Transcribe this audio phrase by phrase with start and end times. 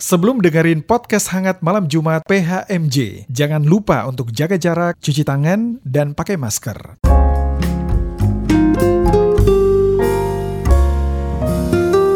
[0.00, 6.16] Sebelum dengerin podcast hangat malam Jumat PHMJ, jangan lupa untuk jaga jarak, cuci tangan, dan
[6.16, 7.04] pakai masker.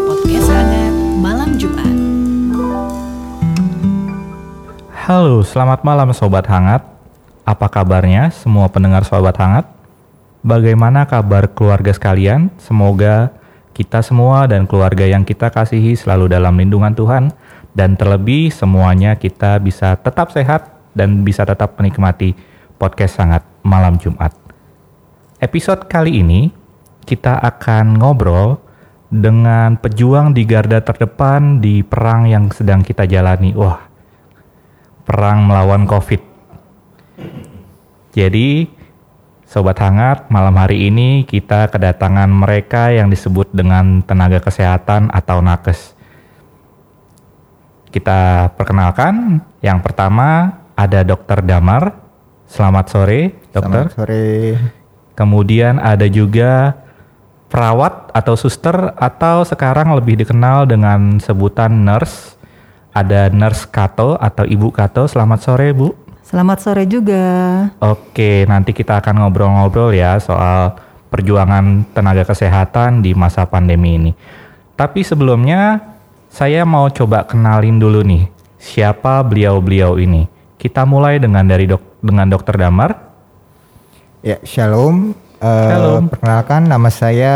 [0.09, 1.97] Podcast hangat malam Jumat.
[5.05, 6.81] Halo, selamat malam Sobat Hangat.
[7.45, 9.69] Apa kabarnya semua pendengar Sobat Hangat?
[10.41, 12.49] Bagaimana kabar keluarga sekalian?
[12.57, 13.29] Semoga
[13.77, 17.35] kita semua dan keluarga yang kita kasihi selalu dalam lindungan Tuhan
[17.75, 22.33] dan terlebih semuanya kita bisa tetap sehat dan bisa tetap menikmati
[22.79, 24.31] podcast sangat malam Jumat.
[25.43, 26.49] Episode kali ini
[27.05, 28.63] kita akan ngobrol
[29.11, 33.55] dengan pejuang di garda terdepan di perang yang sedang kita jalani.
[33.55, 33.79] Wah,
[35.07, 36.23] perang melawan COVID.
[38.15, 38.67] Jadi,
[39.47, 45.94] Sobat Hangat, malam hari ini kita kedatangan mereka yang disebut dengan tenaga kesehatan atau nakes.
[47.95, 51.95] Kita perkenalkan, yang pertama ada Dokter Damar.
[52.43, 53.87] Selamat sore, Dokter.
[53.87, 54.27] Selamat sore.
[55.15, 56.75] Kemudian ada juga
[57.47, 62.35] perawat atau suster atau sekarang lebih dikenal dengan sebutan nurse.
[62.91, 65.07] Ada nurse Kato atau Ibu Kato.
[65.07, 65.95] Selamat sore, Bu.
[66.27, 67.23] Selamat sore juga.
[67.79, 70.75] Oke, nanti kita akan ngobrol-ngobrol ya soal
[71.15, 74.13] perjuangan tenaga kesehatan di masa pandemi ini.
[74.75, 75.94] Tapi sebelumnya
[76.35, 78.27] saya mau coba kenalin dulu nih
[78.59, 80.27] siapa beliau-beliau ini.
[80.59, 82.91] Kita mulai dengan dari dok dengan Dokter Damar.
[84.19, 85.15] Ya, shalom.
[85.39, 86.11] Shalom.
[86.11, 87.35] Perkenalkan nama saya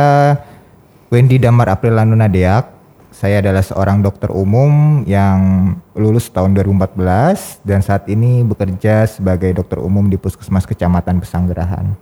[1.14, 2.74] Wendy Damar Aprilanu Nadeak.
[3.14, 9.78] Saya adalah seorang dokter umum yang lulus tahun 2014 dan saat ini bekerja sebagai dokter
[9.78, 11.94] umum di Puskesmas Kecamatan Pesanggerahan.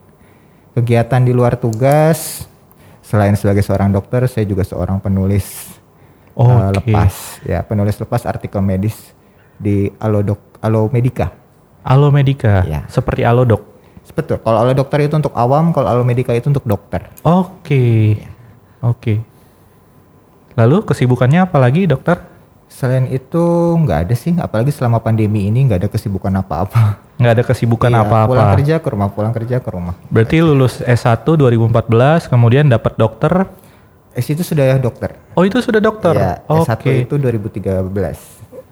[0.72, 2.48] Kegiatan di luar tugas
[3.04, 5.75] selain sebagai seorang dokter, saya juga seorang penulis
[6.36, 6.76] eh, Oke.
[6.80, 8.96] lepas ya, penulis lepas artikel medis
[9.56, 11.32] di Alodok Alo Medica.
[11.86, 12.62] Alo Medica.
[12.68, 12.84] Ya.
[12.92, 13.76] Seperti Alo Dok.
[14.14, 14.38] Betul.
[14.40, 17.10] Kalau alo dokter itu untuk awam, kalau alo medika itu untuk dokter.
[17.26, 18.16] Oke.
[18.80, 19.18] Oke.
[20.56, 22.22] Lalu kesibukannya apa lagi, Dokter?
[22.66, 23.40] Selain itu
[23.76, 26.98] nggak ada sih, apalagi selama pandemi ini nggak ada kesibukan apa-apa.
[27.20, 28.32] Nggak ada kesibukan Iya, apa-apa.
[28.32, 29.94] Pulang kerja ke rumah, pulang kerja ke rumah.
[30.08, 33.48] Berarti lulus S1 2014, kemudian dapat dokter.
[34.16, 35.20] S itu sudah dokter.
[35.32, 36.16] Oh itu sudah dokter.
[36.16, 36.64] Ya, Oke.
[36.64, 37.92] S1 itu 2013.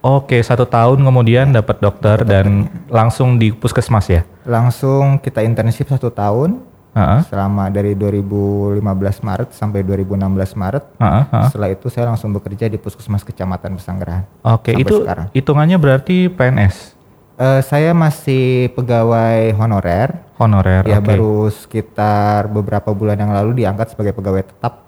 [0.01, 4.25] Oke, satu tahun kemudian dapat dokter dan langsung di puskesmas ya.
[4.45, 6.61] Langsung kita internship satu tahun
[6.93, 7.25] Heeh.
[7.27, 8.81] selama dari 2015
[9.21, 10.85] Maret sampai 2016 Maret.
[10.95, 11.25] heeh.
[11.49, 14.25] Setelah itu saya langsung bekerja di Puskesmas Kecamatan Pesanggerahan.
[14.43, 15.29] Oke, itu sekarang.
[15.31, 16.93] hitungannya berarti PNS
[17.35, 20.23] Eh, saya masih pegawai honorer.
[20.37, 20.87] honorer.
[20.87, 21.09] Ya oke.
[21.09, 24.84] baru sekitar beberapa bulan yang lalu diangkat sebagai pegawai tetap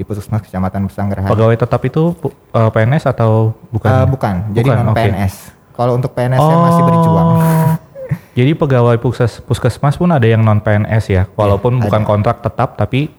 [0.00, 1.28] di Puskesmas Kecamatan Pesanggerahan.
[1.28, 3.90] Pegawai tetap itu pu- eh, PNS atau bukan?
[3.92, 4.96] Eh, bukan, jadi Bukan, non.
[4.96, 5.34] PNS.
[5.76, 7.28] Kalau untuk PNS saya masih berjuang.
[7.36, 7.70] Oh.
[8.30, 12.08] Jadi pegawai puskes, puskesmas pun ada yang non PNS ya, walaupun Iya, bukan ada.
[12.08, 13.12] kontrak tetap tapi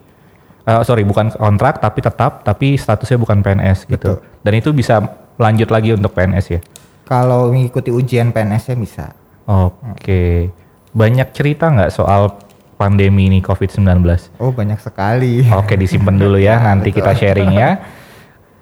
[0.61, 4.17] eh, sorry bukan kontrak tapi tetap tapi statusnya bukan PNS gitu.
[4.17, 4.41] Betul.
[4.41, 4.99] Dan itu bisa
[5.37, 6.59] lanjut lagi untuk PNS ya.
[7.05, 9.05] Kalau mengikuti ujian PNS-nya bisa.
[9.45, 10.49] Oke.
[10.91, 12.35] Banyak cerita nggak soal
[12.81, 14.01] pandemi ini COVID-19?
[14.41, 15.45] Oh banyak sekali.
[15.53, 17.77] Oke, disimpan dulu ya, nanti kita sharing ya.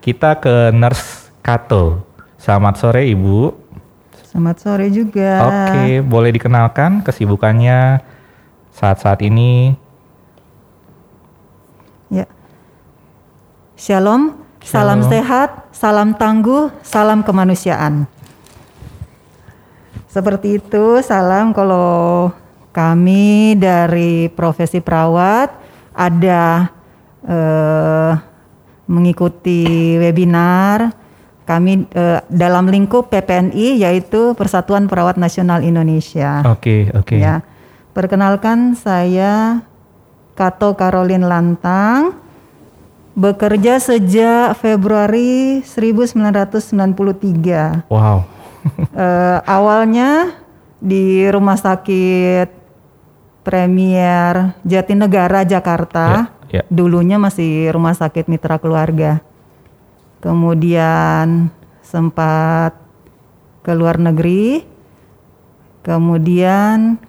[0.04, 2.04] Kita ke Nurse Kato.
[2.36, 3.56] Selamat sore Ibu.
[4.28, 5.48] Selamat sore juga.
[5.48, 8.04] Oke, boleh dikenalkan kesibukannya
[8.76, 9.72] saat-saat ini?
[12.12, 12.28] Ya.
[13.80, 15.12] Shalom, salam Shalom.
[15.16, 18.04] sehat, salam tangguh, salam kemanusiaan.
[20.12, 22.30] Seperti itu, salam kalau
[22.80, 25.52] kami dari profesi perawat
[25.92, 26.72] ada
[27.28, 28.16] eh,
[28.88, 30.96] mengikuti webinar
[31.44, 36.40] kami eh, dalam lingkup PPNI yaitu Persatuan Perawat Nasional Indonesia.
[36.48, 37.20] Oke, oke.
[37.20, 37.44] Ya,
[37.92, 39.60] perkenalkan saya
[40.40, 42.16] Kato Caroline Lantang,
[43.12, 47.92] bekerja sejak Februari 1993.
[47.92, 48.24] Wow.
[48.92, 50.36] Eh, awalnya
[50.84, 52.59] di Rumah Sakit
[53.44, 56.32] Premier Jatinegara Jakarta.
[56.50, 56.64] Ya, ya.
[56.68, 59.24] Dulunya masih Rumah Sakit Mitra Keluarga.
[60.20, 61.50] Kemudian
[61.80, 62.76] sempat
[63.64, 64.68] ke luar negeri.
[65.80, 67.00] Kemudian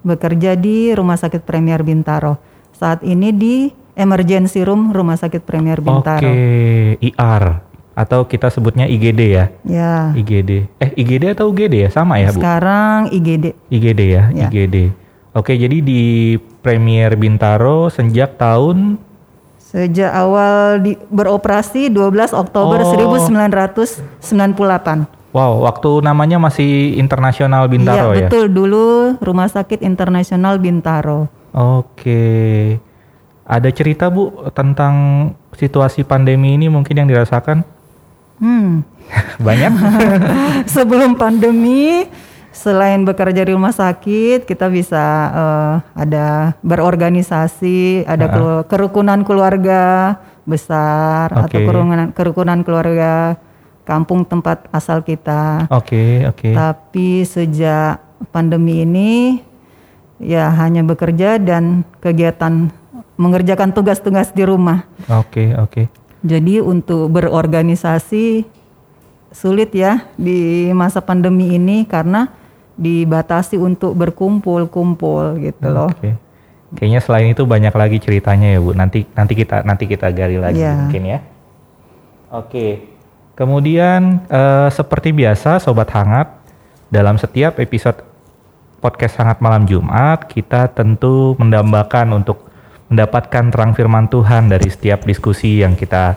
[0.00, 2.40] bekerja di Rumah Sakit Premier Bintaro.
[2.72, 3.68] Saat ini di
[3.98, 6.24] Emergency Room Rumah Sakit Premier Bintaro.
[6.24, 7.68] Oke, IR
[7.98, 9.44] atau kita sebutnya IGD ya.
[9.66, 10.14] Ya.
[10.14, 10.70] IGD.
[10.78, 11.90] Eh, IGD atau UGD ya?
[11.90, 12.38] Sama ya, Bu?
[12.38, 13.58] Sekarang IGD.
[13.74, 14.46] IGD ya, Ya.
[14.46, 14.94] IGD.
[15.38, 16.34] Oke, jadi di
[16.66, 18.98] Premier Bintaro sejak tahun
[19.62, 22.90] Sejak awal di, beroperasi 12 Oktober Oh.
[22.90, 25.06] 1998.
[25.30, 28.28] Wow, waktu namanya masih Internasional Bintaro Iya, ya?
[28.32, 31.30] betul dulu Rumah Sakit Internasional Bintaro.
[31.54, 32.74] Oke.
[33.46, 34.94] Ada cerita Bu tentang
[35.54, 37.62] situasi pandemi ini mungkin yang dirasakan?
[38.42, 38.82] Hmm.
[39.46, 39.70] Banyak?
[40.74, 42.10] Sebelum pandemi,
[42.58, 51.30] selain bekerja di rumah sakit, kita bisa eh, ada berorganisasi, ada kelu- kerukunan keluarga besar
[51.30, 51.62] atau Oke.
[51.62, 53.38] kerukunan kerukunan keluarga
[53.86, 55.70] kampung tempat asal kita.
[55.70, 56.50] Oke, oke.
[56.52, 58.02] Tapi sejak
[58.34, 59.40] pandemi ini
[60.18, 62.74] ya hanya bekerja dan kegiatan
[63.14, 64.82] mengerjakan tugas-tugas di rumah.
[65.06, 65.86] Oke, oke.
[66.26, 68.42] Jadi untuk berorganisasi
[69.30, 72.32] sulit ya di masa pandemi ini karena
[72.78, 75.90] dibatasi untuk berkumpul-kumpul gitu loh.
[75.90, 76.14] Oke.
[76.78, 78.70] Kayaknya selain itu banyak lagi ceritanya ya Bu.
[78.72, 80.86] Nanti nanti kita nanti kita gali lagi Iya.
[80.86, 81.18] mungkin ya.
[82.30, 82.86] Oke.
[83.34, 86.30] Kemudian eh, seperti biasa sobat hangat
[86.88, 88.04] dalam setiap episode
[88.78, 92.46] podcast hangat malam Jumat kita tentu mendambakan untuk
[92.88, 96.14] mendapatkan terang firman Tuhan dari setiap diskusi yang kita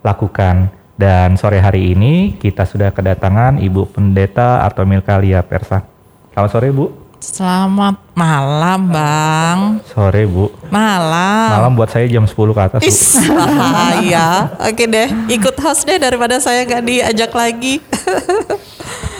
[0.00, 0.77] lakukan.
[0.98, 5.86] Dan sore hari ini kita sudah kedatangan Ibu Pendeta atau Milkalia Persa.
[6.34, 6.90] Selamat sore Bu.
[7.22, 9.58] Selamat malam, Bang.
[9.86, 10.50] Sore Bu.
[10.74, 11.54] Malam.
[11.54, 12.82] Malam buat saya jam 10 ke atas.
[12.82, 12.90] Bu.
[12.90, 14.50] Is, bahaya.
[14.58, 17.78] Oke deh, ikut host deh daripada saya nggak diajak lagi.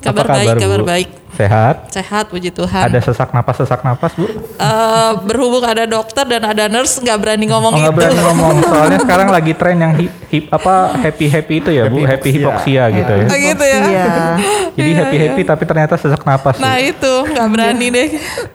[0.00, 0.86] kabar, Apa baik, kabar Bu?
[0.86, 1.08] baik.
[1.30, 1.76] Sehat?
[1.88, 2.90] Sehat, puji Tuhan.
[2.90, 4.26] Ada sesak napas sesak napas Bu?
[4.26, 7.96] Eh, berhubung ada dokter dan ada nurse nggak berani ngomong Oh nggak itu.
[7.96, 12.02] berani ngomong soalnya sekarang lagi tren yang hip, hip apa happy happy itu ya Bu,
[12.02, 13.26] happy hipoksia gitu ya.
[13.26, 13.78] Oh gitu ya.
[13.80, 14.06] Iya.
[14.76, 16.56] Jadi happy happy tapi ternyata sesak napas.
[16.56, 16.62] Bu.
[16.62, 18.08] Nah itu nggak berani deh.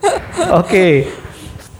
[0.60, 0.86] Oke.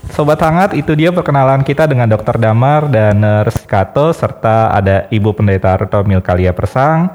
[0.06, 2.38] Sobat hangat, itu dia perkenalan kita dengan Dr.
[2.38, 7.10] Damar dan Nurse Kato serta ada Ibu Pendeta Reto Milkalia Persang.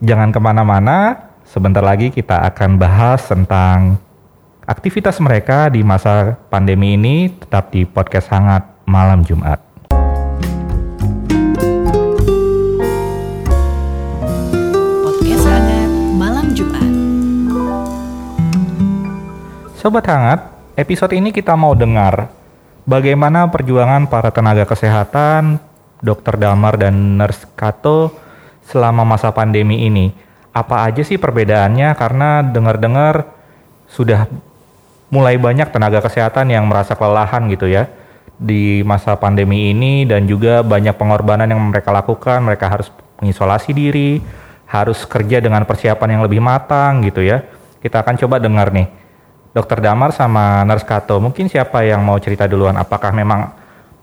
[0.00, 4.00] Jangan ke mana-mana, sebentar lagi kita akan bahas tentang
[4.64, 9.60] aktivitas mereka di masa pandemi ini tetap di podcast hangat malam Jumat.
[15.04, 16.92] Podcast Hangat Malam Jumat.
[19.76, 20.48] Sobat hangat,
[20.80, 22.32] episode ini kita mau dengar
[22.88, 25.60] bagaimana perjuangan para tenaga kesehatan,
[26.00, 28.19] dokter Damar dan nurse Kato
[28.70, 30.14] selama masa pandemi ini.
[30.54, 31.94] Apa aja sih perbedaannya?
[31.98, 33.26] Karena dengar-dengar
[33.90, 34.30] sudah
[35.10, 37.90] mulai banyak tenaga kesehatan yang merasa kelelahan gitu ya
[38.40, 42.40] di masa pandemi ini dan juga banyak pengorbanan yang mereka lakukan.
[42.40, 42.88] Mereka harus
[43.20, 44.22] mengisolasi diri,
[44.70, 47.42] harus kerja dengan persiapan yang lebih matang gitu ya.
[47.82, 48.88] Kita akan coba dengar nih.
[49.50, 52.78] Dokter Damar sama Nurse Kato, mungkin siapa yang mau cerita duluan?
[52.78, 53.50] Apakah memang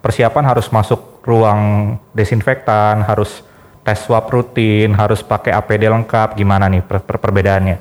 [0.04, 3.48] persiapan harus masuk ruang desinfektan, harus
[3.88, 7.80] tes swab rutin, harus pakai APD lengkap, gimana nih per- per- perbedaannya?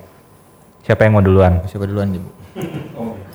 [0.81, 1.67] Siapa yang mau duluan?
[1.67, 2.31] Siapa duluan nih Bu?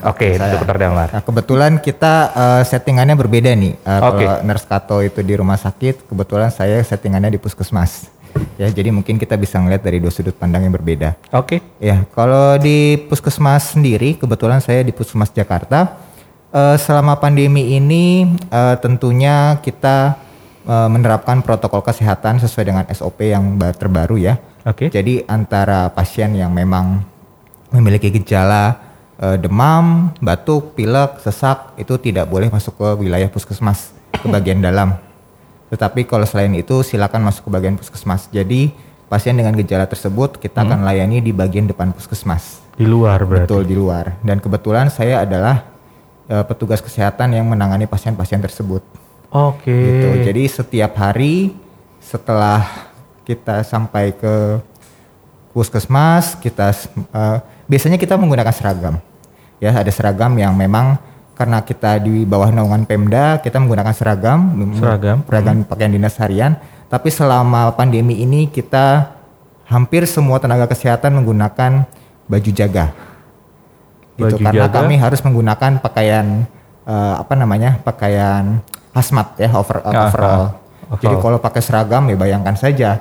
[0.01, 0.55] Oke, Saya.
[0.55, 1.11] Dokter Damar.
[1.11, 3.75] Nah, kebetulan kita eh, settingannya berbeda nih.
[3.75, 4.23] Eh, Oke.
[4.23, 8.07] Kalau Nurse Kato itu di rumah sakit, kebetulan saya settingannya di puskesmas.
[8.55, 11.19] Ya, jadi mungkin kita bisa ngeliat dari dua sudut pandang yang berbeda.
[11.35, 15.99] Oke, Ya, kalau di puskesmas sendiri, kebetulan saya di puskesmas Jakarta.
[16.49, 20.15] eh, selama pandemi ini, eh, tentunya kita
[20.71, 24.39] eh, menerapkan protokol kesehatan sesuai dengan SOP yang ba- terbaru ya.
[24.63, 24.87] oke.
[24.87, 27.03] Jadi antara pasien yang memang
[27.75, 28.79] memiliki gejala
[29.19, 34.95] eh, demam, batuk, pilek, sesak itu tidak boleh masuk ke wilayah puskesmas ke bagian dalam.
[35.71, 38.27] Tetapi kalau selain itu silakan masuk ke bagian puskesmas.
[38.27, 38.75] Jadi
[39.07, 42.59] pasien dengan gejala tersebut kita akan layani di bagian depan puskesmas.
[42.75, 43.47] Di luar berarti.
[43.47, 44.19] Betul di luar.
[44.19, 45.63] Dan kebetulan saya adalah
[46.27, 48.83] eh, petugas kesehatan yang menangani pasien-pasien tersebut.
[49.31, 49.71] Oke.
[49.71, 50.07] Gitu.
[50.27, 51.55] Jadi setiap hari
[52.03, 52.67] setelah
[53.23, 54.59] kita sampai ke
[55.55, 56.75] puskesmas, kita
[57.15, 58.95] eh, biasanya kita menggunakan seragam.
[59.63, 60.99] Ya, ada seragam yang memang
[61.37, 65.23] karena kita di bawah naungan Pemda, kita menggunakan seragam, Seragam.
[65.23, 66.59] seragam pakaian dinas harian.
[66.91, 69.15] Tapi selama pandemi ini kita
[69.63, 71.87] hampir semua tenaga kesehatan menggunakan
[72.27, 72.91] baju jaga.
[74.19, 74.75] Gitu Baju karena jaga.
[74.83, 76.43] kami harus menggunakan pakaian
[76.83, 77.79] eh, apa namanya?
[77.79, 78.59] pakaian
[78.91, 80.43] hazmat ya, over, Ah, overall.
[80.91, 82.99] ah, Jadi kalau pakai seragam ya bayangkan saja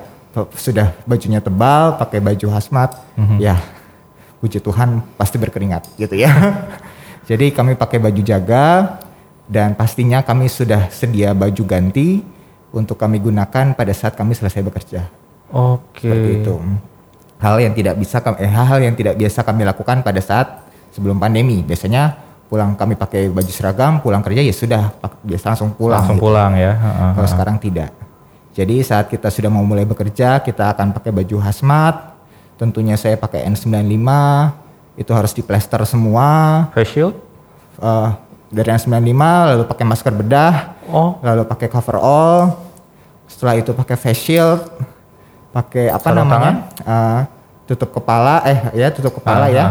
[0.54, 3.36] sudah bajunya tebal, pakai baju hazmat, Mhm.
[3.42, 3.58] ya
[4.38, 6.30] puji Tuhan pasti berkeringat gitu ya.
[7.28, 8.98] Jadi kami pakai baju jaga
[9.44, 12.22] dan pastinya kami sudah sedia baju ganti
[12.70, 15.10] untuk kami gunakan pada saat kami selesai bekerja.
[15.50, 16.06] Oke.
[16.06, 16.54] Seperti itu.
[17.42, 20.62] Hal yang tidak bisa kami, eh, hal yang tidak biasa kami lakukan pada saat
[20.94, 21.66] sebelum pandemi.
[21.66, 22.14] Biasanya
[22.50, 24.90] pulang kami pakai baju seragam, pulang kerja ya sudah
[25.22, 26.02] biasa langsung pulang.
[26.02, 26.26] Langsung gitu.
[26.26, 26.74] pulang ya.
[26.74, 27.94] Heeh, Kalau sekarang tidak.
[28.50, 32.10] Jadi saat kita sudah mau mulai bekerja, kita akan pakai baju hazmat.
[32.58, 34.10] Tentunya saya pakai N95,
[34.98, 36.66] itu harus diplester semua.
[36.74, 37.14] Face shield?
[37.78, 38.10] Eh,
[38.50, 39.22] dari N95
[39.54, 40.54] lalu pakai masker bedah,
[40.90, 42.58] Oh, lalu pakai coverall.
[43.30, 44.58] Setelah itu pakai face shield,
[45.54, 46.66] pakai apa Sarung namanya?
[46.82, 47.20] Eh,
[47.70, 49.64] tutup kepala, eh ya tutup kepala Ah, ya.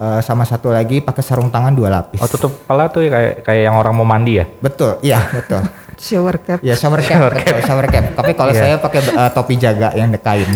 [0.00, 2.24] Eh, sama satu lagi pakai sarung tangan dua lapis.
[2.24, 4.48] oh tutup kepala tuh ya kayak kayak yang orang mau mandi ya?
[4.48, 5.60] Betul, iya betul.
[6.00, 6.64] Shower cap.
[6.64, 8.04] Ya shower cap, betul, shower cap.
[8.16, 8.60] Tapi kalau Iya.
[8.64, 10.48] saya pakai eh, topi jaga yang kain,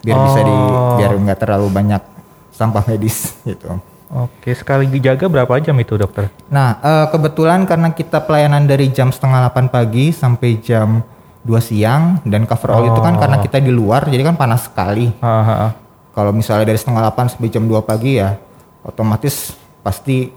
[0.00, 0.96] biar bisa di, Oh.
[0.96, 2.00] biar nggak terlalu banyak
[2.48, 3.76] sampah medis gitu.
[4.08, 6.32] Oke, sekali dijaga berapa jam itu dokter?
[6.48, 11.04] Nah eh, kebetulan karena kita pelayanan dari jam setengah 8 pagi sampai jam
[11.44, 13.20] 2 siang dan coverall itu kan Oh.
[13.20, 15.12] karena kita di luar jadi kan panas sekali.
[15.12, 15.70] Heeh, heeh.
[16.16, 18.47] Kalau misalnya dari setengah 8 sampai jam 2 pagi ya
[18.82, 20.30] otomatis pasti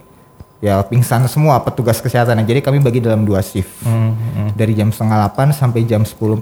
[0.62, 2.38] ya pingsan semua petugas kesehatan.
[2.45, 3.81] Jadi kami bagi dalam dua shift.
[3.81, 4.50] Hmm, hmm.
[4.53, 6.39] Dari jam setengah 8 sampai jam 10.45,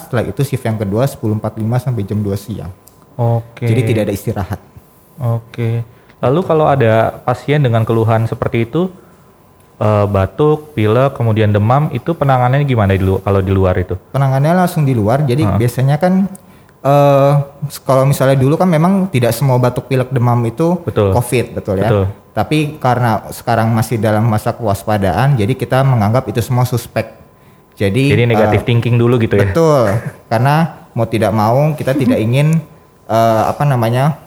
[0.00, 2.72] setelah itu shift yang kedua 10.45 sampai jam 2 siang.
[3.20, 3.68] Oke.
[3.68, 4.60] Jadi tidak ada istirahat.
[5.20, 5.84] Oke.
[6.24, 8.88] Lalu kalau ada pasien dengan keluhan seperti itu,
[9.76, 13.96] eh, batuk, pilek, kemudian demam, itu penanganannya gimana di lu- kalau di luar itu?
[14.12, 16.28] Penanganannya langsung di luar, jadi biasanya kan
[16.80, 17.32] eh
[17.84, 21.12] kalau misalnya dulu kan memang tidak semua batuk pilek demam itu Betul.
[21.12, 21.88] COVID, betul ya.
[21.92, 22.04] Betul.
[22.30, 27.20] Tapi karena sekarang masih dalam masa kewaspadaan, jadi kita menganggap itu semua suspek.
[27.74, 29.50] Jadi, Jadi negatif eh, thinking dulu gitu ya?
[29.50, 29.88] Betul,
[30.28, 32.60] karena mau tidak mau kita tidak ingin
[33.08, 34.20] eh, apa namanya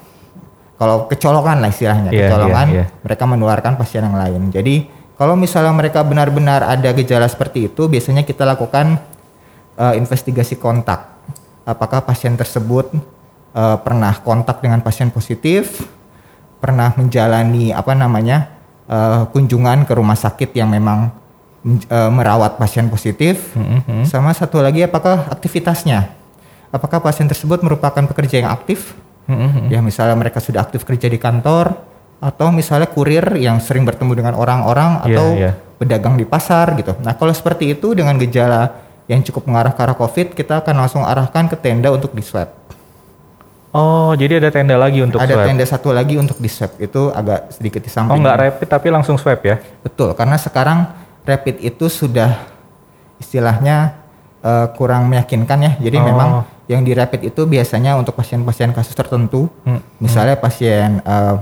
[0.78, 2.86] kalau kecolongan lah istilahnya, Iya, kecolongan iya, iya.
[3.06, 4.52] mereka menularkan pasien yang lain.
[4.52, 9.00] Jadi kalau misalnya mereka benar-benar ada gejala seperti itu, biasanya kita lakukan
[9.80, 11.13] eh, investigasi kontak.
[11.64, 12.92] Apakah pasien tersebut
[13.56, 15.88] eh, pernah kontak dengan pasien positif,
[16.60, 18.52] pernah menjalani apa namanya
[18.88, 21.08] eh, kunjungan ke rumah sakit yang memang
[21.68, 24.04] eh, merawat pasien positif, Mm-hmm.
[24.08, 26.12] sama satu lagi apakah aktivitasnya,
[26.72, 28.92] apakah pasien tersebut merupakan pekerja yang aktif,
[29.24, 29.72] Mm-hmm.
[29.72, 31.72] ya misalnya mereka sudah aktif kerja di kantor,
[32.20, 35.52] atau misalnya kurir yang sering bertemu dengan orang-orang Iya, atau iya.
[35.80, 36.96] pedagang di pasar gitu.
[37.04, 41.04] Nah kalau seperti itu dengan gejala yang cukup mengarah ke arah COVID, kita akan langsung
[41.04, 42.48] arahkan ke tenda untuk di swab.
[43.74, 45.46] Oh, jadi ada tenda lagi untuk Ada swab?
[45.50, 48.22] tenda satu lagi untuk di swab itu agak sedikit di Oh, samping.
[48.22, 49.58] nggak rapid tapi langsung swab ya?
[49.82, 50.94] Betul, karena sekarang
[51.24, 52.38] rapid itu sudah
[53.18, 53.98] istilahnya
[54.40, 55.72] eh, kurang meyakinkan ya.
[55.80, 56.04] Jadi Oh.
[56.04, 56.30] memang
[56.68, 61.36] yang di rapid itu biasanya untuk pasien-pasien kasus tertentu, Hmm, misalnya pasien eh,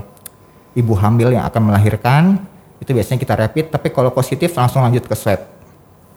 [0.72, 2.40] ibu hamil yang akan melahirkan,
[2.78, 3.64] itu biasanya kita rapid.
[3.68, 5.51] Tapi kalau positif langsung lanjut ke swab.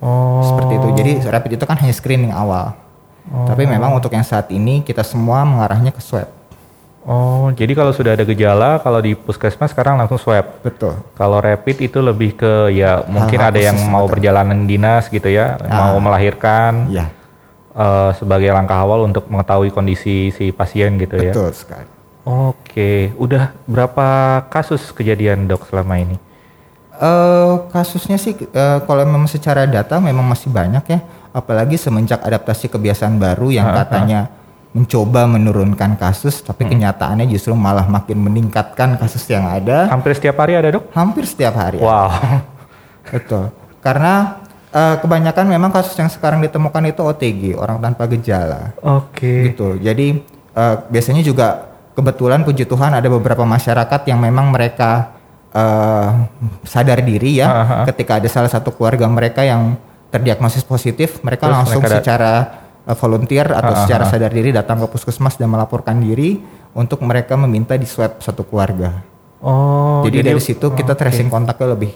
[0.04, 0.44] Oh.
[0.44, 0.88] Seperti itu.
[0.96, 2.76] Jadi rapid itu kan hanya screening awal.
[3.26, 6.30] Tapi memang untuk yang saat ini kita semua mengarahnya ke swab.
[7.06, 10.62] Oh, jadi kalau sudah ada gejala, kalau di puskesmas sekarang langsung swab.
[10.62, 10.98] Betul.
[11.14, 14.14] Kalau rapid itu lebih ke ya mungkin Hal-hal ada yang mau betul.
[14.18, 17.14] perjalanan dinas gitu ya, mau melahirkan Ya,
[17.78, 21.30] eh, sebagai langkah awal untuk mengetahui kondisi si pasien gitu ya.
[21.30, 21.86] betul sekali.
[22.26, 24.06] Oke, udah berapa
[24.50, 26.18] kasus kejadian dok selama ini?
[27.02, 31.00] Eh kasusnya sih eh, kalau memang secara data memang masih banyak ya,
[31.36, 34.32] apalagi semenjak adaptasi kebiasaan baru yang katanya
[34.76, 40.60] mencoba menurunkan kasus, tapi kenyataannya justru malah makin meningkatkan kasus yang ada Hampir setiap hari
[40.60, 40.92] ada dok?
[40.92, 41.80] hampir setiap hari.
[41.80, 42.12] Wow.
[43.16, 43.56] Betul.
[43.80, 44.44] Karena
[44.76, 48.76] eh, kebanyakan memang kasus yang sekarang ditemukan itu OTG, orang tanpa gejala.
[48.84, 49.56] Oke.
[49.56, 49.80] gitu.
[49.80, 50.20] Jadi
[50.60, 55.15] eh, biasanya juga kebetulan puji Tuhan ada beberapa masyarakat yang memang mereka
[55.56, 56.10] eh,
[56.68, 57.78] sadar diri ya Aha.
[57.88, 59.80] ketika ada salah satu keluarga mereka yang
[60.12, 62.32] terdiagnosis positif, mereka Terus langsung mereka secara
[62.84, 63.82] eh, volunteer atau Aha.
[63.88, 66.44] secara sadar diri datang ke puskesmas dan melaporkan diri
[66.76, 69.00] untuk mereka meminta di swab satu keluarga.
[69.46, 71.00] Oh, jadi, dari situ kita oke.
[71.06, 71.94] tracing kontaknya lebih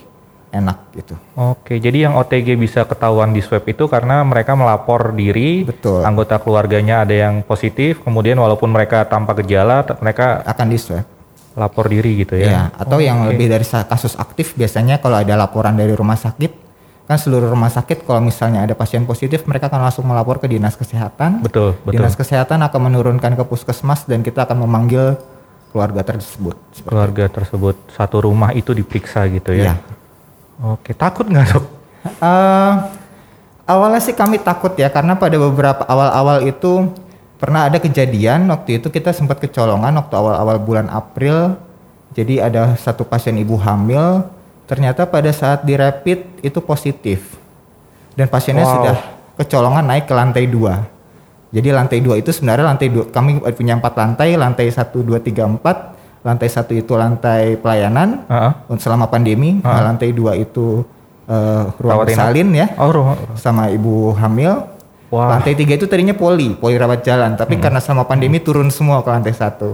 [0.50, 1.16] enak gitu.
[1.38, 6.01] Oke, jadi yang OTG bisa ketahuan di swab itu karena mereka melapor diri, Betul.
[6.06, 11.06] anggota keluarganya ada yang positif, kemudian walaupun mereka tanpa gejala, mereka Akan di swab.
[11.60, 12.63] Lapor diri gitu Ya, ya.
[12.72, 13.36] atau yang Oke.
[13.36, 16.51] lebih dari kasus aktif biasanya kalau ada laporan dari rumah sakit,
[17.04, 20.74] kan seluruh rumah sakit kalau misalnya ada pasien positif mereka akan langsung melapor ke dinas
[20.74, 21.44] kesehatan.
[21.44, 22.00] Betul, betul.
[22.00, 25.20] Dinas kesehatan akan menurunkan ke puskesmas dan kita akan memanggil
[25.70, 26.56] keluarga tersebut.
[26.82, 29.75] Keluarga tersebut satu rumah itu diperiksa gitu Iya.
[29.78, 29.98] ya.
[30.66, 31.66] Oke, takut nggak dok?
[32.20, 32.74] Eh,
[33.66, 36.89] awalnya sih kami takut ya karena pada beberapa awal-awal itu
[37.39, 41.55] pernah ada kejadian waktu itu kita sempat kecolongan waktu awal-awal bulan April.
[42.12, 44.25] Jadi ada satu pasien ibu hamil
[44.65, 47.38] ternyata pada saat di rapid itu positif
[48.13, 48.74] dan pasiennya Wow.
[48.75, 48.96] sudah
[49.39, 50.84] kecolongan naik ke lantai dua.
[51.50, 55.48] Jadi lantai dua itu sebenarnya lantai dua kami punya empat lantai, lantai satu dua tiga
[55.48, 58.51] empat lantai satu itu lantai pelayanan Heeh.
[58.67, 60.84] untuk selama pandemi, nah, lantai dua itu
[61.25, 63.15] eh, ruang bersalin ya Oh, ruang.
[63.39, 64.65] sama ibu hamil.
[65.10, 65.38] Wah.
[65.38, 67.63] Lantai tiga itu tadinya poli, poli rawat jalan, tapi Hmm.
[67.66, 69.74] karena selama pandemi turun semua ke lantai satu.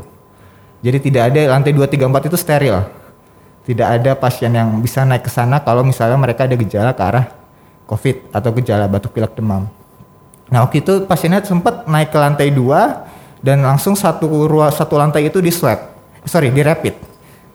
[0.80, 2.88] Jadi tidak ada lantai dua tiga empat itu steril.
[3.66, 7.26] Tidak ada pasien yang bisa naik ke sana kalau misalnya mereka ada gejala ke arah
[7.90, 9.68] COVID atau gejala batuk pilek demam.
[10.54, 13.10] Nah waktu itu pasiennya sempat naik ke lantai dua
[13.42, 15.82] dan langsung satu ruang satu lantai itu di swab,
[16.24, 16.96] sorry di rapid,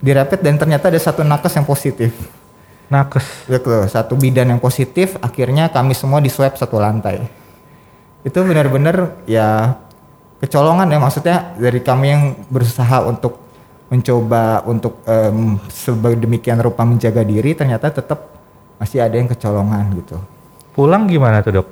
[0.03, 2.11] di rapid dan ternyata ada satu nakes yang positif.
[2.91, 3.47] Nakes.
[3.47, 7.40] Betul, satu bidan yang positif, akhirnya kami semua di swab satu lantai.
[8.21, 9.81] Itu benar-benar ya
[10.41, 13.41] kecolongan ya maksudnya dari kami yang berusaha untuk
[13.91, 18.31] mencoba untuk em, sedemikian rupa menjaga diri, ternyata tetap
[18.79, 20.17] masih ada yang kecolongan gitu.
[20.73, 21.67] Pulang gimana tuh dok?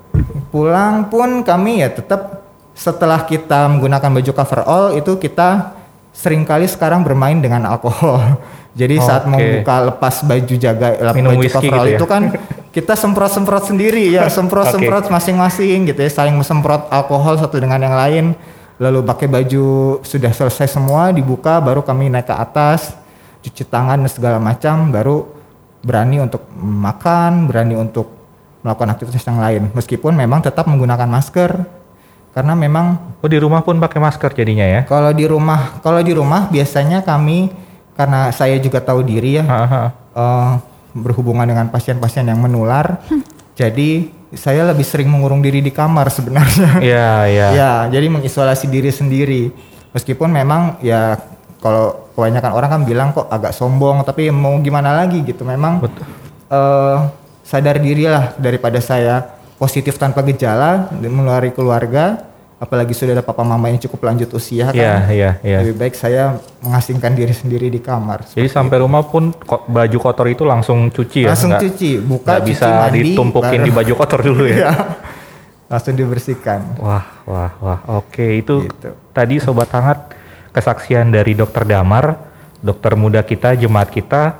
[0.50, 2.42] Pulang pun kami ya tetap
[2.74, 5.78] setelah kita menggunakan baju coverall itu kita
[6.10, 8.18] sering kali sekarang bermain dengan alkohol.
[8.78, 9.32] Jadi saat Oke.
[9.34, 11.98] membuka lepas baju jaga lep- Minum baju coverall gitu ya?
[11.98, 12.22] itu kan
[12.70, 18.24] kita semprot-semprot sendiri ya, semprot-semprot masing-masing gitu ya, saling semprot alkohol satu dengan yang lain.
[18.78, 22.94] Lalu pakai baju sudah selesai semua dibuka baru kami naik ke atas
[23.42, 25.26] cuci tangan dan segala macam baru
[25.82, 28.18] berani untuk makan, berani untuk
[28.62, 31.62] melakukan aktivitas yang lain meskipun memang tetap menggunakan masker
[32.34, 34.80] karena memang Oh di rumah pun pakai masker jadinya ya?
[34.86, 37.50] kalau di rumah kalau di rumah biasanya kami
[37.98, 39.82] karena saya juga tahu diri ya Haha.
[41.00, 43.00] Berhubungan dengan pasien-pasien yang menular
[43.58, 47.48] jadi saya lebih sering mengurung diri di kamar sebenarnya Iya iya.
[47.58, 49.48] ya jadi mengisolasi diri sendiri
[49.96, 51.16] meskipun memang ya
[51.58, 56.04] kalau kebanyakan orang kan bilang kok agak sombong tapi mau gimana lagi gitu memang Betul.
[56.52, 56.96] eh,
[57.42, 59.24] sadar diri lah daripada saya
[59.58, 62.20] positif tanpa gejala menulari keluarga
[62.58, 65.58] apalagi sudah ada papa mama yang cukup lanjut usia kan Iya iya iya.
[65.62, 70.26] lebih baik saya mengasingkan diri sendiri di kamar Jadi sampai rumah pun ko- baju kotor
[70.26, 71.30] itu langsung cuci ya?
[71.30, 74.56] langsung Nggak- cuci buka cuci bisa mandi ditumpukin baru- di baju kotor dulu ya?
[74.58, 74.72] Iya.
[75.68, 77.78] langsung dibersihkan Wah, wah, wah.
[77.94, 78.88] Oke, itu Gitu.
[79.12, 80.16] tadi sobat hangat
[80.50, 82.16] kesaksian dari Dokter Damar,
[82.58, 84.34] dokter muda kita, jemaat kita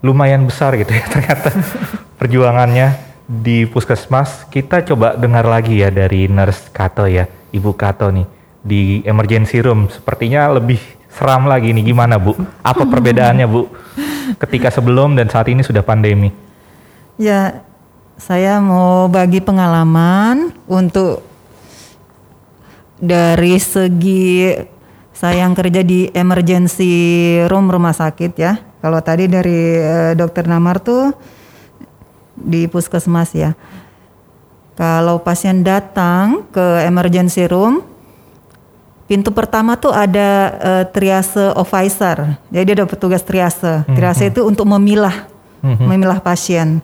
[0.00, 1.50] lumayan besar gitu ya ternyata
[2.18, 4.44] perjuangannya di puskesmas.
[4.52, 8.28] Kita coba dengar lagi ya dari nurse Kato ya, Ibu Kato nih
[8.60, 9.88] di emergency room.
[9.88, 12.36] Sepertinya lebih seram lagi nih gimana Bu?
[12.60, 13.72] Apa perbedaannya Bu?
[14.36, 16.28] Ketika sebelum dan saat ini sudah pandemi.
[17.16, 17.64] Ya,
[18.20, 21.24] saya mau bagi pengalaman untuk
[23.02, 24.56] dari segi
[25.12, 26.94] saya yang kerja di emergency
[27.46, 28.58] room rumah sakit ya.
[28.82, 31.14] Kalau tadi dari eh, dokter Namar tuh
[32.36, 33.52] di puskesmas ya.
[34.72, 37.84] Kalau pasien datang ke emergency room,
[39.04, 42.40] pintu pertama tuh ada eh, triase officer.
[42.48, 43.84] Jadi ada petugas triase.
[43.92, 45.28] Triase itu untuk memilah,
[45.60, 46.80] memilah pasien.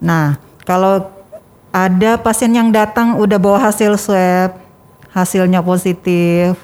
[0.00, 1.12] Nah, kalau
[1.68, 4.56] ada pasien yang datang udah bawa hasil swab,
[5.12, 6.56] hasilnya positif,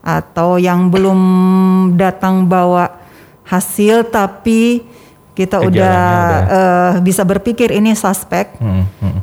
[0.00, 1.20] atau yang belum
[2.00, 2.96] datang bawa
[3.44, 4.87] hasil tapi
[5.38, 6.18] kita Gejalanya udah,
[6.50, 9.20] eh, bisa berpikir ini suspek, Hmm, hmm.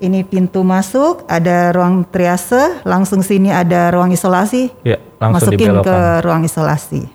[0.00, 5.96] ini pintu masuk, ada ruang triase, langsung sini ada ruang isolasi, Ya, langsung masukin ke
[6.20, 7.06] ruang isolasi.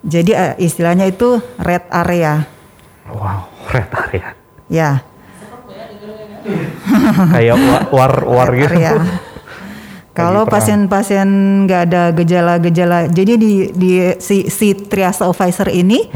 [0.00, 2.44] Jadi eh, istilahnya itu red area,
[3.06, 4.28] Wow, red area.
[4.68, 4.90] ya.
[7.30, 8.68] Kayak wa- war war gitu.
[8.70, 8.92] area.
[10.20, 11.28] Kalau pasien-pasien
[11.64, 16.06] nggak ada gejala-gejala, jadi di, di si, si triase officer ini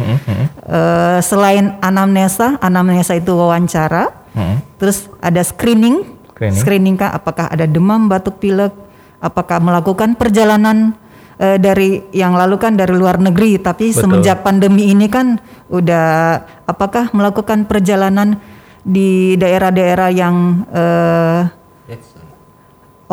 [0.69, 4.59] eh, selain anamnesa, anamnesa itu wawancara, Hmm.
[4.83, 6.03] terus ada screening,
[6.35, 6.99] Screening.
[6.99, 8.75] kah apakah ada demam, batuk pilek,
[9.23, 10.99] apakah melakukan perjalanan
[11.39, 14.03] eh, dari yang lalu kan dari luar negeri, tapi Betul.
[14.03, 15.39] semenjak pandemi ini kan
[15.71, 18.43] udah apakah melakukan perjalanan
[18.83, 21.41] di daerah-daerah yang eh,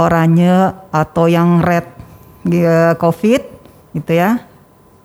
[0.02, 0.54] oranye
[0.90, 1.86] atau yang red
[2.46, 3.42] eh, COVID
[3.94, 4.42] gitu ya.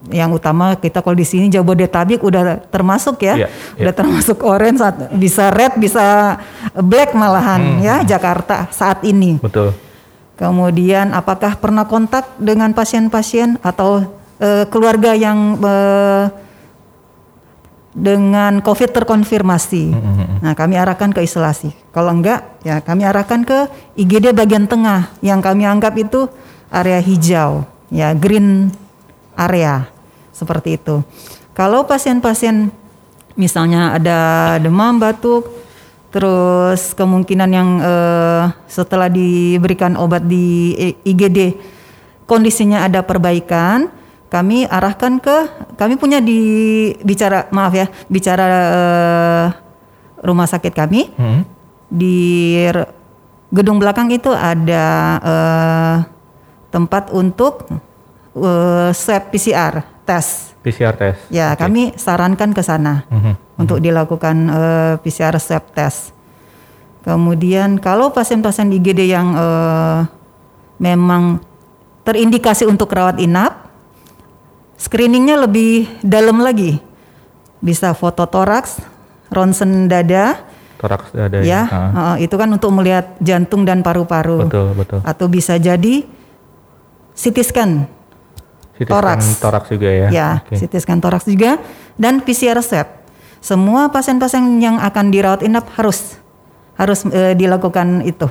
[0.07, 3.47] Yang utama kita kalau di sini Jabodetabek udah termasuk ya, Iya,
[3.81, 6.37] udah termasuk orange, saat- bisa red, bisa
[6.77, 7.19] black Hmm.
[7.19, 9.41] malahan ya Jakarta saat ini.
[9.41, 9.73] Betul.
[10.37, 14.05] Kemudian apakah pernah kontak dengan pasien-pasien atau
[14.37, 16.23] eh, keluarga yang eh,
[17.97, 19.89] dengan COVID terkonfirmasi.
[20.45, 21.73] Nah, kami arahkan ke isolasi.
[21.89, 23.65] Kalau enggak, ya kami arahkan ke
[23.97, 26.29] IGD bagian tengah yang kami anggap itu
[26.69, 28.69] area hijau, ya green
[29.33, 29.89] area
[30.29, 31.01] seperti itu.
[31.57, 32.69] Kalau pasien-pasien
[33.33, 34.19] misalnya ada
[34.61, 35.49] demam, batuk,
[36.13, 41.57] terus kemungkinan yang eh, setelah diberikan obat di I- IGD
[42.29, 43.89] kondisinya ada perbaikan,
[44.27, 45.37] kami arahkan ke
[45.73, 46.39] kami punya di
[46.99, 49.45] bicara maaf ya bicara eh,
[50.19, 51.41] rumah sakit kami Hmm.
[51.87, 52.67] di
[53.47, 54.85] gedung belakang itu ada
[55.17, 55.97] eh,
[56.67, 57.63] tempat untuk
[58.35, 60.55] eh, swab PCR tes.
[60.59, 61.27] PCR test.
[61.27, 63.33] Ya, kami sarankan ke sana Mhm.
[63.57, 66.11] untuk dilakukan eh, PCR swab test.
[67.01, 69.99] Kemudian kalau pasien-pasien IGD yang eh,
[70.77, 71.39] memang
[72.03, 73.66] terindikasi untuk rawat inap,
[74.77, 76.79] screeningnya lebih dalam lagi.
[77.57, 78.77] Bisa foto toraks,
[79.33, 80.45] ronsen dada,
[80.77, 84.45] Toraks ada ya, Ah, eh, itu kan untuk melihat jantung dan paru-paru.
[84.45, 84.99] betul betul.
[85.01, 86.05] Atau bisa jadi
[87.17, 87.89] CT scan,
[88.77, 89.25] CT scan toraks.
[89.41, 90.07] toraks juga ya.
[90.13, 90.53] ya, Oke.
[90.53, 91.57] CT scan toraks juga,
[91.97, 92.85] dan PCR swab.
[93.41, 96.21] Semua pasien-pasien yang akan dirawat inap harus
[96.77, 98.29] harus eh, dilakukan itu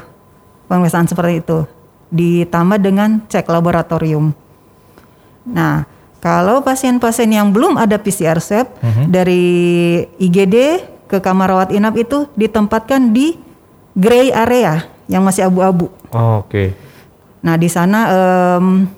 [0.70, 1.66] pemeriksaan seperti itu,
[2.14, 4.30] ditambah dengan cek laboratorium.
[5.50, 5.82] Nah,
[6.18, 9.02] kalau pasien-pasien yang belum ada PCR swab Mhm.
[9.08, 9.44] dari
[10.18, 10.56] IGD
[11.06, 13.38] ke kamar rawat inap itu ditempatkan di
[13.92, 15.86] gray area yang masih abu-abu.
[16.10, 16.74] Oh, Oke.
[17.40, 18.90] Nah di sana em,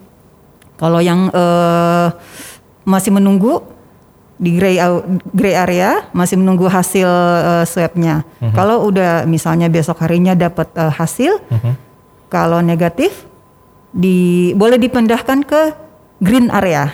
[0.75, 2.09] kalau yang eh,
[2.83, 3.61] masih menunggu
[4.39, 4.79] di gray
[5.29, 7.11] gray area masih menunggu hasil
[7.43, 8.25] eh, swabnya.
[8.55, 11.73] Kalau udah misalnya besok harinya dapat eh, hasil, Mhm.
[12.29, 13.29] kalau negatif
[13.91, 15.63] di boleh dipindahkan ke
[16.19, 16.89] green area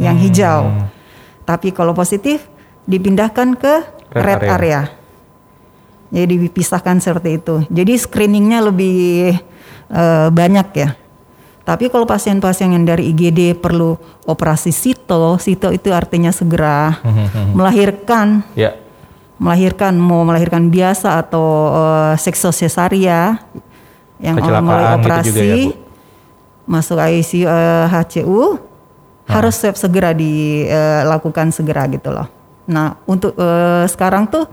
[0.00, 0.72] yang hijau.
[1.44, 2.48] Tapi kalau positif
[2.88, 3.74] dipindahkan ke
[4.10, 4.50] Red red, area.
[4.56, 4.80] area.
[6.10, 7.62] Jadi dipisahkan seperti itu.
[7.70, 9.38] Jadi screeningnya lebih
[9.86, 10.90] eh, banyak ya.
[11.62, 13.94] Tapi kalau pasien-pasien yang dari IGD perlu
[14.26, 16.98] operasi sito, sito itu artinya segera
[17.54, 18.74] melahirkan, Ya.
[19.38, 23.38] melahirkan mau melahirkan biasa atau eh, seksosesaria
[24.18, 25.70] yang Kecelakaan mulai gitu operasi juga ya, Bu?
[26.66, 28.42] masuk ICU eh, HCU
[29.30, 32.26] harus swab segera dilakukan segera gitu loh.
[32.70, 34.46] Nah untuk eh, sekarang tuh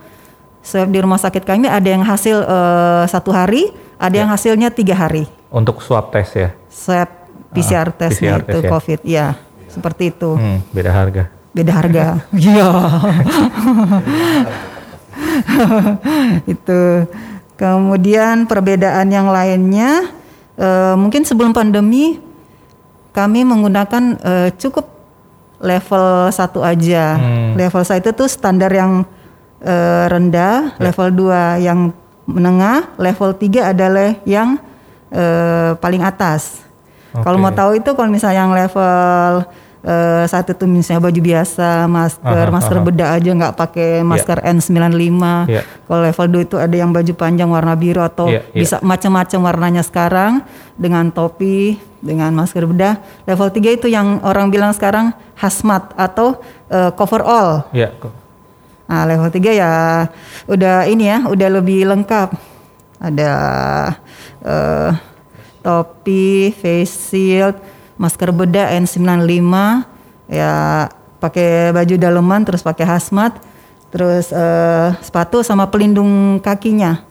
[0.61, 4.97] swab di rumah sakit kami ada yang hasil eh, satu hari, ada yang hasilnya tiga
[4.97, 5.25] hari.
[5.49, 6.49] Untuk swab test ya.
[6.67, 7.09] Swab
[7.55, 8.69] PCR tesnya PCR itu test ya.
[8.69, 9.27] COVID, ya
[9.71, 10.31] seperti itu.
[10.35, 11.23] Hmm, beda harga.
[11.53, 12.05] Beda harga.
[12.37, 12.69] Iya.
[16.45, 16.81] itu.
[17.57, 20.13] Kemudian perbedaan yang lainnya
[20.57, 22.21] eh, mungkin sebelum pandemi
[23.17, 24.85] kami menggunakan eh, cukup
[25.57, 27.17] level satu aja.
[27.17, 27.57] Hmm.
[27.57, 29.01] Level satu itu standar yang
[29.65, 31.89] eh, rendah, level 2 yang
[32.29, 34.61] menengah, level 3 adalah yang
[35.09, 36.61] eh, paling atas.
[37.17, 37.43] Kalau Oke.
[37.49, 39.49] mau tahu itu kalau misalnya yang level
[39.81, 42.85] eh, satu tuh misalnya baju biasa, masker, Aha, masker aha.
[42.85, 45.17] bedak aja nggak pakai masker N95.
[45.49, 45.61] Iya.
[45.89, 48.61] Kalau level 2 itu ada yang baju panjang warna biru atau Iya, iya.
[48.61, 50.45] bisa macam-macam warnanya sekarang
[50.77, 53.01] dengan topi, dengan masker bedah.
[53.25, 56.37] Level 3 itu yang orang bilang sekarang hazmat atau
[56.69, 57.65] eh, cover all.
[57.73, 57.93] Ya.
[58.87, 59.71] Nah, level 3 ya
[60.47, 62.29] udah ini ya, udah lebih lengkap.
[62.97, 63.33] Ada
[64.41, 64.91] eh,
[65.61, 67.59] topi, face shield,
[67.99, 69.53] masker bedah N95,
[70.31, 73.35] ya pakai baju daleman terus pakai hazmat,
[73.91, 77.03] terus eh, sepatu sama pelindung kakinya.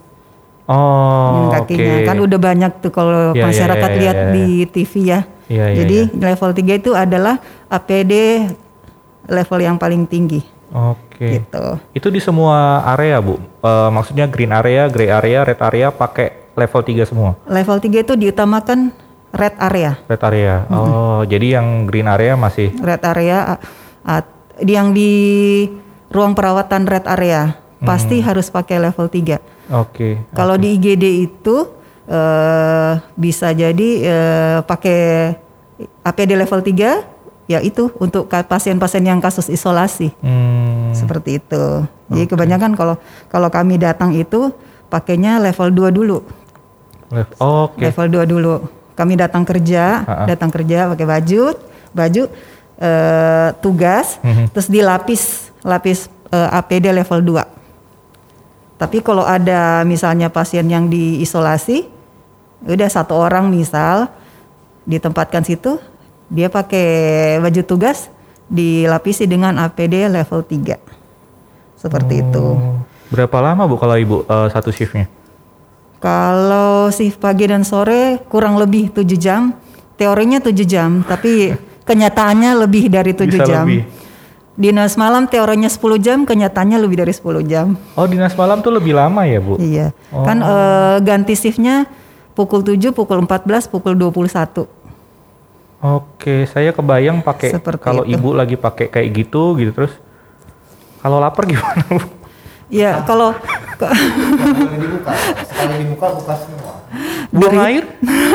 [0.67, 1.63] Oh, oke.
[1.63, 2.03] kakinya.
[2.03, 4.33] Kan udah banyak tuh kalau Ya, ya, masyarakat ya, ya, lihat ya, ya.
[4.35, 5.21] di TV ya.
[5.47, 7.39] Iya, iya, Jadi level 3 itu adalah
[7.71, 8.13] APD
[9.27, 11.39] level yang paling tinggi Oke.
[11.39, 11.79] gitu.
[11.95, 13.39] Itu di semua area, Bu.
[13.39, 17.39] Eh, maksudnya green area, gray area, red area pakai level 3 semua.
[17.47, 18.91] Level 3 itu diutamakan
[19.31, 20.03] red area.
[20.05, 20.67] Red area.
[20.67, 23.59] Oh, jadi yang green area masih Red area
[24.03, 24.27] a-
[24.59, 25.13] yang di
[26.09, 29.39] ruang perawatan red area pasti harus pakai level 3.
[29.69, 30.23] Oke.
[30.31, 31.57] Kalau di IGD itu
[32.07, 35.01] eh, bisa jadi eh, pakai
[36.03, 37.15] APD level 3
[37.47, 40.11] ya itu untuk pasien-pasien yang kasus isolasi.
[40.19, 41.65] Hmm, Seperti itu.
[42.07, 42.95] Jadi kebanyakan kalau
[43.27, 44.51] kalau kami datang itu
[44.87, 46.19] pakainya level 2 dulu.
[47.09, 47.83] lev- Oke.
[47.85, 48.55] Level 2 dulu.
[48.93, 50.25] Kami datang kerja, Ha-ha.
[50.27, 51.43] datang kerja pakai baju,
[51.93, 52.23] baju
[52.77, 54.51] eh, tugas, Mhm.
[54.51, 55.23] terus dilapis
[55.63, 55.99] lapis
[56.29, 57.45] eh, APD level 2.
[58.77, 61.89] Tapi kalau ada misalnya pasien yang diisolasi,
[62.69, 64.13] udah satu orang misal
[64.85, 65.81] ditempatkan situ,
[66.29, 68.13] dia pakai baju tugas
[68.47, 70.77] dilapisi dengan APD level 3.
[71.81, 72.45] Seperti itu.
[72.45, 72.85] Oh.
[73.07, 75.07] Berapa lama Bu kalau Ibu eh, satu shiftnya?
[76.03, 79.57] Kalau shift pagi dan sore kurang lebih 7 jam.
[79.97, 81.57] Teorinya 7 jam, tapi
[81.89, 83.65] kenyataannya lebih dari 7 Bisa jam.
[83.65, 83.89] lebih.
[84.57, 87.77] Dinas malam teorinya 10 jam, kenyataannya lebih dari 10 jam.
[87.93, 89.61] Oh, dinas malam tuh lebih lama ya, Bu?
[89.61, 89.93] Iya.
[90.09, 90.25] Oh.
[90.25, 91.85] Kan eh, ganti shiftnya
[92.33, 94.65] pukul 7, pukul 14, pukul 21.
[95.77, 98.17] Oke, saya kebayang pakai Seperti kalau itu.
[98.17, 99.93] ibu lagi pakai kayak gitu gitu terus
[100.99, 102.01] kalau lapar gimana bu?
[102.67, 103.37] Ya kalau
[103.77, 103.93] Kalau
[104.75, 105.13] dibuka,
[105.47, 106.75] sekali dibuka buka semua.
[107.29, 107.85] Buang air?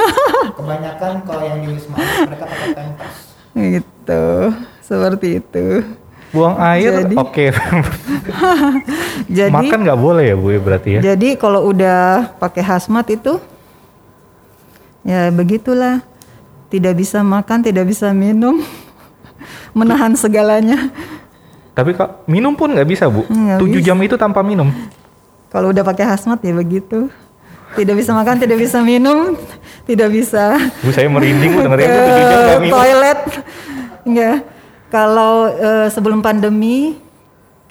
[0.62, 3.18] Kebanyakan kalau yang di wisma mereka pakai pampers.
[3.58, 4.24] gitu
[4.80, 5.66] seperti itu.
[6.32, 7.12] Buang air?
[7.20, 7.52] Oke.
[9.38, 11.02] Jadi Makan nggak boleh ya bu ya berarti ya?
[11.14, 13.40] Jadi kalau udah pakai hazmat itu
[15.04, 16.04] ya begitulah.
[16.72, 18.64] Tidak bisa makan, tidak bisa minum.
[19.78, 20.88] Menahan segalanya.
[21.76, 23.28] Tapi kak minum pun nggak bisa bu?
[23.28, 23.86] Nggak 7 bisa.
[23.92, 24.72] jam itu tanpa minum?
[25.52, 27.12] Kalau udah pakai hazmat ya begitu.
[27.72, 29.32] Tidak bisa makan, tidak bisa minum,
[29.88, 32.76] tidak bisa Bu saya merinding bu dengerin itu 7 jam nggak minum.
[32.76, 33.20] toilet.
[34.08, 34.38] Enggak.
[34.92, 37.00] Kalau eh, sebelum pandemi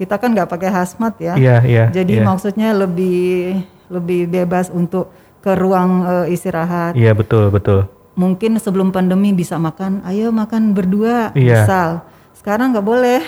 [0.00, 1.36] kita kan nggak pakai hazmat ya.
[1.36, 2.24] Iya, iya, Jadi iya.
[2.24, 3.60] maksudnya lebih
[3.92, 5.12] lebih bebas untuk
[5.44, 6.96] ke ruang eh, istirahat.
[6.96, 7.84] Iya betul betul.
[8.16, 11.64] Mungkin sebelum pandemi bisa makan, ayo makan berdua, Iya.
[11.64, 11.90] misal.
[12.32, 13.20] Sekarang nggak boleh.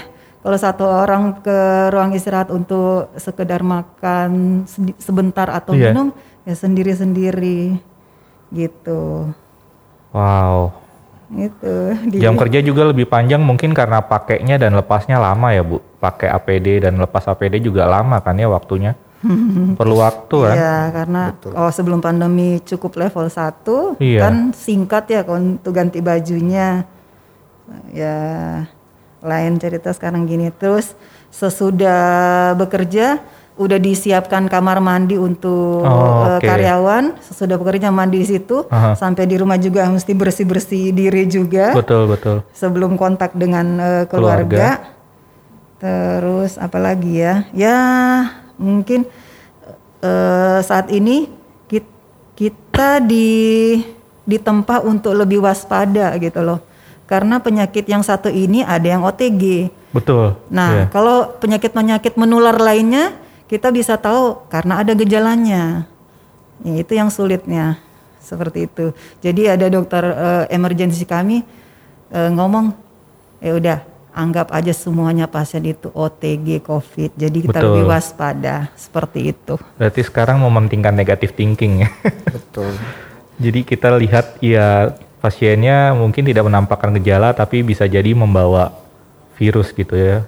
[0.42, 1.58] Kalau satu orang ke
[1.94, 4.64] ruang istirahat untuk sekedar makan
[4.98, 5.94] sebentar atau Iya.
[5.94, 6.10] minum,
[6.42, 7.78] ya sendiri-sendiri,
[8.50, 9.30] gitu.
[10.10, 10.81] Wow.
[11.32, 11.74] Gitu.
[12.12, 15.80] Di- Jam kerja juga lebih panjang mungkin karena pakainya dan lepasnya lama ya bu.
[15.96, 18.92] Pakai APD dan lepas APD juga lama kan ya waktunya.
[19.78, 20.54] Perlu waktu kan?
[20.58, 21.22] Iya, karena
[21.56, 24.20] oh sebelum pandemi cukup level 1 Iya.
[24.28, 26.84] kan singkat ya kalau untuk ganti bajunya.
[27.94, 28.18] Ya
[29.22, 30.92] lain cerita sekarang gini terus
[31.32, 33.22] sesudah bekerja
[33.62, 36.44] udah disiapkan kamar mandi untuk Oh, eh, oke.
[36.44, 38.92] karyawan, sesudah bekerja mandi di situ, Aha.
[38.92, 42.42] sampai di rumah juga mesti bersih-bersih diri juga Betul betul.
[42.50, 44.82] sebelum kontak dengan eh, keluarga.
[45.78, 47.34] Terus apalagi ya?
[47.52, 47.78] Ya
[48.54, 49.06] mungkin
[49.98, 51.26] eh, saat ini
[51.66, 51.90] kit-
[52.34, 53.78] kita di
[54.22, 56.62] ditempa untuk lebih waspada gitu loh.
[57.04, 59.68] Karena penyakit yang satu ini ada yang OTG.
[59.92, 60.38] Betul.
[60.48, 60.84] Nah, Iya.
[60.88, 63.12] kalau penyakit-penyakit menular lainnya
[63.52, 65.84] kita bisa tahu karena ada gejalanya.
[66.64, 67.76] Ya, itu yang sulitnya.
[68.24, 68.96] Seperti itu.
[69.20, 71.44] Jadi ada dokter eh, emergency kami
[72.08, 72.72] eh, ngomong
[73.44, 73.78] ya udah
[74.16, 77.12] anggap aja semuanya pasien itu OTG COVID.
[77.12, 77.68] Jadi kita Betul.
[77.76, 79.60] lebih waspada seperti itu.
[79.76, 81.90] Berarti sekarang mementingkan negative thinking ya.
[82.32, 82.72] Betul.
[83.44, 88.70] Jadi kita lihat ya pasiennya mungkin tidak menampakkan gejala tapi bisa jadi membawa
[89.34, 90.22] virus gitu ya.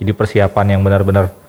[0.00, 1.41] Jadi persiapan yang benar-benar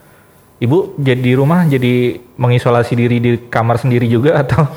[0.61, 4.63] Ibu jadi di rumah jadi mengisolasi diri di kamar sendiri juga atau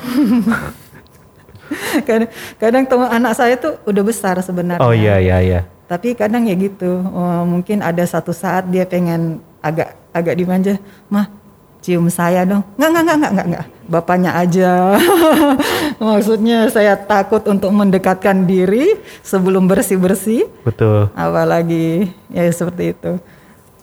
[2.07, 4.83] kadang, kadang teman anak saya tuh udah besar sebenarnya.
[4.83, 5.61] Oh iya iya iya.
[5.87, 10.75] Tapi kadang ya gitu, oh, mungkin ada satu saat dia pengen agak agak dimanja,
[11.07, 11.31] mah
[11.79, 12.59] cium saya dong.
[12.75, 14.99] Nggak nggak nggak nggak nggak nggak, bapaknya aja.
[16.03, 21.07] Maksudnya saya takut untuk mendekatkan diri sebelum bersih bersih, Betul.
[21.15, 23.15] apalagi ya seperti itu.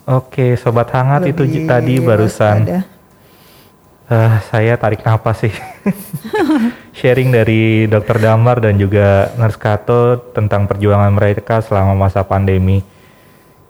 [0.04, 2.94] Oke, sobat hangat itu Lebih tadi barusan waspada.
[4.04, 5.54] Eh, saya tarik nafas sih.
[7.00, 12.84] Sharing dari Dokter Damar dan juga Nurse Kato tentang perjuangan mereka selama masa pandemi.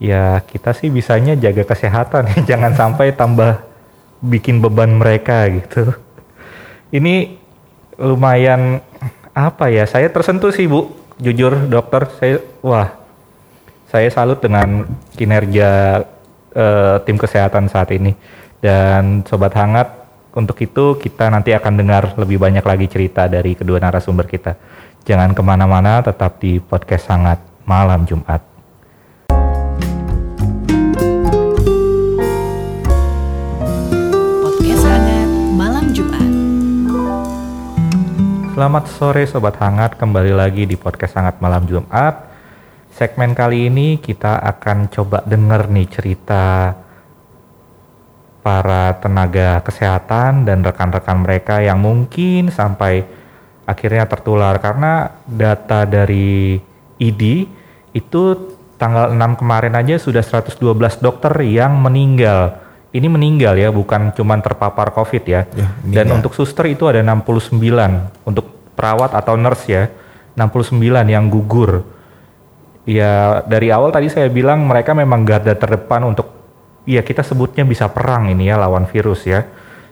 [0.02, 3.62] Ya kita sih bisanya jaga kesehatan ya, jangan sampai tambah
[4.18, 5.94] bikin beban mereka gitu.
[6.90, 7.38] Ini
[7.94, 8.82] lumayan
[9.30, 9.86] apa ya?
[9.86, 10.90] Saya tersentuh sih bu,
[11.22, 12.10] jujur dokter.
[12.18, 12.90] Saya wah,
[13.86, 14.82] saya salut dengan
[15.14, 16.02] kinerja
[16.54, 18.14] eh, tim kesehatan saat ini.
[18.62, 23.78] Dan sobat hangat, untuk itu kita nanti akan dengar lebih banyak lagi cerita dari kedua
[23.78, 24.58] narasumber kita.
[25.06, 28.42] Jangan ke mana-mana, tetap di podcast hangat malam Jumat.
[34.42, 36.30] Podcast hangat malam Jumat.
[38.58, 42.33] Selamat sore sobat hangat, kembali lagi di podcast hangat malam Jumat.
[42.94, 46.78] Segmen kali ini kita akan coba denger nih cerita
[48.38, 53.02] para tenaga kesehatan dan rekan-rekan mereka yang mungkin sampai
[53.66, 56.54] akhirnya tertular karena data dari
[57.02, 57.50] ID
[57.98, 58.22] itu
[58.78, 60.54] tanggal 6 kemarin aja sudah 112
[61.02, 62.62] dokter yang meninggal.
[62.94, 65.50] Ini meninggal ya, bukan cuman terpapar COVID ya.
[65.50, 67.58] Ya, Dan untuk suster itu ada 69
[68.22, 68.46] untuk
[68.78, 69.90] perawat atau nurse ya.
[70.38, 70.78] 69
[71.10, 71.93] yang gugur.
[72.84, 76.28] Ya dari awal tadi saya bilang mereka memang garda terdepan untuk
[76.84, 79.44] ya kita sebutnya bisa perang ini ya lawan virus ya.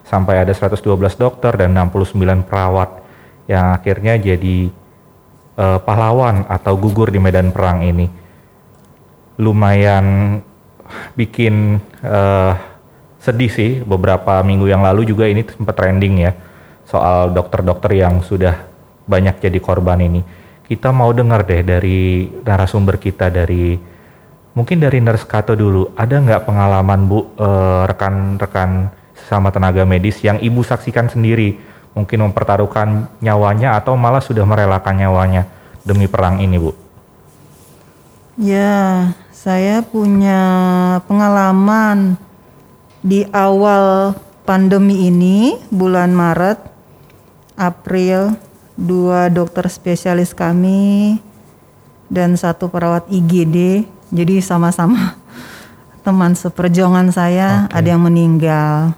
[0.05, 0.85] Sampai ada 112
[1.17, 3.01] dokter dan 69 perawat
[3.49, 4.69] yang akhirnya jadi
[5.57, 8.07] eh, pahlawan atau gugur di medan perang ini.
[9.41, 10.37] Lumayan
[11.17, 12.53] bikin eh,
[13.23, 16.33] sedih sih beberapa minggu yang lalu juga ini sempat trending ya
[16.85, 18.69] soal dokter-dokter yang sudah
[19.09, 20.42] banyak jadi korban ini.
[20.67, 23.77] Kita mau dengar deh dari narasumber kita dari
[24.53, 25.93] mungkin dari Nurse Kato dulu.
[25.97, 31.57] Ada nggak pengalaman Bu eh, rekan-rekan sesama tenaga medis yang Ibu saksikan sendiri
[31.93, 35.43] mungkin mempertaruhkan nyawanya atau malah sudah merelakan nyawanya
[35.85, 36.73] demi perang ini, Bu?
[38.41, 40.41] Ya, saya punya
[41.05, 42.17] pengalaman
[43.05, 44.17] di awal
[44.49, 46.59] pandemi ini, bulan Maret,
[47.61, 48.41] April,
[48.77, 51.21] dua dokter spesialis kami
[52.13, 55.17] dan satu perawat IGD, jadi sama-sama
[56.05, 57.79] teman seperjuangan saya Oke.
[57.79, 58.97] ada yang meninggal.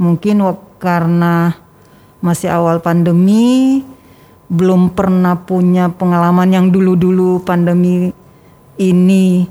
[0.00, 0.40] Mungkin
[0.80, 1.54] karena
[2.24, 3.84] masih awal pandemi,
[4.48, 8.12] belum pernah punya pengalaman yang dulu-dulu pandemi
[8.76, 9.48] ini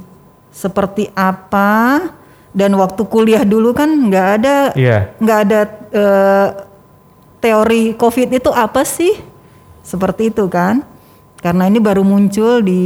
[0.53, 1.99] seperti apa
[2.53, 5.09] dan waktu kuliah dulu kan nggak ada Iya.
[5.17, 5.59] nggak ada
[5.89, 6.47] eh,
[7.41, 9.32] teori COVID itu apa sih
[9.83, 10.81] seperti itu kan
[11.43, 12.81] karena ini baru muncul di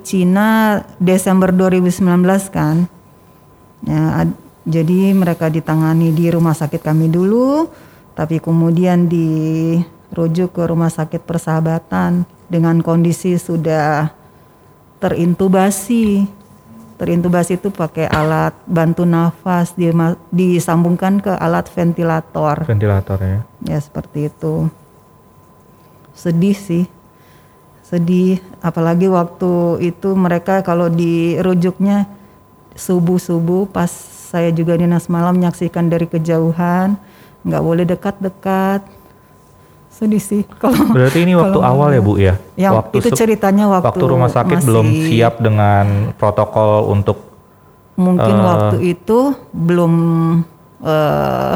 [0.00, 2.00] Cina Desember 2019
[2.48, 2.88] kan
[3.84, 7.68] ya ad- jadi mereka ditangani di rumah sakit kami dulu
[8.16, 14.12] tapi kemudian dirujuk ke rumah sakit persahabatan dengan kondisi sudah
[15.00, 16.28] terintubasi.
[17.00, 19.72] Terintubasi itu pakai alat bantu nafas
[20.28, 22.68] disambungkan ke alat ventilator.
[22.68, 23.40] Ventilator ya.
[23.64, 24.68] Ya seperti itu.
[26.12, 26.84] Sedih sih.
[27.82, 29.50] Sedih apalagi waktu
[29.82, 32.06] itu mereka kalau dirujuknya
[32.72, 33.90] subuh-subuh pas
[34.30, 36.94] saya juga dinas malam menyaksikan dari kejauhan,
[37.42, 38.86] nggak boleh dekat-dekat.
[39.90, 42.34] Sedih sih kalau Berarti ini waktu kalau awal ya Bu ya?
[42.54, 47.18] Yang waktu itu ceritanya waktu, waktu rumah sakit masih- belum siap dengan protokol untuk
[48.00, 48.44] Mungkin Eh.
[48.46, 49.18] waktu itu
[49.52, 49.92] belum
[50.80, 51.54] eh,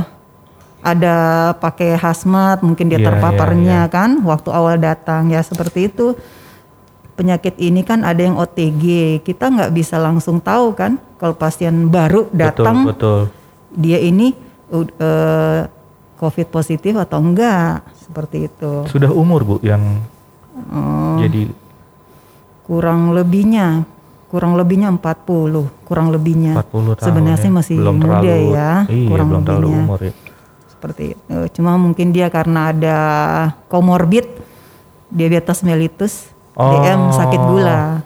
[0.84, 1.16] ada
[1.56, 3.92] pakai hazmat, mungkin dia Iya, terpaparnya iya, iya.
[3.92, 6.12] kan waktu awal datang ya seperti itu.
[7.14, 8.84] Penyakit ini kan ada yang OTG,
[9.22, 13.80] kita nggak bisa langsung tahu kan kalau pasien baru datang betul betul.
[13.80, 14.34] dia ini
[14.74, 15.62] uh,
[16.18, 18.84] COVID positif atau enggak seperti itu.
[18.90, 20.04] Sudah umur Bu yang
[20.54, 21.18] Oh.
[21.18, 21.50] jadi
[22.62, 23.82] kurang lebihnya
[24.30, 27.42] kurang lebihnya 40 kurang lebihnya 40 tahun sebenarnya ya.
[27.42, 30.12] sih masih belum muda terlalu, ya Iya, kurang belum terlalu lebihnya umur ya.
[30.84, 32.98] Seperti itu cuma mungkin dia karena ada
[33.72, 34.28] komorbid
[35.08, 37.48] diabetes mellitus DM sakit Oh.
[37.56, 38.04] gula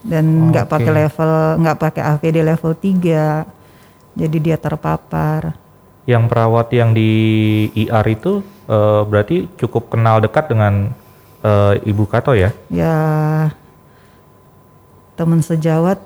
[0.00, 0.72] dan nggak Oke.
[0.72, 5.60] pakai level nggak pakai AVD level 3 jadi dia terpapar
[6.08, 7.12] Yang perawat yang di
[7.76, 8.40] IR itu
[8.72, 10.88] eh, berarti cukup kenal dekat dengan
[11.44, 12.48] eh, Ibu Kato ya?
[12.72, 12.96] ya
[15.20, 16.00] teman sejawat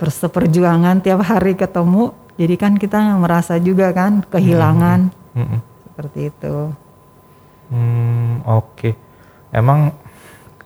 [0.00, 5.60] perseperjuangan tiap hari ketemu jadi kan kita merasa juga kan kehilangan Mm-mm.
[5.90, 6.56] seperti itu
[7.72, 8.92] Hmm, oke.
[9.48, 9.96] Emang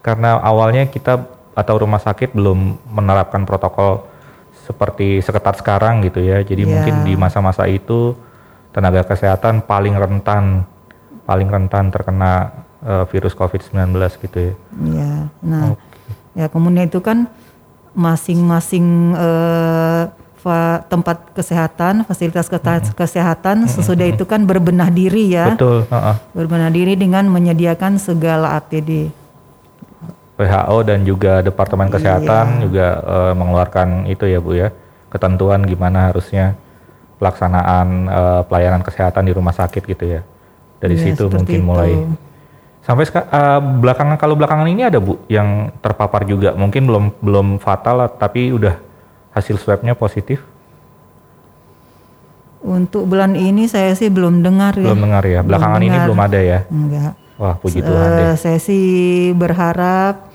[0.03, 4.03] karena awalnya kita atau rumah sakit belum menerapkan protokol
[4.67, 6.43] seperti seketat sekarang gitu ya.
[6.43, 6.71] Jadi Iya.
[6.71, 8.19] mungkin di masa-masa itu
[8.75, 10.67] tenaga kesehatan paling rentan
[11.25, 12.53] paling rentan terkena
[12.85, 14.55] eh, virus COVID-19 gitu ya.
[14.87, 15.75] ya nah
[16.33, 17.27] ya kemudian itu kan
[17.93, 20.03] masing-masing eh,
[20.87, 22.47] tempat kesehatan fasilitas
[22.95, 26.17] kesehatan sesudah itu kan berbenah diri ya Betul, heeh.
[26.33, 29.13] berbenah diri dengan menyediakan segala APD
[30.39, 32.61] WHO dan juga Departemen Kesehatan Iya.
[32.63, 34.71] juga eh, mengeluarkan itu ya Bu ya,
[35.11, 36.55] ketentuan gimana harusnya
[37.19, 40.21] pelaksanaan eh, pelayanan kesehatan di rumah sakit gitu ya.
[40.79, 41.67] Dari Iya, situ mungkin itu.
[41.67, 41.91] mulai
[42.87, 48.07] sampai eh, belakangan kalau belakangan ini ada Bu yang terpapar juga, mungkin belum belum fatal
[48.15, 48.79] tapi udah
[49.39, 50.43] hasil swabnya positif,
[52.59, 55.41] untuk bulan ini saya sih belum dengar ya belum dengar ya.
[55.41, 56.05] Belakangan ini dengar.
[56.05, 56.59] belum ada ya.
[56.69, 58.35] enggak Wah puji Tuhan deh.
[58.35, 58.87] saya sih
[59.33, 60.27] berharap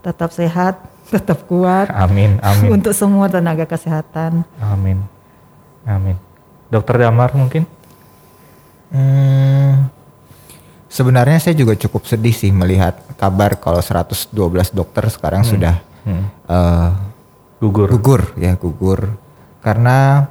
[0.00, 0.78] tetap sehat,
[1.10, 4.46] tetap kuat Amin, amin, untuk semua tenaga kesehatan.
[4.56, 5.02] amin,
[5.84, 6.14] amin.
[6.68, 7.66] Dokter Damar mungkin?
[8.88, 9.90] Hmm,
[10.86, 14.30] sebenarnya saya juga cukup sedih sih melihat kabar kalau 112
[14.70, 16.28] dokter sekarang sudah Hmm.
[16.44, 16.90] eh,
[17.64, 17.88] Gugur.
[17.88, 19.16] gugur ya gugur
[19.64, 20.28] karena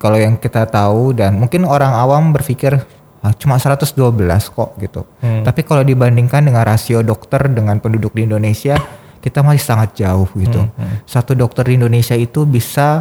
[0.00, 2.76] kalau yang kita tahu dan mungkin orang awam berpikir
[3.24, 5.08] "Ah, cuma 112 kok gitu.
[5.24, 5.40] Hmm.
[5.44, 8.76] Tapi kalau dibandingkan dengan rasio dokter dengan penduduk di Indonesia
[9.24, 10.68] kita masih sangat jauh gitu.
[10.68, 13.00] Hmm, Satu dokter di Indonesia itu bisa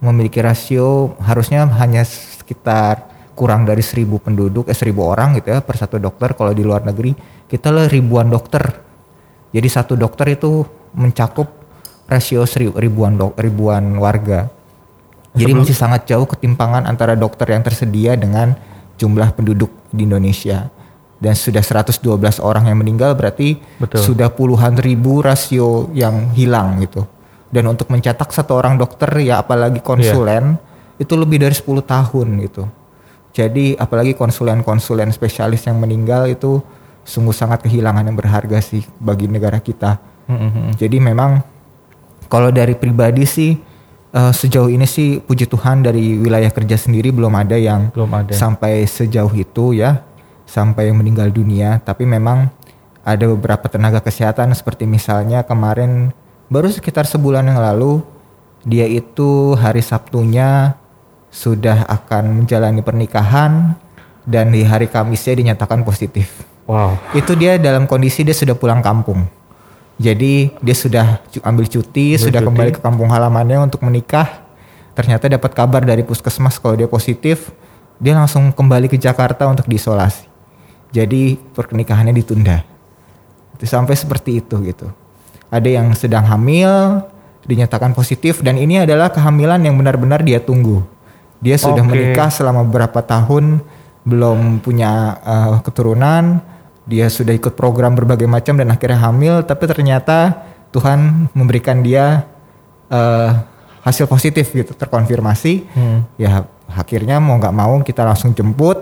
[0.00, 3.04] memiliki rasio harusnya hanya sekitar
[3.36, 6.82] kurang dari 1000 penduduk eh 1000 orang gitu ya per satu dokter kalau di luar
[6.88, 7.12] negeri
[7.44, 8.64] kita lah ribuan dokter.
[9.52, 10.64] Jadi satu dokter itu
[10.96, 11.57] mencakup
[12.08, 14.48] rasio seri- ribuan dok, ribuan warga.
[15.36, 18.56] Jadi masih sangat jauh ketimpangan antara dokter yang tersedia dengan
[18.98, 20.72] jumlah penduduk di Indonesia.
[21.18, 23.98] dan sudah 112 orang yang meninggal berarti Betul.
[24.06, 27.10] sudah puluhan ribu rasio yang hilang gitu.
[27.50, 30.54] Dan untuk mencetak satu orang dokter ya apalagi konsulen
[30.94, 32.70] itu lebih dari 10 tahun gitu.
[33.34, 36.62] Jadi apalagi konsulen-konsulen spesialis yang meninggal itu
[37.02, 39.98] sungguh sangat kehilangan yang berharga sih bagi negara kita.
[40.78, 41.42] Jadi memang
[42.28, 43.56] kalau dari pribadi sih
[44.12, 48.32] eh, sejauh ini sih puji Tuhan dari wilayah kerja sendiri belum ada yang Belum ada.
[48.32, 50.04] sampai sejauh itu ya
[50.48, 52.48] sampai meninggal dunia tapi memang
[53.04, 56.12] ada beberapa tenaga kesehatan seperti misalnya kemarin
[56.52, 58.00] baru sekitar sebulan yang lalu
[58.64, 60.76] dia itu hari Sabtunya
[61.28, 63.76] sudah akan menjalani pernikahan
[64.28, 66.44] dan di hari Kamisnya dinyatakan positif.
[66.68, 67.00] Wow.
[67.16, 69.24] Itu dia dalam kondisi dia sudah pulang kampung.
[69.98, 72.48] Jadi dia sudah ambil cuti, sudah cuti.
[72.48, 74.46] kembali ke kampung halamannya untuk menikah.
[74.94, 77.50] Ternyata dapat kabar dari puskesmas kalau dia positif,
[77.98, 80.30] dia langsung kembali ke Jakarta untuk diisolasi.
[80.94, 82.62] Jadi pernikahannya ditunda.
[83.58, 84.86] Itu sampai seperti itu gitu.
[85.50, 87.02] Ada yang sedang hamil,
[87.48, 90.84] dinyatakan positif dan ini adalah kehamilan yang benar-benar dia tunggu.
[91.40, 91.90] Dia sudah Oke.
[91.96, 93.64] menikah selama beberapa tahun
[94.04, 96.44] belum punya eh, keturunan,
[96.88, 100.40] dia sudah ikut program berbagai macam dan akhirnya hamil, tapi ternyata
[100.72, 102.24] Tuhan memberikan dia
[102.88, 103.30] eh,
[103.84, 105.68] hasil positif gitu, terkonfirmasi.
[106.16, 108.80] Ya akhirnya mau nggak mau kita langsung jemput,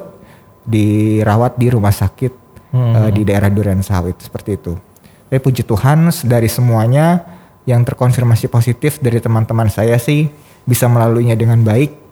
[0.63, 2.33] dirawat di rumah sakit
[2.71, 4.79] eh, di daerah Duren Sawit seperti itu.
[5.27, 7.27] Tapi puji Tuhan dari semuanya
[7.67, 10.31] yang terkonfirmasi positif dari teman-teman saya sih
[10.63, 12.07] bisa melaluinya dengan baik.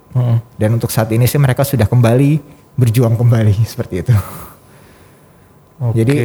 [0.58, 2.38] Dan untuk saat ini sih mereka sudah kembali
[2.74, 4.14] berjuang kembali seperti itu.
[5.82, 6.02] Oke.
[6.02, 6.16] Jadi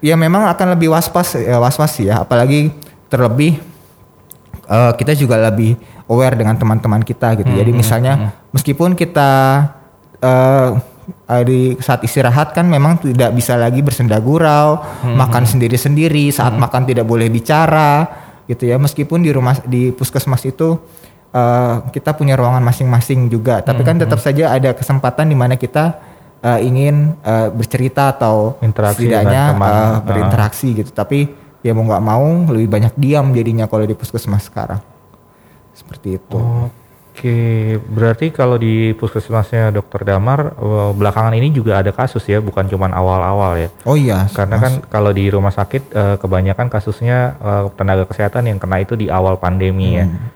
[0.00, 2.72] ya memang akan lebih waspas ya was-was sih ya, apalagi
[3.12, 3.60] terlebih
[4.68, 5.76] eh, kita juga lebih
[6.06, 7.50] aware dengan teman-teman kita gitu.
[7.50, 9.30] Jadi misalnya meskipun kita
[10.20, 10.70] eh,
[11.46, 17.06] di saat istirahat kan memang tidak bisa lagi bersenda gurau, makan sendiri-sendiri, saat makan tidak
[17.06, 18.06] boleh bicara
[18.50, 18.74] gitu ya.
[18.74, 20.74] Meskipun di rumah di puskesmas itu
[21.30, 26.15] eh, kita punya ruangan masing-masing juga, tapi kan tetap saja ada kesempatan di mana kita
[26.42, 30.00] eh, ingin eh, bercerita atau Interaksi setidaknya Ah.
[30.00, 30.90] berinteraksi gitu.
[30.92, 31.28] Tapi
[31.62, 34.80] ya mau nggak mau lebih banyak diam jadinya kalau di puskesmas sekarang.
[35.76, 36.38] Seperti itu.
[37.16, 40.52] Oke, berarti kalau di puskesmasnya Dokter Damar
[40.92, 43.68] belakangan ini juga ada kasus ya, bukan cuman awal-awal ya.
[43.88, 47.40] Oh iya, Karena kan kalau di rumah sakit kebanyakan kasusnya
[47.72, 50.04] tenaga kesehatan yang kena itu di awal pandemi ya.
[50.04, 50.28] Hmm.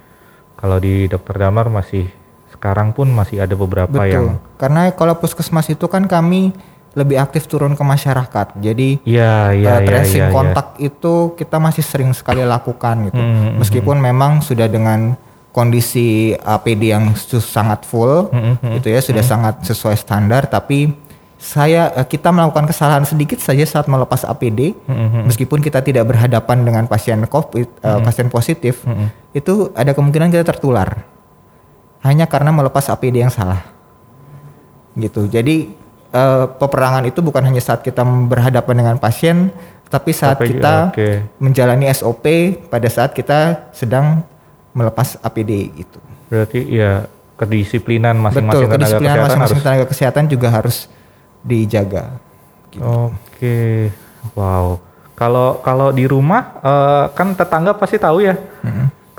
[0.57, 2.09] Kalau di Dokter Damar masih
[2.53, 4.11] sekarang pun masih ada beberapa betul.
[4.11, 4.27] yang
[4.61, 6.53] Karena kalau puskesmas itu kan kami
[6.99, 8.59] lebih aktif turun ke masyarakat.
[8.59, 10.35] Jadi iya, eh, iya, tracing iya, iya.
[10.35, 13.21] kontak itu kita masih sering sekali lakukan gitu.
[13.21, 15.15] Hmm, hmm, Meskipun memang sudah dengan
[15.55, 20.51] kondisi APD yang sangat full, Hmm, hmm, gitu ya sudah sangat sesuai standar.
[20.51, 20.91] Tapi
[21.39, 26.67] saya eh, kita melakukan kesalahan sedikit saja saat melepas APD, Hmm, meskipun kita tidak berhadapan
[26.67, 31.07] dengan pasien COVID, eh, pasien positif, Hmm, itu ada kemungkinan kita tertular
[32.01, 33.65] hanya karena melepas APD yang salah
[34.97, 35.71] gitu jadi
[36.13, 39.53] eh, peperangan itu bukan hanya saat kita berhadapan dengan pasien
[39.91, 41.09] tapi saat Tapi, kita oke.
[41.43, 42.25] menjalani SOP
[42.71, 44.23] pada saat kita sedang
[44.71, 45.99] melepas APD gitu
[46.31, 50.77] berarti ya kedisiplinan masing-masing betul tenaga kedisiplinan kesehatan masing-masing harus tenaga kesehatan juga harus
[51.41, 52.05] dijaga
[52.71, 52.85] gitu.
[52.85, 53.91] Oke,
[54.37, 54.77] wow.
[55.17, 58.37] Kalau kalau di rumah eh, kan tetangga pasti tahu ya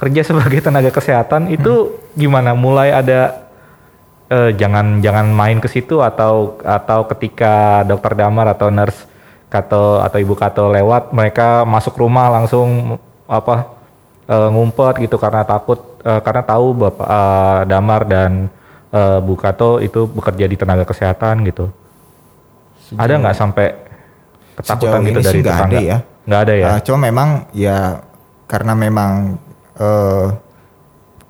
[0.02, 2.58] kerja sebagai tenaga kesehatan itu gimana?
[2.58, 3.45] Mulai ada
[4.34, 9.06] eh, jangan jangan main ke situ atau atau ketika dokter damar atau nurse
[9.52, 12.97] Kato atau ibu Kato lewat mereka masuk rumah langsung
[13.30, 13.70] apa
[14.26, 18.49] eh, ngumpet gitu karena takut eh, karena tahu bapak eh, damar dan
[18.89, 21.70] eh, Bu Kato itu bekerja di tenaga kesehatan gitu.
[22.97, 23.68] Ada nggak sampai
[24.56, 25.68] ketakutan Sejauh gitu dari tetangga?
[25.68, 25.97] ada ya.
[26.28, 26.68] Nggak ada ya.
[26.68, 27.78] Uh, cuma memang ya
[28.47, 29.39] karena memang
[29.82, 30.28] eh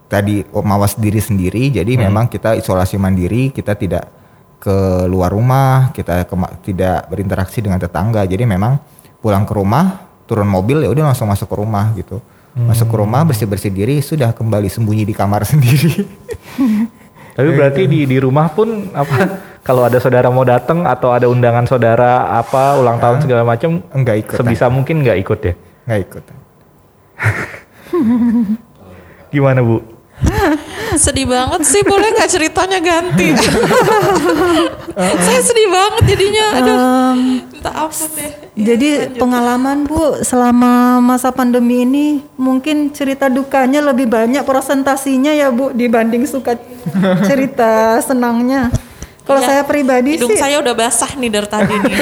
[0.05, 2.03] tadi mawas diri sendiri, jadi Hmm.
[2.05, 4.11] memang kita isolasi mandiri, kita tidak
[4.59, 8.21] keluar rumah, kita kema- tidak berinteraksi dengan tetangga.
[8.23, 8.75] Jadi memang
[9.17, 12.19] pulang ke rumah, turun mobil ya udah langsung masuk ke rumah gitu.
[12.51, 16.03] Masuk ke rumah bersih bersih diri, sudah kembali sembunyi di kamar sendiri.
[17.39, 19.15] Tapi berarti di di rumah pun apa
[19.67, 24.27] kalau ada saudara mau datang atau ada undangan saudara apa ulang tahun segala macam Enggak
[24.27, 24.35] ikut.
[24.35, 25.53] sebisa mungkin nggak ikut ya.
[25.87, 26.23] Nggak ikut.
[29.29, 29.79] Gimana Bu?
[30.91, 33.31] Sedih banget sih, boleh nggak ceritanya ganti?
[35.25, 36.45] Saya sedih banget jadinya.
[36.59, 36.77] Aduh,
[37.15, 38.31] minta ampun deh.
[38.53, 45.71] Jadi pengalaman Bu selama masa pandemi ini mungkin cerita dukanya lebih banyak presentasinya ya Bu
[45.71, 46.59] dibanding suka
[47.25, 48.69] cerita senangnya.
[49.21, 49.47] Kalau Iya.
[49.47, 51.93] saya pribadi Hidung sih, saya udah basah nih dari tadi nih.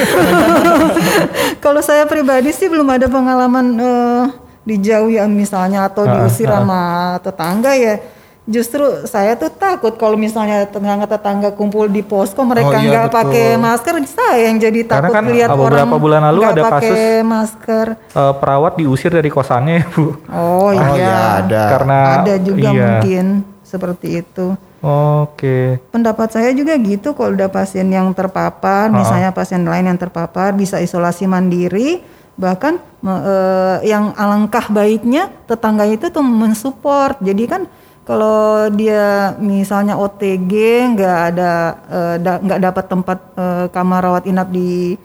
[1.64, 4.24] kalau saya pribadi sih belum ada pengalaman eh,
[4.62, 6.80] dijauhi ya, misalnya atau Ah, diusir sama
[7.20, 7.96] tetangga ya.
[8.44, 13.46] Justru saya tuh takut kalau misalnya tetangga-tetangga kumpul di posko mereka Oh, iya, nggak pakai
[13.54, 17.22] masker, saya yang jadi Karena takut kan, lihat beberapa orang bulan lalu ada pakai kasus-
[17.22, 17.86] masker.
[18.10, 20.02] Eh, perawat diusir dari kosannya ya bu.
[20.26, 21.62] Oh, Oh iya, iya ada.
[21.68, 22.98] Karena ada juga iya.
[22.98, 23.26] mungkin
[23.62, 24.46] seperti itu.
[24.82, 25.78] Oke.
[25.92, 30.80] Pendapat saya juga gitu kalau udah pasien yang terpapar, misalnya pasien lain yang terpapar bisa
[30.80, 32.02] isolasi mandiri,
[32.40, 37.20] bahkan eh, yang alangkah baiknya tetangga itu tuh mensupport.
[37.20, 37.62] Jadi kan
[38.02, 40.52] kalau dia misalnya OTG
[40.96, 41.52] nggak ada
[41.86, 44.96] eh, da- nggak dapat tempat eh, kamar rawat inap di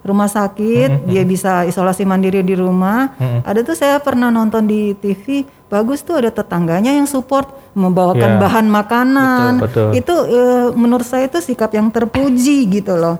[0.00, 3.16] rumah sakit, dia bisa isolasi mandiri di rumah.
[3.40, 8.38] Ada tuh saya pernah nonton di TV, bagus tuh ada tetangganya yang support membawakan Ya.
[8.38, 9.50] bahan makanan.
[9.64, 9.88] Betul, betul.
[9.96, 13.16] Itu eh, menurut saya itu sikap yang terpuji gitu loh.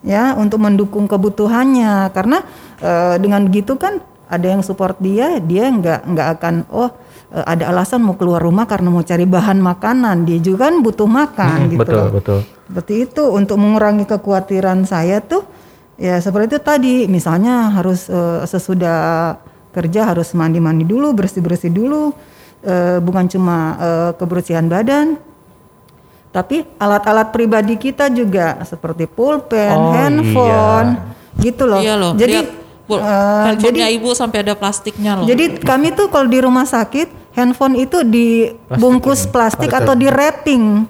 [0.00, 2.40] Ya, untuk mendukung kebutuhannya karena
[2.80, 4.00] eh, dengan gitu kan
[4.32, 6.88] ada yang support dia, dia nggak nggak akan oh
[7.36, 10.24] eh, ada alasan mau keluar rumah karena mau cari bahan makanan.
[10.24, 11.80] Dia juga kan butuh makan Hmm, gitu.
[11.84, 12.08] betul loh.
[12.16, 12.40] betul.
[12.70, 15.44] Seperti itu untuk mengurangi kekhawatiran saya tuh
[16.00, 19.36] ya seperti itu tadi misalnya harus eh, sesudah
[19.70, 22.16] kerja harus mandi-mandi dulu, bersih-bersih dulu
[22.64, 25.20] eh, bukan cuma eh, kebersihan badan
[26.30, 30.90] tapi alat-alat pribadi kita juga seperti pulpen, Oh, handphone
[31.36, 31.78] gitu loh.
[31.78, 32.14] iya loh.
[32.14, 32.48] Jadi lihat,
[32.84, 35.24] Bu, eh, handphonenya jadi ibu sampai ada plastiknya loh.
[35.24, 40.86] jadi kami tuh kalau di rumah sakit handphone itu dibungkus plastik atau di wrapping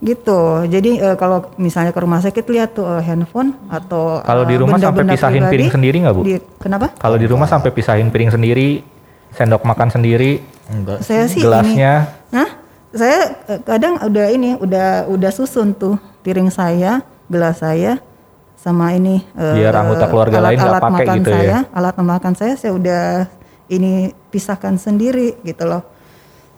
[0.00, 0.40] gitu.
[0.64, 4.76] Jadi eh, kalau misalnya ke rumah sakit lihat tuh eh, handphone atau Kalau di rumah
[4.76, 6.22] sampai pisahin pribadi, piring sendiri nggak, Bu?
[6.22, 6.86] di- kenapa?
[6.94, 8.68] Kalau di rumah sampai pisahin piring sendiri,
[9.30, 11.02] sendok makan sendiri, Enggak.
[11.02, 11.44] Saya sih ini.
[11.44, 11.92] gelasnya.
[12.30, 12.50] Hah?
[12.94, 17.98] Saya eh, kadang udah ini udah udah susun tuh piring saya, gelas saya
[18.54, 21.36] sama ini eh, Biar anggota keluarga lain nggak alat-alat pakai makan gitu ya?
[21.36, 23.04] saya, Alat makan saya saya udah
[23.68, 25.82] ini pisahkan sendiri gitu loh.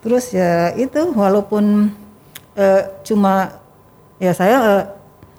[0.05, 1.91] Terus ya itu walaupun
[2.55, 3.59] eh, cuma
[4.21, 4.85] ya saya eh,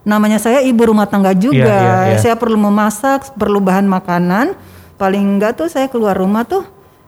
[0.07, 1.55] namanya saya ibu rumah tangga juga.
[1.55, 2.17] Iya, iya, iya.
[2.19, 4.55] Saya perlu memasak, perlu bahan makanan.
[4.97, 6.65] Paling enggak tuh saya keluar rumah tuh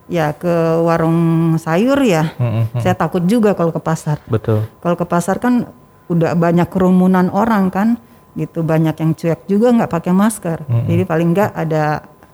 [0.10, 0.52] ya ke
[0.82, 2.34] warung sayur ya.
[2.36, 4.18] Mm-mm, Saya takut juga kalau ke pasar.
[4.26, 4.66] Betul.
[4.82, 5.70] Kalau ke pasar kan
[6.10, 8.02] udah banyak kerumunan orang kan,
[8.34, 10.66] gitu banyak yang cuek juga nggak pakai masker.
[10.66, 11.84] Jadi paling nggak ada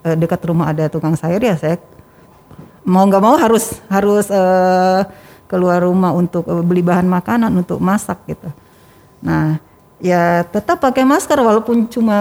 [0.05, 1.81] eh, dekat rumah ada tukang sayur ya saya
[2.85, 5.01] mau nggak mau harus harus eh,
[5.49, 8.47] keluar rumah untuk eh, beli bahan makanan untuk masak gitu.
[9.25, 9.57] Nah
[9.97, 12.17] ya tetap pakai masker walaupun cuma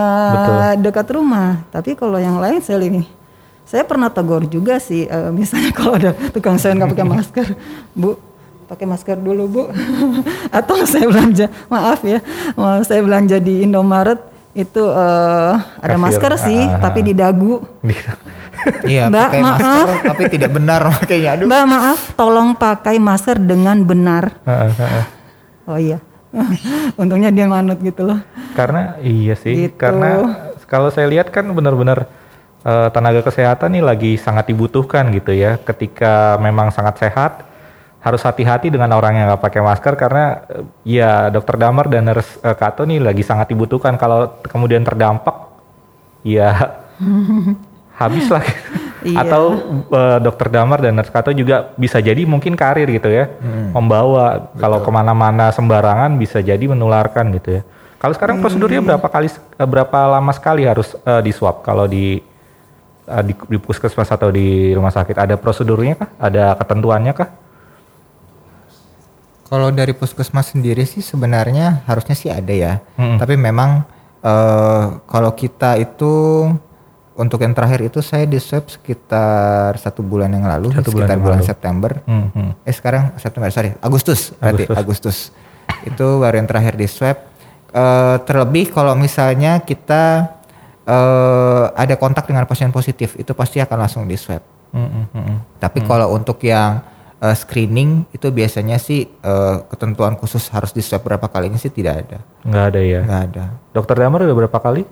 [0.81, 1.61] dekat rumah.
[1.69, 3.05] Tapi kalau yang lain saya ini
[3.65, 7.47] saya pernah tegur juga sih eh, misalnya kalau ada tukang sayur nggak pakai masker,
[7.93, 8.17] bu
[8.65, 9.63] pakai masker dulu bu
[10.59, 12.21] atau saya belanja maaf ya
[12.81, 14.21] saya belanja di Indomaret
[14.53, 16.01] itu eh, ada Kasir.
[16.01, 17.61] masker sih Ah, ah, tapi di dagu
[18.83, 19.61] Iya, Mbak, pakai maaf.
[19.61, 21.31] masker tapi tidak benar makanya.
[21.37, 21.45] Aduh.
[21.45, 25.05] Mbak maaf tolong pakai masker dengan benar Heeh, heeh.
[25.65, 25.99] oh iya
[26.95, 28.19] untungnya dia manut gitu loh
[28.53, 29.77] Karena iya sih, Gitu.
[29.77, 30.33] karena
[30.65, 32.09] kalau saya lihat kan benar-benar
[32.65, 35.61] eh, tenaga kesehatan nih lagi sangat dibutuhkan gitu ya.
[35.61, 37.45] Ketika memang sangat sehat,
[38.05, 40.65] harus hati-hati dengan orang yang nggak pakai masker karena eh,
[41.01, 43.97] ya dokter Damar dan nurse eh, Kato nih lagi sangat dibutuhkan.
[43.97, 45.53] Kalau kemudian terdampak,
[46.27, 46.77] ya
[48.01, 48.45] habis lah.
[49.05, 49.21] Iya.
[49.21, 49.43] Atau
[49.93, 53.29] eh, dokter Damar dan nurse Kato juga bisa jadi mungkin karir gitu ya,
[53.73, 57.63] membawa kalau ke mana-mana sembarangan bisa jadi menularkan gitu ya.
[58.05, 62.21] Kalau sekarang prosedurnya berapa kali, berapa lama sekali harus eh, di swab kalau di,
[63.05, 65.17] di di puskesmas atau di rumah sakit?
[65.17, 66.11] Ada prosedurnya kah?
[66.17, 67.29] Ada ketentuannya kah?
[69.45, 72.75] Kalau dari puskesmas sendiri sih sebenarnya harusnya sih ada ya.
[72.97, 73.21] Mm-mm.
[73.21, 73.85] Tapi memang
[74.25, 76.49] eh, kalau kita itu
[77.15, 81.19] untuk yang terakhir itu saya di swab sekitar satu bulan yang lalu, Satu bulan sekitar
[81.23, 81.47] bulan lalu.
[81.47, 81.91] September.
[82.09, 82.51] Hmm, hmm.
[82.67, 85.19] Eh sekarang September, sorry Agustus, berarti Agustus.
[85.85, 87.17] itu baru yang terakhir di swab.
[87.71, 90.35] Eh, terlebih kalau misalnya kita
[90.85, 94.41] eh, ada kontak dengan pasien positif, itu pasti akan langsung di swab.
[94.75, 95.63] Hmm, hmm.
[95.63, 96.83] Tapi kalau untuk yang
[97.19, 101.71] eh, screening itu biasanya sih eh, ketentuan khusus harus di swab berapa kali ini sih
[101.71, 103.01] tidak ada, Nggak ada ya.
[103.03, 103.45] nggak ada.
[103.73, 104.83] Dokter Damar udah berapa kali?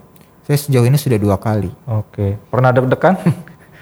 [0.43, 1.71] Saya sejauh ini sudah dua kali.
[1.87, 2.35] Oke.
[2.51, 3.15] Pernah deg-degan?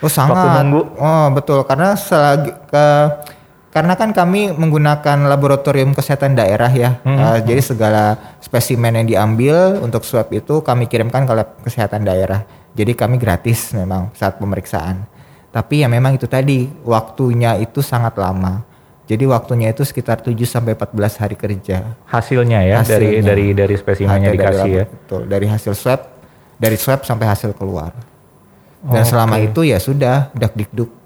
[0.01, 0.33] Oh sangat.
[0.33, 0.81] Waktu nunggu?
[0.97, 2.85] Oh betul karena selagi ke
[3.71, 6.99] karena kan kami menggunakan laboratorium kesehatan daerah ya.
[7.07, 7.15] Hmm.
[7.15, 12.43] Eh, jadi segala spesimen yang diambil untuk swab itu kami kirimkan ke lab kesehatan daerah.
[12.75, 15.07] Jadi kami gratis memang saat pemeriksaan.
[15.55, 18.67] Tapi ya memang itu tadi waktunya itu sangat lama.
[19.07, 21.99] Jadi waktunya itu sekitar 7 sampai 14 hari kerja.
[22.07, 23.27] Hasilnya ya dari Hasilnya.
[23.27, 24.85] dari dari spesimennya Ada dari dikasih ya.
[24.87, 26.01] Betul, dari hasil swab,
[26.59, 27.91] dari swab sampai hasil keluar.
[28.83, 31.00] Dan selama itu ya sudah dak dikduk.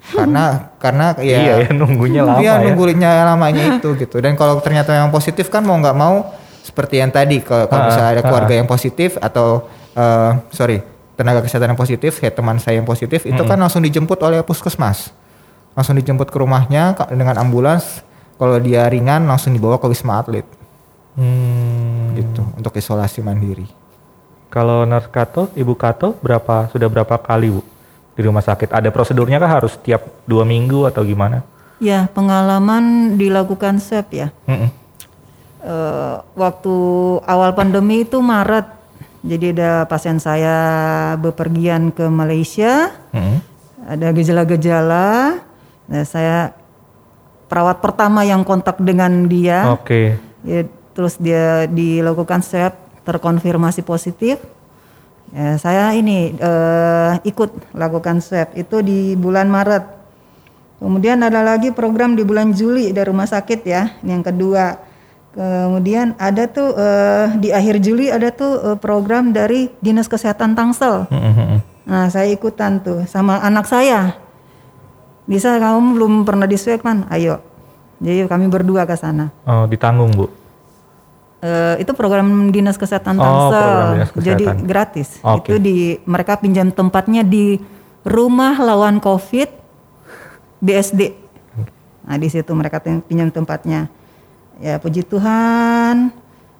[0.00, 2.64] Karena karena ya Iya ya nunggunya lama Iya ya.
[2.66, 4.16] nunggunya lamanya itu gitu.
[4.18, 8.10] Dan kalau ternyata yang positif kan mau nggak mau seperti yang tadi kalau Ah, misalnya
[8.16, 10.80] ada ah, keluarga yang positif atau eh, sorry
[11.14, 15.12] tenaga kesehatan yang positif, kayak teman saya yang positif itu kan langsung dijemput oleh puskesmas,
[15.72, 18.00] langsung dijemput ke rumahnya dengan ambulans.
[18.40, 20.48] Kalau dia ringan langsung dibawa ke wisma atlet
[21.12, 23.68] Hmm, gitu untuk isolasi mandiri.
[24.48, 27.60] Kalau nurse Kato, Ibu Kato berapa sudah berapa kali Bu
[28.20, 28.68] di rumah sakit?
[28.68, 31.40] Ada prosedurnya kah harus tiap dua minggu atau gimana?
[31.80, 34.28] Ya, pengalaman dilakukan swab ya.
[34.44, 34.68] Mm-mm.
[35.60, 36.76] Eh, waktu
[37.24, 38.76] awal pandemi itu Maret.
[39.20, 40.56] Jadi ada pasien saya
[41.20, 43.40] bepergian ke Malaysia, Mm-mm.
[43.84, 45.40] ada gejala-gejala.
[45.88, 46.56] Nah, saya
[47.48, 49.68] perawat pertama yang kontak dengan dia.
[49.72, 50.16] Oke.
[50.44, 50.64] Ya,
[50.96, 54.40] terus dia dilakukan swab terkonfirmasi positif.
[55.30, 59.84] Ya, saya ini eh, ikut lakukan swab itu di bulan Maret.
[60.82, 64.80] Kemudian ada lagi program di bulan Juli dari rumah sakit ya, ini yang kedua.
[65.30, 71.06] Kemudian ada tuh eh, di akhir Juli ada tuh eh, program dari Dinas Kesehatan Tangsel.
[71.06, 71.62] Mm-mm.
[71.86, 74.18] Nah, saya ikutan tuh sama anak saya.
[75.30, 77.06] Bisa kamu belum pernah di swab kan?
[77.06, 77.38] Ayo.
[78.02, 79.30] Jadi kami berdua ke sana.
[79.46, 80.39] Oh ditanggung Bu.
[81.40, 84.68] Eh, itu program dinas kesehatan Oh, Tangsel, program dinas jadi kesehatan.
[84.68, 85.08] gratis.
[85.24, 85.48] Oke.
[85.48, 87.56] Itu di mereka pinjam tempatnya di
[88.04, 89.48] rumah lawan COVID
[90.60, 91.16] BSD.
[92.04, 93.88] Nah di situ mereka pinjam tempatnya.
[94.60, 96.12] Ya puji Tuhan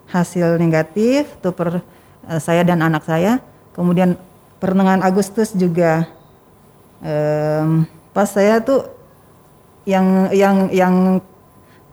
[0.08, 1.84] hasil negatif tuh per
[2.24, 3.36] eh, saya dan anak saya.
[3.76, 4.16] Kemudian
[4.56, 6.08] pertengahan Agustus juga
[7.00, 8.88] em, pas saya tuh
[9.84, 10.94] yang yang yang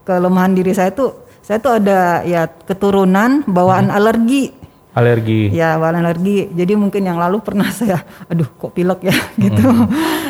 [0.03, 4.51] kelemahan diri saya tuh saya tuh ada ya keturunan bawaan alergi.
[4.91, 5.47] Alergi.
[5.55, 6.51] ya bawaan alergi.
[6.51, 9.15] Jadi mungkin yang lalu pernah saya aduh kok pilek ya
[9.47, 9.63] gitu.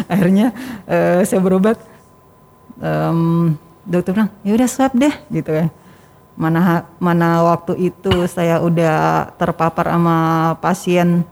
[0.05, 0.53] Akhirnya
[0.86, 1.82] eh, saya berobat.
[2.78, 5.74] Em, dokter bilang ya udah swab deh gitu ya.
[6.38, 10.18] Mana mana waktu itu saya udah terpapar sama
[10.61, 11.26] pasien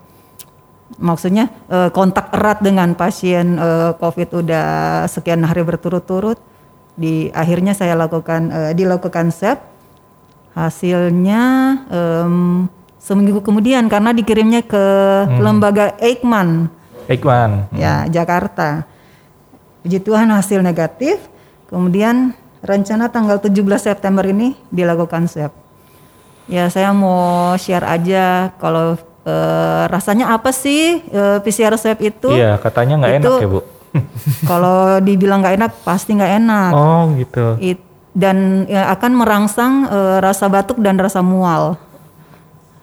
[0.98, 4.66] maksudnya eh, kontak erat dengan pasien eh, COVID udah
[5.06, 6.42] sekian hari berturut-turut.
[6.98, 9.75] Di akhirnya saya lakukan dilakukan swab.
[10.56, 11.44] Hasilnya
[11.86, 12.66] em,
[12.98, 14.84] seminggu kemudian karena dikirimnya ke
[15.38, 16.72] lembaga Eijkman
[17.06, 17.70] Eikman.
[17.76, 18.88] ya Jakarta.
[19.84, 21.22] Puji Tuhan hasil negatif.
[21.70, 22.34] Kemudian
[22.64, 25.54] rencana tanggal 17 September ini dilakukan swab.
[26.48, 32.34] Ya saya mau share aja kalau eh, rasanya apa sih eh, PCR swab itu?
[32.34, 33.60] Iya katanya nggak enak Itu- ya Bu.
[34.44, 36.72] Kalau dibilang nggak enak pasti nggak enak.
[36.74, 37.46] Oh gitu.
[37.62, 37.85] It-
[38.16, 41.76] dan ya, akan merangsang eh, rasa batuk dan rasa mual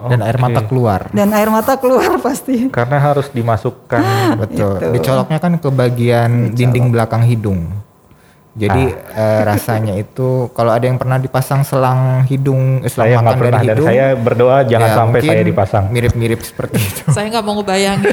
[0.03, 1.07] Dan air mata keluar.
[1.15, 2.67] dan air mata keluar pasti.
[2.75, 4.03] Karena harus dimasukkan.
[4.35, 4.99] Betul.
[4.99, 7.71] Dicoloknya kan ke bagian dinding belakang hidung.
[8.53, 13.25] Jadi eh, rasanya itu kalau ada yang pernah dipasang selang hidung, eh, selang saya makan
[13.25, 15.85] dari pernah dan hidung, saya berdoa jangan ya sampai saya dipasang.
[15.89, 17.03] Mirip-mirip seperti itu.
[17.17, 18.13] Saya nggak mau ngebayangin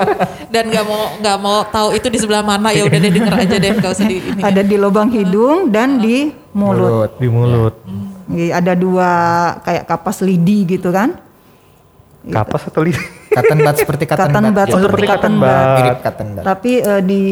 [0.52, 3.56] dan nggak mau nggak mau tahu itu di sebelah mana ya udah deh denger aja
[3.56, 4.40] deh nggak usah di ini.
[4.44, 7.16] Ada di lubang hidung dan di mulut.
[7.16, 7.74] Di mulut.
[8.30, 9.10] Iya, Ada dua
[9.64, 11.16] kayak kapas lidi gitu kan?
[12.28, 13.00] Kapas atau lidi?
[13.32, 14.54] Cotton bud seperti cotton, Cotton bud.
[14.60, 14.74] bud ya.
[14.76, 15.66] seperti cotton bud.
[15.80, 16.44] Mirip cotton bud.
[16.44, 17.22] Tapi eh, di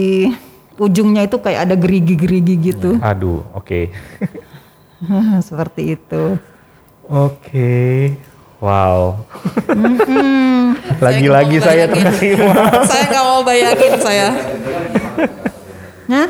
[0.78, 2.90] ujungnya itu kayak ada gerigi-gerigi gitu.
[3.10, 3.90] Aduh, oke.
[5.48, 6.38] Seperti itu.
[7.10, 8.14] Oke.
[8.58, 9.22] Wow.
[11.04, 12.62] Lagi-lagi saya nggak mau terkesima.
[12.90, 14.28] saya nggak mau bayangin saya.
[16.10, 16.26] Nah,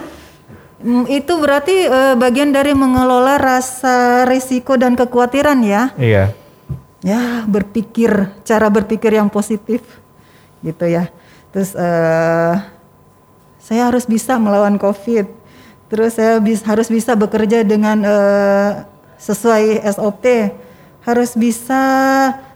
[0.85, 5.97] mm, itu berarti eh, bagian dari mengelola rasa risiko dan kekhawatiran ya.
[5.97, 6.37] Iya.
[7.01, 9.81] Ya, berpikir cara berpikir yang positif
[10.61, 11.09] gitu ya.
[11.49, 12.55] Terus eh,
[13.69, 15.29] saya harus bisa melawan COVID.
[15.93, 18.71] Terus saya bis- harus bisa bekerja dengan eh,
[19.21, 20.25] sesuai SOP.
[21.05, 21.83] Harus bisa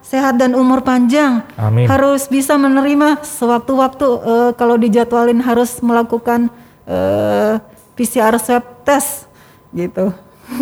[0.01, 1.45] sehat dan umur panjang.
[1.61, 1.85] Amin.
[1.85, 6.49] Harus bisa menerima sewaktu-waktu eh, kalau dijadwalin harus melakukan
[6.89, 7.61] eh,
[7.93, 9.29] PCR swab test
[9.77, 10.17] gitu.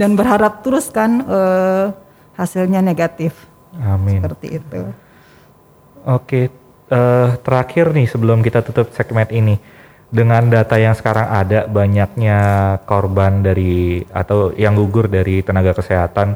[0.00, 1.86] dan berharap terus kan eh,
[2.40, 3.36] hasilnya negatif
[3.76, 4.24] Amin.
[4.24, 4.80] seperti itu.
[6.08, 6.48] Oke,
[6.90, 9.56] eh, terakhir nih sebelum kita tutup segmen ini,
[10.10, 12.38] dengan data yang sekarang ada banyaknya
[12.82, 16.34] korban dari atau yang gugur dari tenaga kesehatan,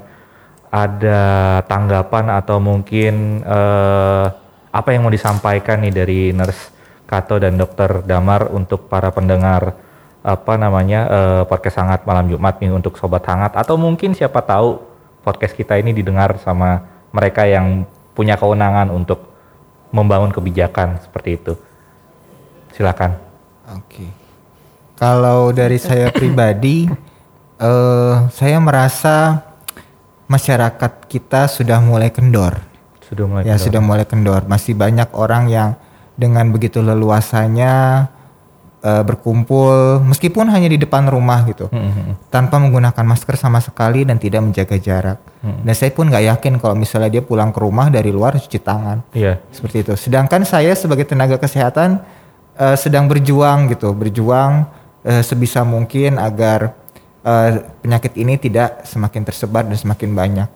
[0.70, 1.22] ada
[1.66, 4.26] tanggapan atau mungkin eh,
[4.74, 6.74] apa yang mau disampaikan nih dari nurse
[7.04, 9.76] Kato dan dokter Damar untuk para pendengar
[10.24, 13.58] apa namanya eh, podcast hangat malam Jumat nih untuk sobat hangat.
[13.58, 14.80] Atau mungkin siapa tahu
[15.26, 16.80] podcast kita ini didengar sama
[17.10, 17.84] mereka yang
[18.14, 19.33] punya kewenangan untuk
[19.94, 21.54] membangun kebijakan seperti itu.
[22.74, 23.14] Silakan.
[23.78, 24.10] Oke.
[24.98, 26.90] Kalau dari saya pribadi,
[27.62, 29.46] eh, saya merasa
[30.26, 32.58] masyarakat kita sudah mulai kendor.
[33.06, 33.64] Sudah mulai Ya kendor.
[33.70, 34.40] sudah mulai kendor.
[34.50, 35.70] Masih banyak orang yang
[36.18, 38.06] dengan begitu leluasanya
[38.84, 42.14] eh, berkumpul, meskipun hanya di depan rumah gitu, Hmm, hmm, hmm.
[42.28, 45.18] tanpa menggunakan masker sama sekali dan tidak menjaga jarak.
[45.40, 45.64] Hmm.
[45.64, 49.00] Dan saya pun nggak yakin kalau misalnya dia pulang ke rumah dari luar cuci tangan
[49.16, 49.40] Iya.
[49.48, 49.92] seperti itu.
[49.96, 52.04] Sedangkan saya sebagai tenaga kesehatan
[52.54, 54.68] eh, sedang berjuang gitu, berjuang
[55.02, 56.76] eh, sebisa mungkin agar
[57.24, 60.48] eh, penyakit ini tidak semakin tersebar dan semakin banyak.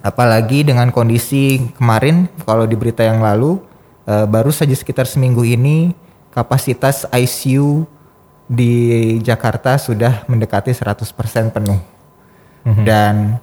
[0.00, 3.58] Apalagi dengan kondisi kemarin, kalau di berita yang lalu,
[4.06, 5.90] eh, baru saja sekitar seminggu ini
[6.36, 7.88] kapasitas ICU
[8.44, 8.74] di
[9.24, 11.80] Jakarta sudah mendekati 100% penuh.
[12.66, 13.40] Dan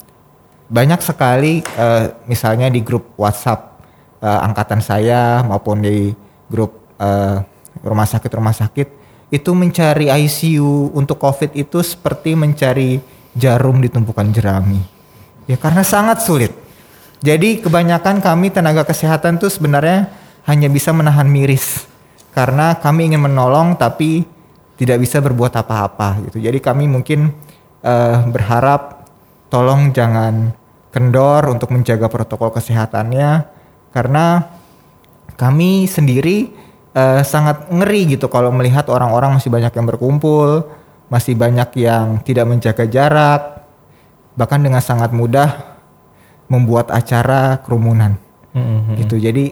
[0.70, 3.82] banyak sekali eh, misalnya di grup WhatsApp
[4.22, 6.14] eh, angkatan saya maupun di
[6.52, 7.42] grup eh,
[7.82, 8.88] rumah sakit rumah sakit
[9.34, 13.02] itu mencari ICU untuk COVID itu seperti mencari
[13.34, 14.78] jarum di tumpukan jerami.
[15.50, 16.54] Ya karena sangat sulit.
[17.24, 20.12] Jadi kebanyakan kami tenaga kesehatan tuh sebenarnya
[20.44, 21.88] hanya bisa menahan miris
[22.34, 24.26] karena kami ingin menolong tapi
[24.76, 26.42] tidak bisa berbuat apa-apa gitu.
[26.42, 27.30] Jadi kami mungkin
[27.86, 29.08] eh, berharap
[29.48, 30.52] tolong jangan
[30.90, 33.46] kendor untuk menjaga protokol kesehatannya
[33.94, 34.50] karena
[35.38, 36.50] kami sendiri
[36.98, 40.68] eh, sangat ngeri gitu kalau melihat orang-orang masih banyak yang berkumpul,
[41.08, 43.64] masih banyak yang tidak menjaga jarak,
[44.34, 45.78] bahkan dengan sangat mudah
[46.50, 48.18] membuat acara kerumunan
[48.54, 49.16] Hmm, hmm, gitu.
[49.18, 49.46] Jadi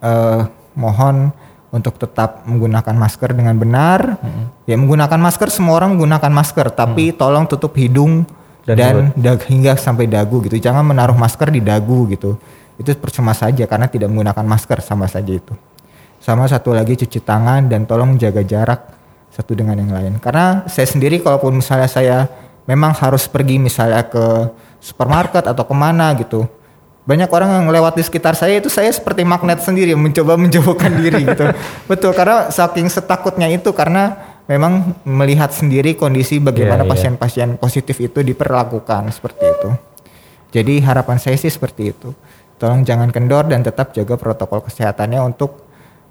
[0.00, 0.40] eh,
[0.78, 1.34] mohon
[1.74, 4.22] untuk tetap menggunakan masker dengan benar.
[4.70, 8.22] Ya menggunakan masker semua orang menggunakan masker, tapi tolong tutup hidung
[8.62, 10.54] Dan dan, dag- hingga sampai dagu gitu.
[10.56, 12.38] Jangan menaruh masker di dagu gitu.
[12.78, 15.52] Itu percuma saja karena tidak menggunakan masker sama saja itu.
[16.22, 18.80] Sama satu lagi cuci tangan dan tolong jaga jarak
[19.28, 20.12] satu dengan yang lain.
[20.22, 22.30] Karena saya sendiri kalaupun misalnya saya
[22.64, 24.48] memang harus pergi misalnya ke
[24.80, 26.48] supermarket atau ke mana gitu,
[27.04, 31.28] banyak orang yang lewat di sekitar saya itu saya seperti magnet sendiri mencoba menjauhkan diri
[31.28, 31.44] gitu
[31.84, 34.16] betul karena saking setakutnya itu karena
[34.48, 36.92] memang melihat sendiri kondisi bagaimana Iya, iya.
[36.92, 39.70] pasien-pasien positif itu diperlakukan seperti itu
[40.56, 42.16] jadi harapan saya sih seperti itu
[42.56, 45.60] tolong jangan kendor dan tetap jaga protokol kesehatannya untuk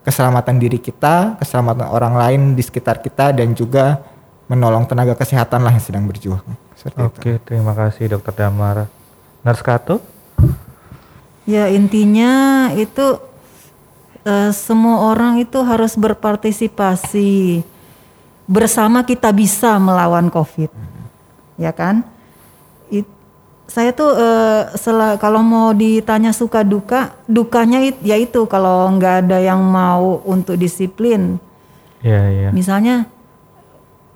[0.05, 3.97] keselamatan diri kita keselamatan orang lain di sekitar kita dan juga
[4.45, 6.45] menolong tenaga kesehatan lah yang sedang berjuang
[6.77, 8.85] seperti itu Oke, terima kasih Dokter Damar.
[9.41, 10.12] Nurse Kato?
[11.43, 12.31] Ya intinya
[12.71, 13.19] itu
[14.23, 17.59] eh, semua orang itu harus berpartisipasi
[18.43, 20.71] bersama kita bisa melawan COVID,
[21.57, 22.03] ya kan?
[22.87, 23.11] It-
[23.67, 29.27] saya tuh eh, sela- kalau mau ditanya suka duka, dukanya it- ya itu kalau nggak
[29.27, 31.35] ada yang mau untuk disiplin,
[31.99, 32.49] Iya, iya.
[32.51, 33.07] misalnya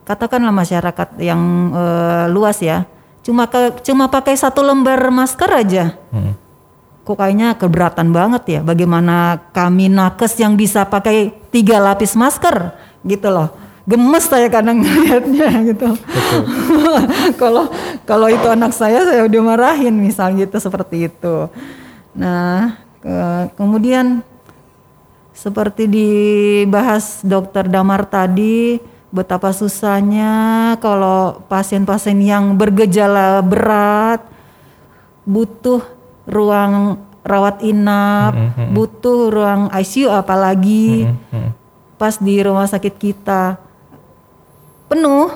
[0.03, 1.41] katakanlah masyarakat yang
[1.73, 2.87] eh, luas ya,
[3.19, 6.31] cuma ke- cuma pakai satu lembar masker aja Hmm.
[7.07, 12.75] Kok kayaknya keberatan banget ya bagaimana kami nakes yang bisa pakai tiga lapis masker
[13.07, 13.47] gitu loh.
[13.87, 15.87] Gemes saya kadang ngeliatnya gitu.
[17.41, 17.71] Kalau
[18.03, 21.47] kalau itu anak saya saya udah marahin misal gitu seperti itu.
[22.11, 24.19] Nah ke- kemudian
[25.31, 34.19] seperti dibahas dokter Damar tadi betapa susahnya kalau pasien-pasien yang bergejala berat
[35.23, 35.96] butuh
[36.27, 38.35] ruang rawat inap,
[38.71, 41.07] butuh ruang ICU apalagi.
[41.97, 43.57] Pas di rumah sakit kita
[44.87, 45.27] penuh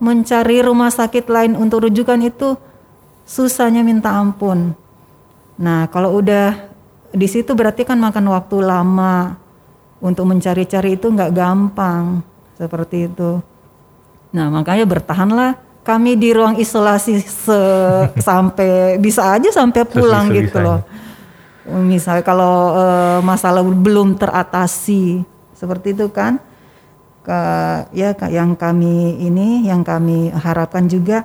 [0.00, 2.56] mencari rumah sakit lain untuk rujukan itu
[3.24, 4.72] susahnya minta ampun.
[5.60, 6.70] Nah, kalau udah
[7.14, 9.40] di situ berarti kan makan waktu lama.
[10.04, 12.20] Untuk mencari-cari itu nggak gampang
[12.60, 13.40] seperti itu.
[14.36, 20.64] Nah, makanya bertahanlah kami di ruang isolasi se- sampai bisa aja sampai pulang gitu Sesusah-bisanya.
[20.64, 20.80] loh.
[21.84, 26.40] Misalnya kalau eh, masalah belum teratasi seperti itu kan,
[27.24, 27.40] ke,
[27.92, 31.24] ya yang kami ini yang kami harapkan juga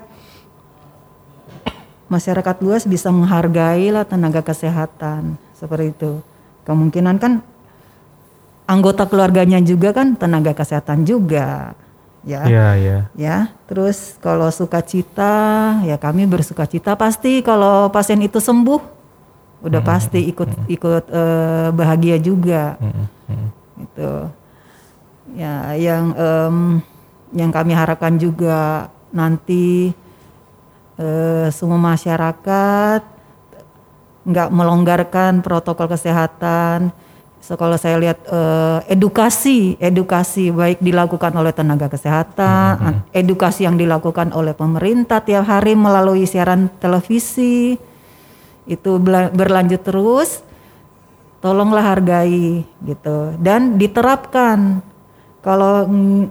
[2.07, 6.23] masyarakat luas bisa menghargai lah tenaga kesehatan seperti itu.
[6.63, 7.43] Kemungkinan kan
[8.63, 11.73] anggota keluarganya juga kan tenaga kesehatan juga,
[12.23, 12.99] ya Iya, iya.
[13.15, 13.37] ya.
[13.69, 18.81] Terus kalau sukacita, ya kami bersukacita pasti kalau pasien itu sembuh,
[19.63, 22.79] udah pasti ikut ikut eh, bahagia juga.
[22.79, 23.47] Hmm, hmm.
[23.83, 24.11] Itu.
[25.37, 26.57] Ya, yang em,
[27.37, 29.93] yang kami harapkan juga nanti
[30.97, 33.01] eh, semua masyarakat
[34.29, 36.91] nggak melonggarkan protokol kesehatan.
[37.39, 44.35] So, kalau saya lihat eh, edukasi, edukasi baik dilakukan oleh tenaga kesehatan, edukasi yang dilakukan
[44.35, 47.79] oleh pemerintah tiap hari melalui siaran televisi
[48.69, 48.91] itu
[49.33, 50.45] berlanjut terus.
[51.39, 54.83] Tolonglah hargai gitu dan diterapkan.
[55.39, 56.23] Kalau mm,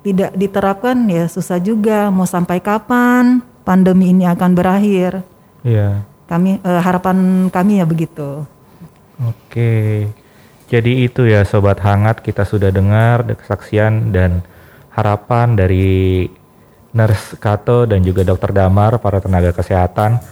[0.00, 5.20] tidak diterapkan ya susah juga mau sampai kapan pandemi ini akan berakhir.
[5.60, 6.00] Iya.
[6.24, 8.48] Kami eh, harapan kami ya begitu.
[9.20, 10.08] Oke.
[10.64, 14.40] Jadi itu ya sobat hangat kita sudah dengar kesaksian dan
[14.96, 16.24] harapan dari
[16.94, 20.22] Nurse Kato dan juga Dokter Damar para tenaga kesehatan.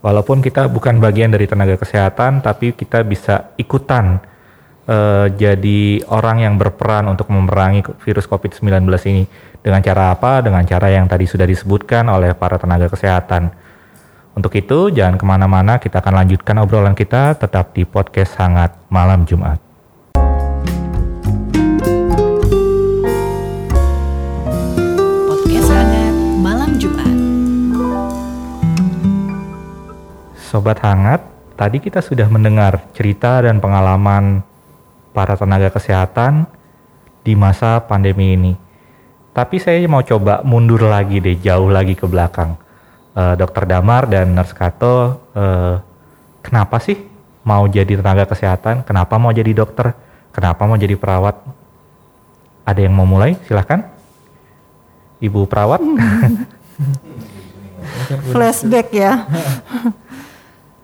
[0.00, 4.20] Walaupun kita bukan bagian dari tenaga kesehatan tapi kita bisa ikutan
[4.88, 9.24] eh, jadi orang yang berperan untuk memerangi virus COVID-19 ini
[9.60, 10.40] dengan cara apa?
[10.40, 13.52] Dengan cara yang tadi sudah disebutkan oleh para tenaga kesehatan.
[14.30, 19.26] Untuk itu, jangan ke mana-mana, kita akan lanjutkan obrolan kita tetap di podcast Hangat Malam
[19.26, 19.69] Jumat.
[30.50, 31.22] Sobat Hangat,
[31.54, 34.42] tadi kita sudah mendengar cerita dan pengalaman
[35.14, 36.42] para tenaga kesehatan
[37.22, 38.58] di masa pandemi ini.
[39.30, 42.58] Tapi saya mau coba mundur lagi deh, jauh lagi ke belakang.
[43.14, 45.78] Eh, Dokter Damar dan Nurse Kato, eh,
[46.42, 46.98] kenapa sih
[47.46, 48.82] mau jadi tenaga kesehatan?
[48.82, 49.94] Kenapa mau jadi dokter?
[50.34, 51.46] Kenapa mau jadi perawat?
[52.66, 53.38] Ada yang mau mulai?
[53.46, 53.86] Silahkan.
[55.22, 55.78] Ibu perawat.
[58.34, 59.14] Flashback ya.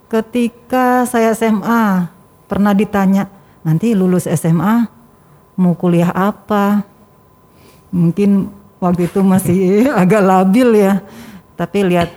[0.06, 2.06] Ketika saya SMA
[2.46, 3.26] pernah ditanya
[3.66, 4.86] nanti lulus SMA
[5.58, 6.86] mau kuliah apa?
[7.90, 8.46] Mungkin
[8.78, 9.60] waktu itu masih
[10.02, 11.02] agak labil ya.
[11.58, 12.14] Tapi lihat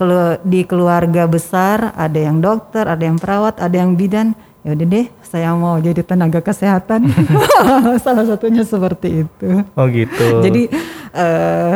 [0.00, 4.32] kelu- di keluarga besar ada yang dokter, ada yang perawat, ada yang bidan.
[4.64, 7.06] Ya udah deh, saya mau jadi tenaga kesehatan.
[8.04, 9.48] Salah satunya seperti itu.
[9.62, 10.40] oh gitu.
[10.42, 10.72] Jadi
[11.14, 11.74] eh,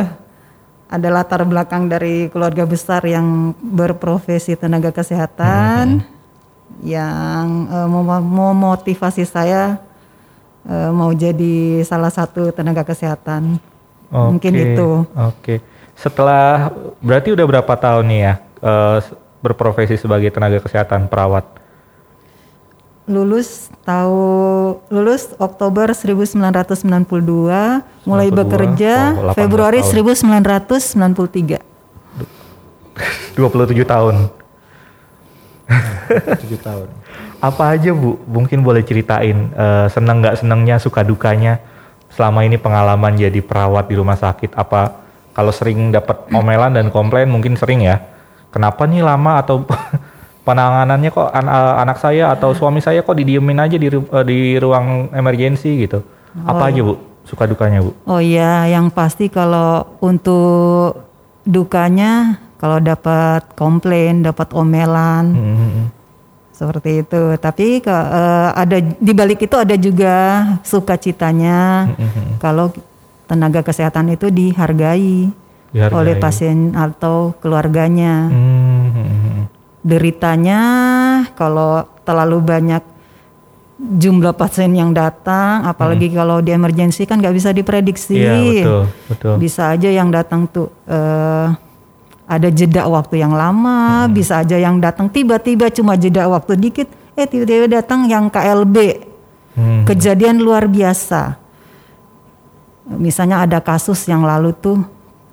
[0.91, 6.03] ada latar belakang dari keluarga besar yang berprofesi tenaga kesehatan
[6.83, 9.79] yang eh, mem- memotivasi saya
[10.67, 13.55] eh, mau jadi salah satu tenaga kesehatan.
[14.11, 14.89] Mungkin Oke, itu.
[15.15, 15.55] Oke.
[15.95, 18.97] Setelah berarti udah berapa tahun nih ya eh,
[19.39, 21.60] berprofesi sebagai tenaga kesehatan perawat?
[23.09, 26.77] Lulus tahu lulus Oktober 1992,
[28.05, 30.13] mulai 92, bekerja oh, 18 Februari tahun.
[31.17, 31.61] 1993.
[33.35, 34.15] 27 tahun.
[35.65, 36.87] 7 tahun.
[37.49, 38.21] Apa aja Bu?
[38.29, 41.57] Mungkin boleh ceritain eh, seneng nggak senengnya, suka dukanya
[42.13, 44.53] selama ini pengalaman jadi perawat di rumah sakit.
[44.53, 48.03] Apa kalau sering dapat omelan dan komplain mungkin sering ya.
[48.51, 49.63] Kenapa nih lama atau
[50.41, 54.25] penanganannya kok an- eh, anak saya atau suami saya kok didiemin aja di ru- eh,
[54.25, 56.01] di ruang emergensi gitu.
[56.37, 56.95] Apa aja Bu?
[57.21, 57.93] Suka dukanya Bu?
[58.05, 61.05] Oh iya, yang pasti kalau untuk
[61.43, 65.83] dukanya kalau dapat komplain, dapat omelan Hmm.
[66.51, 67.33] seperti itu.
[67.35, 70.15] Tapi ke, eh, ada di balik itu ada juga
[70.61, 71.89] sukacitanya
[72.37, 72.69] kalau
[73.25, 75.31] tenaga kesehatan itu dihargai,
[75.71, 75.95] Dihargai.
[75.95, 78.27] oleh pasien atau keluarganya.
[78.27, 79.20] Hmm.
[79.81, 80.61] Deritanya
[81.33, 82.83] kalau terlalu banyak
[83.81, 88.13] jumlah pasien yang datang, apalagi kalau di emergensi kan nggak bisa diprediksi.
[88.13, 89.35] Iya betul betul.
[89.41, 91.47] Bisa aja yang datang tuh eh,
[92.29, 94.13] ada jeda waktu yang lama, Hmm.
[94.13, 99.09] bisa aja yang datang tiba-tiba cuma jeda waktu dikit, eh tiba-tiba datang yang KLB.
[99.57, 99.83] Hmm.
[99.83, 101.41] Kejadian luar biasa.
[102.87, 104.77] Misalnya ada kasus yang lalu tuh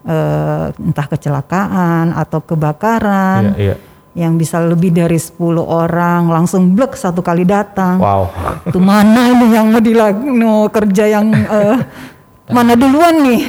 [0.08, 3.76] eh, entah kecelakaan atau kebakaran Iya iya.
[4.16, 8.00] Yang bisa lebih dari 10 orang langsung blek satu kali datang.
[8.00, 8.32] Wow.
[8.64, 11.76] Itu mana ini yang mau dilag- mau kerja yang eh,
[12.48, 13.42] mana duluan nih?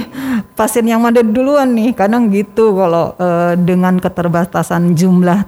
[0.53, 1.95] Pasien yang mana duluan nih?
[1.95, 5.39] Kadang gitu kalau eh, dengan keterbatasan jumlah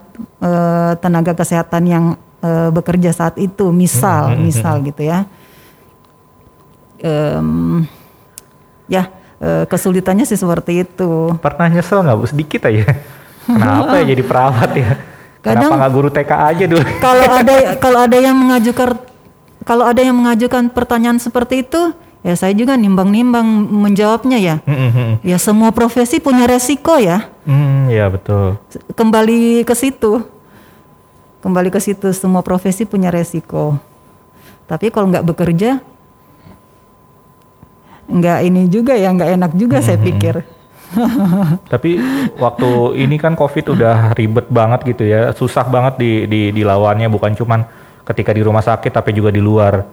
[0.41, 2.05] eh, tenaga kesehatan yang
[2.41, 5.27] eh, bekerja saat itu, misal, misal gitu ya.
[7.01, 7.85] Em,
[8.85, 11.35] ya eh, kesulitannya sih seperti itu.
[11.37, 12.89] Pernah nyesel nggak bu sedikit aja?
[13.45, 14.91] Kenapa ya jadi perawat ya?
[15.41, 16.85] Kenapa Kadang- nggak guru TK aja dulu?
[17.01, 18.89] kalau ada kalau ada yang mengajukan
[19.65, 24.55] kalau ada yang mengajukan pertanyaan seperti itu ya saya juga nimbang-nimbang menjawabnya ya
[25.25, 28.61] ya semua profesi punya resiko ya hmm, ya betul.
[28.93, 30.21] kembali ke situ
[31.41, 33.81] kembali ke situ semua profesi punya resiko
[34.69, 35.81] tapi kalau nggak bekerja
[38.05, 40.43] nggak ini juga ya nggak enak juga saya pikir.
[41.71, 41.97] Tapi
[42.35, 42.69] waktu
[42.99, 47.07] ini kan COVID udah ribet banget gitu ya, susah banget di, di dilawannya.
[47.07, 47.63] Bukan cuman
[48.05, 49.85] ketika di rumah sakit tapi juga di luar.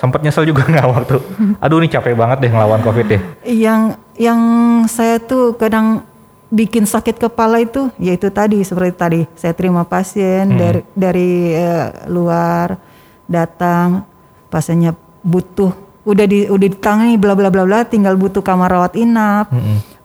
[0.00, 1.16] Sempet nyesel juga nggak waktu?
[1.60, 3.20] Aduh ini capek banget deh ngelawan COVID deh.
[3.44, 4.40] Yang yang
[4.88, 6.04] saya tuh kadang
[6.50, 9.20] bikin sakit kepala itu yaitu tadi seperti tadi.
[9.36, 12.80] Saya terima pasien dari dari eh, luar
[13.28, 14.08] datang
[14.48, 15.76] pasiennya butuh.
[16.00, 19.52] Udah di udah ditangani bla bla bla bla tinggal butuh kamar rawat inap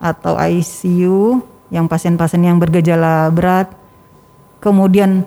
[0.06, 1.42] atau ICU
[1.74, 3.74] yang pasien-pasien yang bergejala berat.
[4.62, 5.26] Kemudian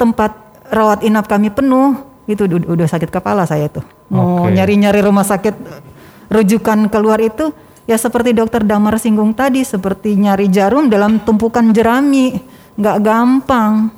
[0.00, 0.32] tempat
[0.72, 3.84] rawat inap kami penuh itu udah, udah sakit kepala saya tuh.
[4.08, 4.56] Mau Oke.
[4.56, 5.52] nyari-nyari rumah sakit
[6.32, 7.52] rujukan keluar itu
[7.84, 12.40] ya seperti dokter Damar singgung tadi seperti nyari jarum dalam tumpukan jerami.
[12.80, 13.92] Nggak gampang.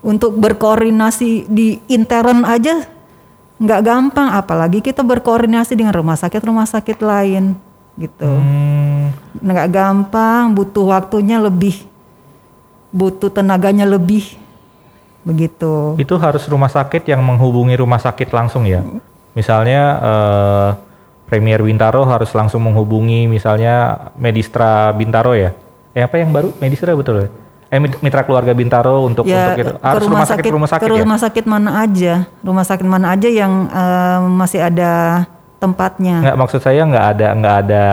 [0.00, 2.88] Untuk berkoordinasi di intern aja
[3.60, 4.32] nggak gampang.
[4.32, 7.69] Apalagi kita berkoordinasi dengan rumah sakit rumah sakit lain
[8.00, 11.84] gitu Hmm, nggak gampang butuh waktunya lebih
[12.90, 14.34] butuh tenaganya lebih
[15.20, 18.80] begitu itu harus rumah sakit yang menghubungi rumah sakit langsung ya.
[19.30, 20.68] Misalnya eh,
[21.28, 25.52] Premier Bintaro harus langsung menghubungi misalnya Medistra Bintaro ya.
[25.92, 26.50] Eh apa yang baru?
[26.58, 27.28] Medistra betul ya?
[27.70, 29.70] Eh mit- mitra keluarga Bintaro untuk ya untuk itu.
[29.70, 31.02] ke Harus rumah sakit rumah sakit ke ya.
[31.06, 34.92] rumah sakit mana aja rumah sakit mana aja yang eh, masih ada
[35.60, 37.84] tempatnya Nggak maksud saya nggak ada nggak ada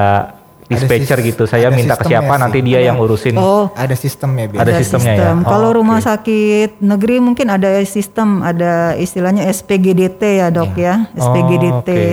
[0.65, 1.43] dispatcher sis- gitu.
[1.43, 2.41] Saya ada minta ke siapa sih.
[2.41, 3.35] nanti dia yang urusin.
[3.35, 4.59] oh Ada sistemnya biar.
[4.61, 5.31] Ada sistemnya ya?
[5.31, 5.77] Oh, Kalau oke.
[5.77, 11.71] rumah sakit negeri mungkin ada sistem, ada istilahnya SPGDT ya dok ya, SPGDT.
[11.71, 12.03] Oh, oke.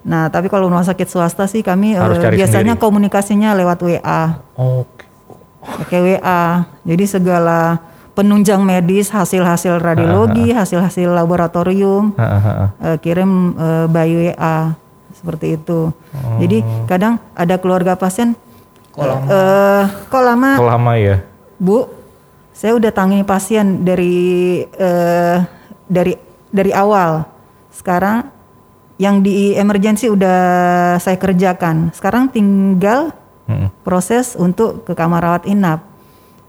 [0.00, 2.80] Nah tapi kalau rumah sakit swasta sih kami Harus cari biasanya sendiri.
[2.80, 4.22] komunikasinya lewat WA,
[4.54, 5.04] Oke.
[5.60, 6.42] pakai WA.
[6.82, 7.76] Jadi segala
[8.18, 14.74] penunjang medis, hasil-hasil radiologi, hasil-hasil laboratorium eh, kirim eh, by WA
[15.14, 15.94] seperti itu.
[16.42, 18.34] Jadi kadang ada keluarga pasien,
[18.98, 21.22] eh, kok lama Kok lama ya?
[21.62, 21.86] Bu,
[22.50, 25.38] saya udah tangani pasien dari eh,
[25.86, 26.18] dari
[26.50, 27.22] dari awal.
[27.70, 28.26] Sekarang
[28.98, 30.38] yang di emergency udah
[30.98, 31.94] saya kerjakan.
[31.94, 33.14] Sekarang tinggal
[33.46, 33.70] Mm-mm.
[33.86, 35.86] proses untuk ke kamar rawat inap.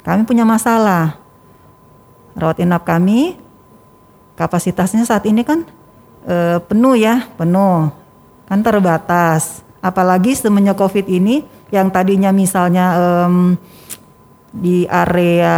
[0.02, 1.22] Kami punya masalah.
[2.38, 3.38] Rawat inap kami
[4.36, 5.66] kapasitasnya saat ini kan
[6.28, 7.90] eh, penuh ya, penuh.
[8.50, 9.62] Kan terbatas.
[9.80, 13.56] Apalagi semenjak Covid ini yang tadinya misalnya em,
[14.50, 15.58] di area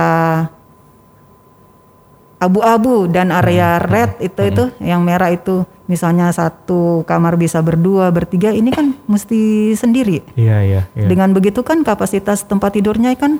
[2.41, 8.49] abu-abu dan area red itu itu yang merah itu misalnya satu kamar bisa berdua bertiga
[8.49, 10.81] ini kan mesti sendiri Iya iya.
[10.97, 11.07] iya.
[11.07, 13.37] dengan begitu kan kapasitas tempat tidurnya kan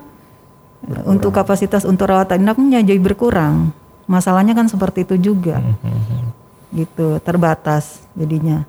[0.90, 3.74] eh, untuk kapasitas untuk rawatan inapnya jadi berkurang.
[4.10, 5.62] Masalahnya kan seperti itu juga.
[6.74, 8.66] Gitu terbatas jadinya.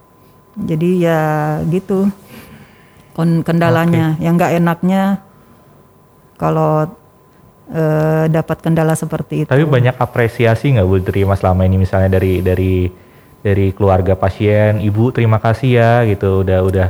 [0.56, 1.20] Jadi ya
[1.66, 2.08] gitu.
[3.16, 4.16] Kendalanya.
[4.20, 5.02] Yang nggak enaknya
[6.36, 6.90] kalau
[7.70, 9.50] eh, dapat kendala seperti itu.
[9.50, 11.82] Tapi banyak apresiasi nggak Bu terima selama ini?
[11.82, 12.90] Misalnya dari dari
[13.42, 16.46] dari keluarga pasien, ibu terima kasih ya gitu.
[16.46, 16.88] Udah udah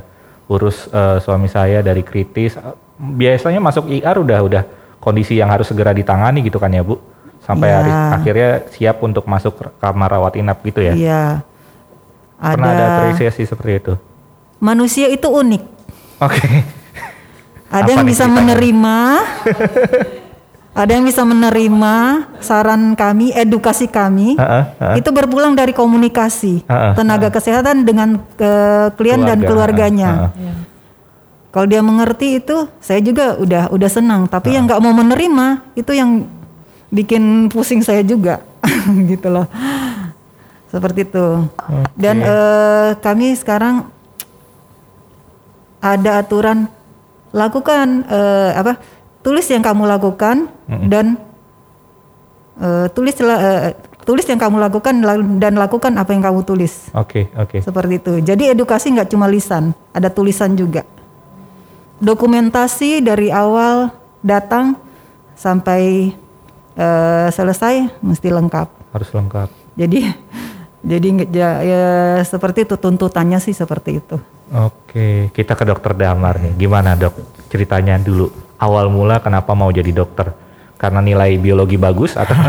[0.52, 2.60] urus eh, suami saya dari kritis.
[3.00, 4.62] Biasanya masuk IR udah udah
[5.02, 7.02] kondisi yang harus segera ditangani gitu kan ya Bu,
[7.40, 7.74] sampai Ya.
[7.76, 10.94] hari, akhirnya siap untuk masuk kamar rawat inap gitu ya.
[10.94, 11.24] Iya.
[12.38, 13.92] Pernah ada Ada apresiasi seperti itu.
[14.58, 15.62] manusia itu unik.
[16.20, 16.46] Oke.
[17.72, 18.36] Ada Apa yang bisa ceritanya?
[18.44, 18.96] menerima,
[20.74, 21.94] ada yang bisa menerima
[22.38, 24.36] saran kami, edukasi kami.
[24.36, 24.94] Heeh, heeh.
[25.00, 28.52] Itu berpulang dari komunikasi Heeh, tenaga kesehatan dengan ke
[28.94, 30.10] klien dan Keluarga, keluarganya.
[30.32, 30.56] heeh.
[31.52, 34.24] Kalau dia mengerti itu, saya juga udah udah senang.
[34.24, 35.46] Tapi yang nggak mau menerima
[35.76, 36.24] itu yang
[36.88, 38.40] bikin pusing saya juga,
[39.12, 39.44] gitu loh.
[40.72, 41.44] Seperti itu.
[41.92, 43.84] Dan eh, kami sekarang
[45.78, 46.72] ada aturan
[47.36, 48.80] lakukan eh, apa?
[49.20, 50.48] Tulis yang kamu lakukan
[50.88, 51.20] dan
[52.56, 56.88] eh, tulis eh, tulis yang kamu lakukan la- dan lakukan apa yang kamu tulis.
[56.96, 57.60] Oke, oke.
[57.60, 58.12] Seperti itu.
[58.24, 60.82] Jadi edukasi nggak cuma lisan, ada tulisan juga.
[62.02, 64.74] Dokumentasi dari awal datang
[65.38, 66.10] sampai
[66.74, 68.90] eh, selesai mesti lengkap.
[68.90, 69.48] Harus lengkap.
[69.78, 70.10] Jadi
[70.90, 71.84] jadi ya, ya,
[72.26, 74.18] seperti itu tuntutannya sih seperti itu.
[74.50, 76.58] Oke, kita ke dokter Damar nih.
[76.58, 77.14] Gimana dok?
[77.46, 78.28] Ceritanya dulu.
[78.58, 80.34] Awal mula kenapa mau jadi dokter?
[80.76, 82.34] Karena nilai biologi bagus atau?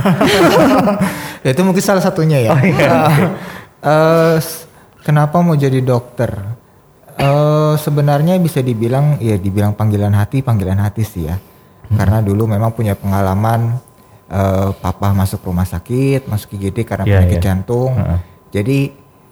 [1.44, 2.56] Ya, itu mungkin salah satunya ya.
[2.56, 4.64] Eh, s-
[5.04, 6.32] kenapa mau jadi dokter?
[7.14, 11.38] Eh, sebenarnya bisa dibilang ya dibilang panggilan hati, panggilan hati sih ya.
[11.94, 13.78] Karena dulu memang punya pengalaman
[14.34, 17.46] eh, papa masuk rumah sakit, masuk IGD karena Iya, penyakit iya.
[17.46, 17.92] jantung.
[17.94, 18.20] Heeh.
[18.54, 18.80] Jadi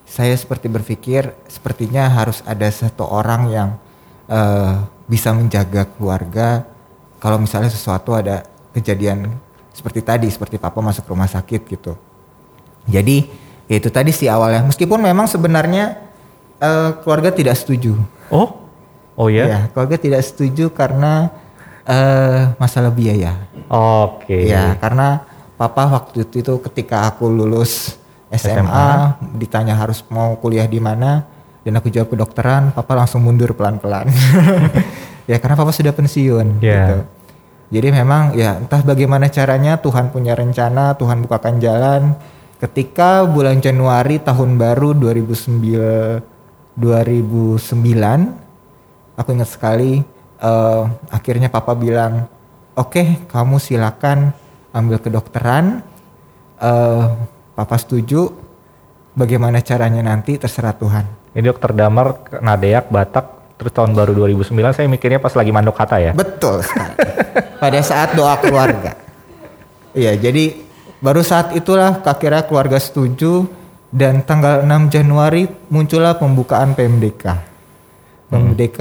[0.06, 3.68] saya seperti berpikir sepertinya harus ada satu orang yang
[4.30, 4.74] eh,
[5.08, 6.68] bisa menjaga keluarga
[7.18, 9.30] kalau misalnya sesuatu ada kejadian
[9.72, 11.96] seperti tadi seperti papa masuk rumah sakit gitu
[12.88, 13.24] jadi
[13.68, 16.11] ya itu tadi sih awalnya meskipun memang sebenarnya
[16.62, 17.98] eh, keluarga tidak setuju
[18.30, 18.48] Oh,
[19.18, 19.44] oh ya?
[19.44, 21.28] ya keluarga tidak setuju karena
[21.84, 23.34] eh, masalah biaya
[23.72, 24.52] Oke.
[24.52, 25.24] Ya, karena
[25.56, 27.96] papa waktu itu ketika aku lulus
[28.28, 28.88] SMA, SMA.
[29.36, 31.24] ditanya harus mau kuliah di mana
[31.64, 34.12] dan aku jawab kedokteran, papa langsung mundur pelan-pelan.
[35.30, 36.72] ya karena papa sudah pensiun Ya.
[36.74, 36.96] gitu.
[37.72, 42.12] Jadi memang ya entah bagaimana caranya Tuhan punya rencana, Tuhan bukakan jalan.
[42.60, 46.20] Ketika bulan Januari tahun baru 2009
[46.76, 47.62] 2009
[49.16, 50.00] aku ingat sekali
[50.40, 52.26] eh, akhirnya papa bilang
[52.76, 54.32] oke kamu silakan
[54.72, 55.84] ambil kedokteran.
[56.58, 57.06] Eh,
[57.52, 58.28] papa setuju.
[59.12, 61.36] Bagaimana caranya nanti terserah Tuhan.
[61.36, 65.96] Ini dokter Damar, Nadeak, Batak, terus tahun baru 2009 saya mikirnya pas lagi mandok kata
[66.00, 66.12] ya.
[66.16, 66.96] betul sekali.
[67.60, 68.96] Pada saat doa keluarga.
[69.92, 70.56] Iya jadi
[71.04, 73.44] baru saat itulah akhirnya keluarga setuju
[73.92, 77.24] dan tanggal 6 Januari muncullah pembukaan PMDK
[78.32, 78.80] PMDK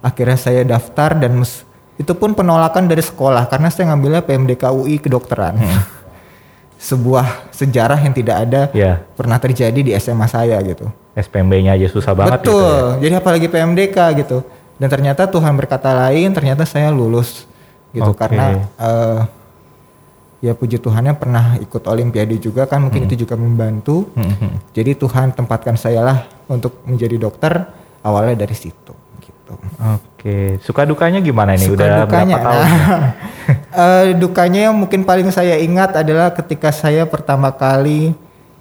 [0.00, 1.66] akhirnya saya daftar dan mes-
[1.98, 5.58] itu pun penolakan dari sekolah karena saya ngambilnya PMDK UI kedokteran
[6.78, 10.86] sebuah sejarah yang tidak ada Ya, pernah terjadi di SMA saya gitu
[11.16, 12.52] SPMB-nya aja susah banget Betul.
[12.52, 13.00] gitu ya.
[13.00, 14.44] Jadi apalagi PMDK gitu.
[14.76, 17.48] Dan ternyata Tuhan berkata lain, ternyata saya lulus
[17.96, 18.20] gitu Oke.
[18.20, 19.20] karena eh,
[20.44, 24.12] ya puji Tuhannya pernah ikut olimpiade juga kan mungkin itu juga membantu.
[24.14, 27.52] Hmm, Jadi Tuhan tempatkan saya lah untuk menjadi dokter
[28.04, 29.54] awalnya dari situ gitu.
[29.96, 31.66] Oke, suka dukanya gimana ini?
[31.66, 32.36] Suka Udah dukanya.
[32.38, 32.66] berapa tahun?
[33.76, 38.10] Eh, dukanya yang mungkin paling saya ingat adalah ketika saya pertama kali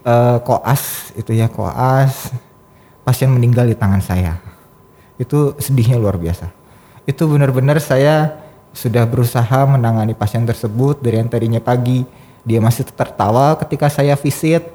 [0.06, 2.30] eh, koas itu ya koas
[3.02, 4.38] pasien meninggal di tangan saya.
[5.18, 6.52] Itu sedihnya luar biasa.
[7.10, 8.45] Itu benar-benar saya
[8.76, 12.04] sudah berusaha menangani pasien tersebut dari yang tadinya pagi.
[12.44, 14.68] Dia masih tertawa ketika saya visit.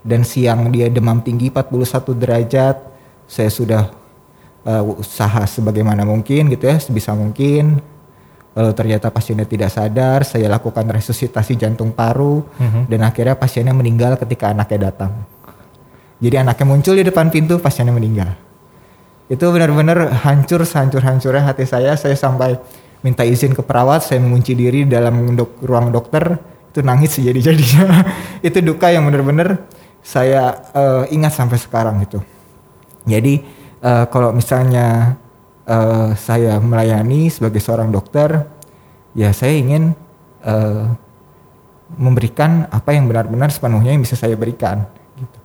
[0.00, 2.78] Dan siang dia demam tinggi 41 derajat.
[3.26, 3.90] Saya sudah
[4.64, 7.82] eh, usaha sebagaimana mungkin gitu ya sebisa mungkin.
[8.54, 12.46] Lalu ternyata pasiennya tidak sadar saya lakukan resusitasi jantung paru.
[12.86, 15.26] Dan akhirnya pasiennya meninggal ketika anaknya datang.
[16.22, 18.30] Jadi anaknya muncul di depan pintu pasiennya meninggal.
[19.26, 21.98] Itu benar-benar hancur hancur hancurnya hati saya.
[21.98, 22.56] Saya sampai
[23.00, 26.36] minta izin ke perawat saya mengunci diri dalam dok- ruang dokter
[26.70, 28.04] itu nangis jadi jadinya
[28.46, 29.66] itu duka yang benar-benar
[30.00, 32.20] saya eh, ingat sampai sekarang gitu
[33.08, 33.40] jadi
[33.80, 35.16] eh, kalau misalnya
[35.64, 38.44] eh, saya melayani sebagai seorang dokter,
[39.16, 39.94] ya saya ingin
[40.44, 40.86] eh,
[41.96, 44.86] memberikan apa yang benar-benar sepenuhnya yang bisa saya berikan.
[45.16, 45.38] Gitu.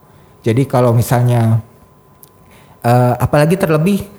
[0.52, 1.64] Jadi kalau misalnya,
[2.84, 4.15] eh, apalagi terlebih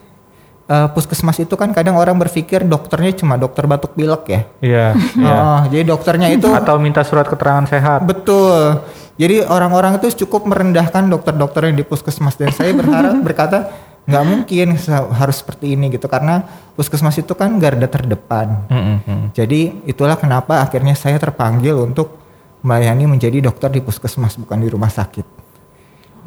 [0.67, 4.41] eh, puskesmas itu kan kadang orang berpikir dokternya cuma dokter batuk pilek ya.
[4.63, 4.87] Iya,
[5.19, 5.35] iya.
[5.35, 8.03] Oh, jadi dokternya itu Atau minta surat keterangan sehat.
[8.07, 8.83] Betul.
[9.17, 13.73] Jadi orang-orang itu cukup merendahkan dokter-dokter yang di puskesmas dan saya berharap berkata
[14.07, 14.79] nggak mungkin
[15.19, 16.47] harus seperti ini gitu karena
[16.79, 18.69] puskesmas itu kan garda terdepan.
[18.71, 19.27] Mm, mm, mm.
[19.35, 22.23] Jadi itulah kenapa akhirnya saya terpanggil untuk
[22.63, 25.27] melayani menjadi dokter di puskesmas bukan di rumah sakit.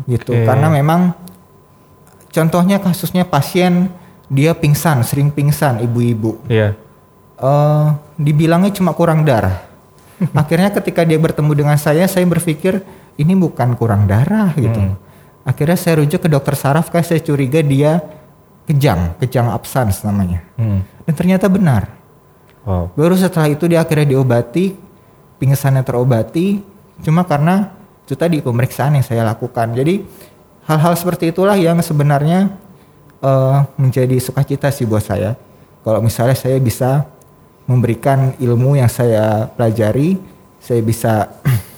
[0.07, 0.31] Gitu.
[0.31, 0.43] Oke.
[0.43, 1.15] Karena memang
[2.31, 3.91] contohnya kasusnya pasien
[4.29, 6.77] dia pingsan, sering pingsan ibu-ibu Iya.
[7.39, 9.65] eh dibilangnya cuma kurang darah.
[10.37, 12.83] Akhirnya ketika dia bertemu dengan saya, saya berpikir
[13.17, 14.95] ini bukan kurang darah gitu.
[15.43, 18.03] Akhirnya saya rujuk ke dokter saraf, kayak saya curiga dia
[18.69, 20.45] kejang, kejang absans namanya.
[20.59, 20.85] Hmm.
[21.07, 21.89] Dan ternyata benar.
[22.67, 22.93] Wow.
[22.93, 24.77] Baru setelah itu dia akhirnya diobati,
[25.41, 26.61] pingsannya terobati,
[27.01, 27.71] cuma karena
[28.05, 29.73] itu tadi pemeriksaan yang saya lakukan.
[29.73, 30.05] Jadi
[30.69, 32.53] hal-hal seperti itulah yang sebenarnya
[33.23, 35.35] eh, menjadi sukacita sih buat saya.
[35.83, 37.07] Kalau misalnya saya bisa
[37.69, 40.19] memberikan ilmu yang saya pelajari,
[40.59, 41.29] saya bisa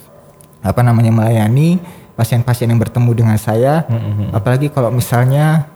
[0.70, 1.82] apa namanya melayani
[2.16, 3.86] pasien-pasien yang bertemu dengan saya.
[4.34, 5.70] Apalagi kalau misalnya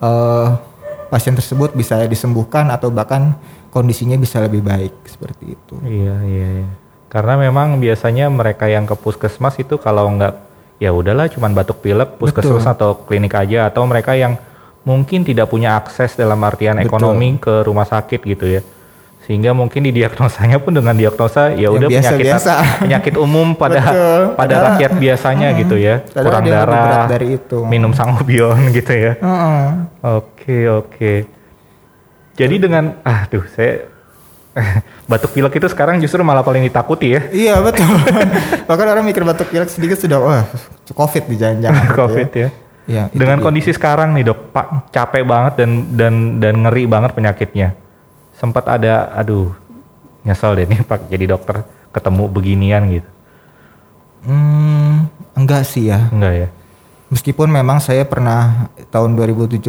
[0.00, 0.48] eh,
[1.12, 3.36] pasien tersebut bisa disembuhkan atau bahkan
[3.72, 5.74] kondisinya bisa lebih baik seperti itu.
[5.84, 6.68] Iya, iya, iya.
[7.12, 12.16] Karena memang biasanya mereka yang ke puskesmas itu kalau nggak ya udahlah cuman batuk pilek
[12.16, 12.74] puskesmas Betul.
[12.74, 14.40] atau klinik aja atau mereka yang
[14.82, 16.86] mungkin tidak punya akses dalam artian Betul.
[16.86, 18.62] ekonomi ke rumah sakit gitu ya.
[19.22, 22.52] Sehingga mungkin didiagnosanya pun dengan diagnosa ya udah penyakit biasa-biasa.
[22.82, 24.22] penyakit umum pada Betul.
[24.34, 26.02] pada Padahal- rakyat biasanya gitu ya.
[26.02, 27.58] Padahal Kurang darah, dari itu.
[27.64, 29.12] minum sangobion gitu ya.
[30.02, 31.14] Oke oke.
[32.32, 33.86] Jadi dengan ah tuh saya
[35.08, 37.20] Batuk pilek itu sekarang justru malah paling ditakuti ya.
[37.30, 37.88] Iya betul.
[38.64, 40.44] Bahkan orang mikir batuk pilek sedikit sudah wah
[40.90, 41.78] covid di jangan-jangan.
[41.78, 42.48] gitu Covid ya.
[42.82, 43.44] Ya, Dengan dia.
[43.46, 47.78] kondisi sekarang nih dok, Pak capek banget dan dan dan ngeri banget penyakitnya.
[48.34, 49.54] Sempat ada, aduh,
[50.22, 51.62] nyesel deh nih Pak jadi dokter
[51.94, 53.10] ketemu beginian gitu.
[54.22, 56.10] Hmm, enggak sih ya.
[56.10, 56.48] Enggak ya?
[57.10, 59.60] Meskipun memang saya pernah tahun 2017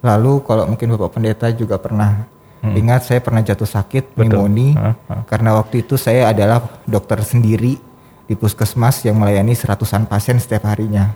[0.00, 2.24] lalu kalau mungkin Bapak Pendeta juga pernah
[2.62, 4.16] ingat saya pernah jatuh sakit Hmm.
[4.28, 5.22] Pneumonia Hah, hah.
[5.24, 7.80] karena waktu itu saya adalah dokter sendiri
[8.24, 11.12] di puskesmas yang melayani seratusan pasien setiap harinya.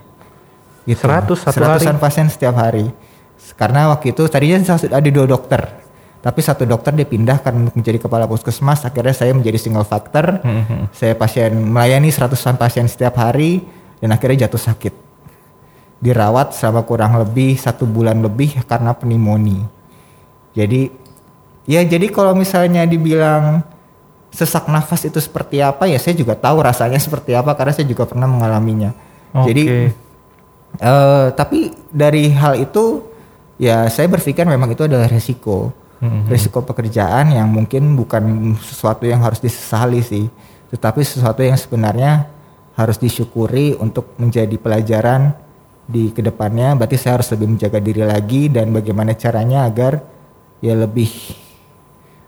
[0.85, 1.01] Gitu.
[1.01, 2.93] Seratus satu Seratusan pasien setiap hari.
[3.57, 5.85] Karena waktu itu tadinya ada dua dokter.
[6.25, 8.85] Tapi satu dokter dipindahkan untuk menjadi kepala puskesmas.
[8.89, 10.41] Akhirnya saya menjadi single factor.
[10.41, 13.61] Hmm, Saya pasien melayani seratusan pasien setiap hari
[14.01, 14.95] dan akhirnya jatuh sakit.
[16.01, 19.69] Dirawat selama kurang lebih satu bulan lebih karena pneumonia.
[20.57, 20.89] Jadi
[21.69, 23.65] ya jadi kalau misalnya dibilang
[24.33, 28.09] sesak nafas itu seperti apa ya saya juga tahu rasanya seperti apa karena saya juga
[28.09, 28.97] pernah mengalaminya.
[29.37, 29.53] Oke.
[29.53, 29.63] Jadi
[30.79, 33.05] eh, tapi dari hal itu
[33.59, 35.71] ya saya berpikir memang itu adalah resiko.
[36.29, 40.29] Resiko pekerjaan yang mungkin bukan sesuatu yang harus disesali sih,
[40.69, 42.29] tetapi sesuatu yang sebenarnya
[42.77, 45.33] harus disyukuri untuk menjadi pelajaran
[45.89, 46.77] di ke depannya.
[46.77, 50.03] Berarti saya harus lebih menjaga diri lagi dan bagaimana caranya agar
[50.61, 51.09] ya lebih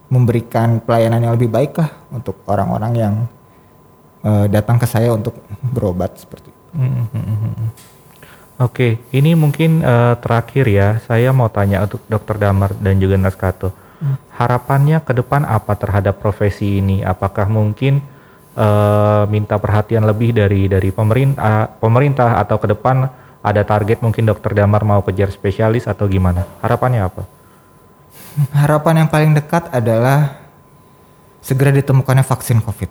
[0.08, 3.14] memberikan pelayanan yang lebih baik lah untuk orang-orang yang
[4.22, 6.62] eh, datang ke saya untuk berobat seperti itu.
[8.56, 10.88] Oke, ini mungkin eh, terakhir ya.
[11.04, 13.72] Saya mau tanya untuk Dokter Damar dan juga Nas Kato.
[14.36, 17.04] Harapannya ke depan apa terhadap profesi ini?
[17.04, 18.00] Apakah mungkin
[18.56, 23.04] eh, minta perhatian lebih dari dari pemerintah, pemerintah atau ke depan
[23.44, 26.48] ada target mungkin Dokter Damar mau kejar spesialis atau gimana?
[26.64, 27.22] Harapannya apa?
[28.56, 30.45] Harapan yang paling dekat adalah
[31.46, 32.90] segera ditemukannya vaksin COVID.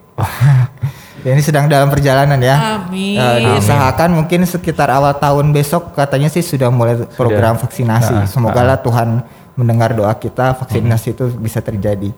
[1.27, 2.79] Ya, ini sedang dalam perjalanan ya.
[2.79, 3.19] Amin.
[3.19, 8.31] Diusahakan mungkin sekitar awal tahun besok katanya sih sudah mulai program vaksinasi.
[8.31, 9.27] Semoga lah Tuhan
[9.59, 12.15] mendengar doa kita vaksinasi itu bisa terjadi.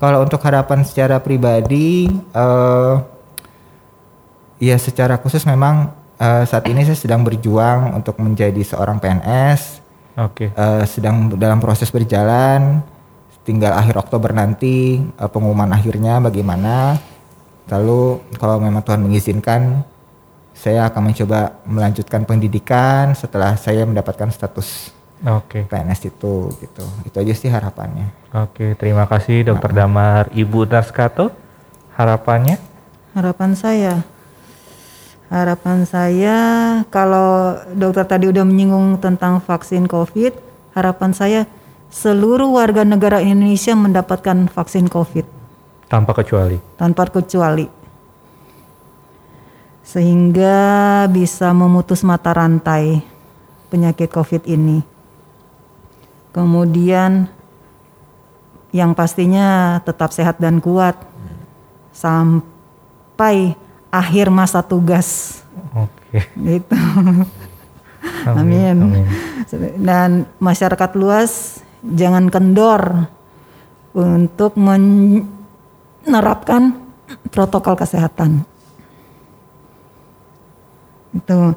[0.00, 2.94] Kalau untuk harapan secara pribadi, eh
[4.56, 9.84] ya secara khusus memang eh, saat ini saya sedang berjuang untuk menjadi seorang PNS
[10.16, 10.48] Oke.
[10.48, 12.80] eh, sedang dalam proses berjalan
[13.46, 16.98] tinggal akhir Oktober nanti eh, pengumuman akhirnya bagaimana
[17.70, 19.86] lalu kalau memang Tuhan mengizinkan
[20.56, 24.90] saya akan mencoba melanjutkan pendidikan setelah saya mendapatkan status
[25.24, 25.64] Oke.
[25.70, 30.28] PNS itu gitu itu aja sih harapannya Oke, terima kasih Dokter Damar.
[30.28, 31.32] Ibu Nas Kato,
[31.96, 32.60] harapannya?
[33.16, 34.04] Harapan saya,
[35.32, 36.38] harapan saya
[36.92, 40.36] kalau dokter tadi udah menyinggung tentang vaksin COVID,
[40.76, 41.40] harapan saya
[41.90, 45.26] seluruh warga negara Indonesia mendapatkan vaksin COVID
[45.86, 46.58] Tanpa kecuali.
[46.74, 47.70] tanpa kecuali,
[49.86, 53.06] sehingga bisa memutus mata rantai
[53.70, 54.82] penyakit COVID ini.
[56.34, 57.30] Kemudian
[58.74, 60.98] yang pastinya tetap sehat dan kuat
[61.94, 63.54] sampai
[63.88, 65.40] akhir masa tugas
[65.72, 66.28] Oke.
[66.34, 66.76] gitu.
[68.26, 68.76] Amin.
[68.76, 69.06] Amin.
[69.80, 71.62] Dan masyarakat luas
[71.94, 73.06] jangan kendor
[73.96, 75.26] untuk menerapkan
[77.30, 78.42] protokol kesehatan.
[81.14, 81.54] Itu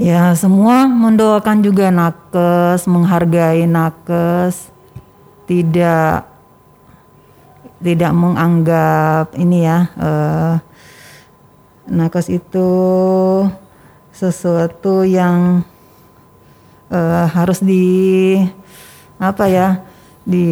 [0.00, 4.72] ya semua mendoakan juga nakes, menghargai nakes,
[5.46, 6.26] tidak
[7.78, 10.58] tidak menganggap ini ya eh,
[11.86, 12.70] nakes itu
[14.10, 15.62] sesuatu yang
[16.90, 17.86] eh, harus di
[19.18, 19.82] apa ya
[20.22, 20.46] di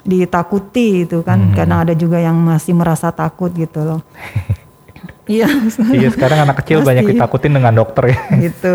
[0.00, 4.00] ditakuti itu kan karena ada juga yang masih merasa takut gitu loh
[5.30, 5.46] iya
[5.92, 7.14] Iya, sekarang anak kecil banyak Pasti.
[7.20, 8.18] ditakutin dengan dokter ya.
[8.48, 8.74] gitu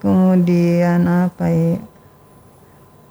[0.00, 1.76] kemudian apa ya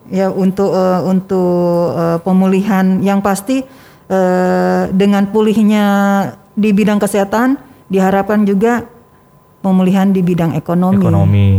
[0.10, 3.62] ya untuk eh, untuk eh, pemulihan yang pasti
[4.10, 5.86] eh, dengan pulihnya
[6.54, 7.58] di bidang kesehatan
[7.90, 8.86] diharapkan juga
[9.62, 11.02] pemulihan di bidang ekonomi.
[11.02, 11.50] Ekonomi.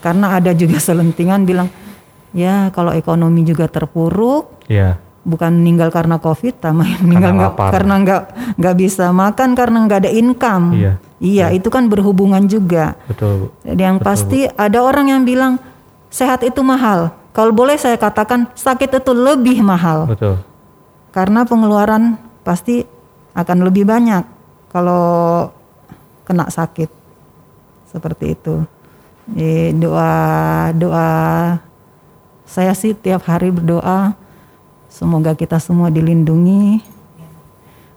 [0.00, 1.68] karena ada juga selentingan bilang
[2.30, 5.02] ya kalau ekonomi juga terpuruk Iya.
[5.20, 7.70] bukan meninggal karena covid tambah meninggal nggak lapar.
[7.74, 8.22] karena nggak
[8.56, 10.92] nggak bisa makan karena nggak ada income Iya.
[11.18, 13.50] iya itu kan berhubungan juga Betul.
[13.66, 15.58] Yang pasti ada orang yang bilang
[16.08, 17.14] sehat itu mahal.
[17.30, 20.38] Kalau boleh saya katakan sakit itu lebih mahal Betul.
[21.10, 22.82] karena pengeluaran pasti
[23.30, 24.26] akan lebih banyak
[24.70, 25.46] kalau
[26.24, 26.90] kena sakit
[27.86, 28.62] seperti itu.
[29.76, 30.14] Doa
[30.74, 31.10] doa
[32.50, 34.18] saya sih tiap hari berdoa
[34.90, 36.82] Semoga kita semua dilindungi,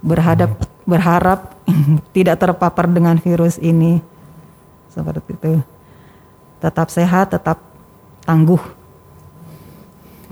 [0.05, 0.53] berhadap
[0.85, 1.57] berharap
[2.15, 3.97] tidak terpapar dengan virus ini.
[4.93, 5.53] Seperti itu.
[6.61, 7.57] Tetap sehat, tetap
[8.29, 8.61] tangguh.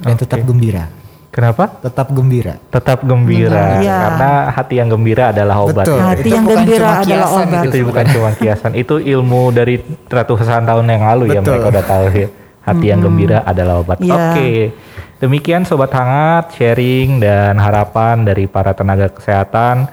[0.06, 0.54] Dan tetap Oke.
[0.54, 0.86] gembira.
[1.34, 1.66] Kenapa?
[1.82, 2.62] Tetap gembira.
[2.70, 3.98] Tetap gembira Iya.
[4.06, 5.86] karena hati yang gembira adalah obat.
[5.90, 5.98] Betul.
[5.98, 7.64] Hati Itu yang bukan gembira cuma adalah kiasan obat.
[7.66, 9.76] Itu bukan cuma kiasan, itu ilmu dari
[10.12, 11.58] ratusan tahun yang lalu ya Betul.
[11.58, 12.28] mereka udah tahu ya.
[12.62, 13.98] Hati yang gembira adalah obat.
[13.98, 14.38] Iya.
[14.38, 14.70] Oke.
[15.18, 19.90] Demikian sobat hangat sharing dan harapan dari para tenaga kesehatan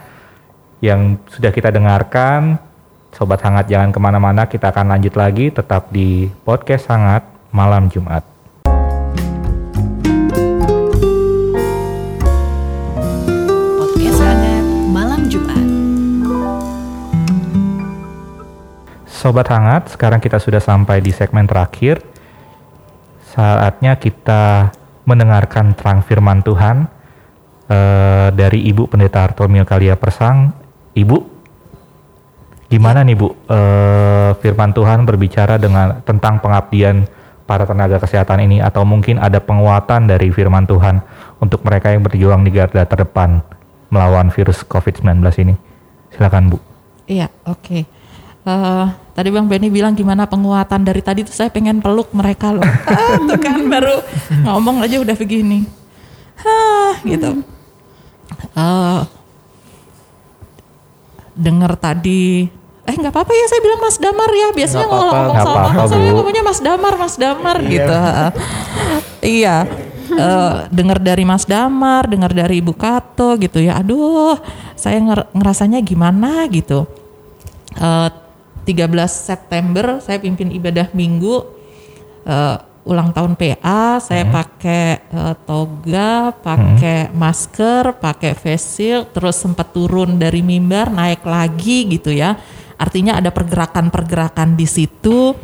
[0.84, 2.60] yang sudah kita dengarkan.
[3.12, 8.20] Sobat hangat jangan ke mana-mana, kita akan lanjut lagi tetap di podcast hangat malam Jumat.
[13.80, 15.66] Podcast hangat malam Jumat.
[19.08, 22.07] Sobat hangat, sekarang kita sudah sampai di segmen terakhir.
[23.38, 24.74] Saatnya kita
[25.06, 26.90] mendengarkan terang firman Tuhan
[27.70, 30.50] eh, dari Ibu Pendeta Artomil Kalia Persang.
[30.98, 31.16] Ibu,
[32.66, 37.06] gimana nih Bu eh, firman Tuhan berbicara dengan tentang pengabdian
[37.46, 40.98] para tenaga kesehatan ini atau mungkin ada penguatan dari firman Tuhan
[41.38, 43.38] untuk mereka yang berjuang di garda terdepan
[43.94, 45.54] melawan virus COVID-19 ini.
[46.10, 46.58] Silakan Bu.
[47.06, 47.86] Iya, oke.
[48.50, 48.86] Eh,
[49.18, 52.62] tadi Bang Benny bilang gimana penguatan dari tadi tuh saya pengen peluk mereka loh.
[52.86, 53.98] Ah, tuh kan baru
[54.44, 55.66] ngomong aja udah begini.
[56.38, 57.42] Hah, gitu.
[58.54, 59.00] Eh
[61.34, 62.50] dengar tadi
[62.82, 65.82] eh nggak apa-apa ya saya bilang Mas Damar ya biasanya Nggak ngomong ngomong sama apa-apa,
[65.86, 66.14] saya Bu.
[66.16, 67.94] ngomongnya Mas Damar Mas Damar gitu
[69.20, 69.58] iya
[70.08, 74.40] Eh, dengar dari Mas Damar dengar dari Ibu Kato gitu ya aduh
[74.72, 76.88] saya nger- ngerasanya gimana gitu
[77.76, 78.08] Eh,
[78.68, 81.40] 13 September saya pimpin ibadah minggu
[82.28, 82.56] eh,
[82.88, 90.16] ulang tahun PA saya pakai eh, toga pakai masker pakai face shield terus sempat turun
[90.20, 92.36] dari mimbar naik lagi gitu ya.
[92.78, 95.34] Artinya ada pergerakan-pergerakan di situ.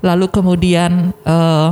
[0.00, 1.68] Lalu kemudian eh,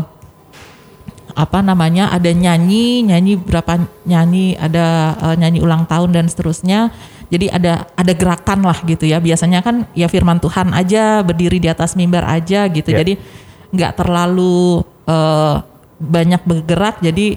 [1.39, 6.91] apa namanya ada nyanyi nyanyi berapa nyanyi ada eh, nyanyi ulang tahun dan seterusnya
[7.29, 9.21] jadi ada ada gerakan lah gitu ya.
[9.21, 12.89] Biasanya kan ya firman Tuhan aja berdiri di atas mimbar aja gitu.
[12.93, 13.05] Ya.
[13.05, 13.21] jadi
[13.69, 15.57] nggak terlalu eh,
[16.01, 17.37] banyak bergerak jadi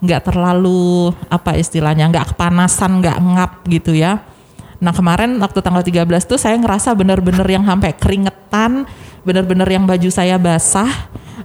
[0.00, 4.20] nggak terlalu apa istilahnya nggak kepanasan nggak ngap gitu ya.
[4.80, 8.88] Nah kemarin waktu tanggal 13 tuh saya ngerasa bener-bener yang sampai keringetan,
[9.24, 10.88] bener-bener yang baju saya basah,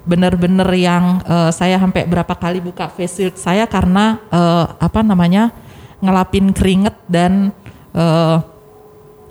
[0.08, 5.52] bener-bener yang eh, saya sampai berapa kali buka face shield saya karena eh, apa namanya
[6.00, 7.56] ngelapin keringet dan
[7.96, 8.38] eh,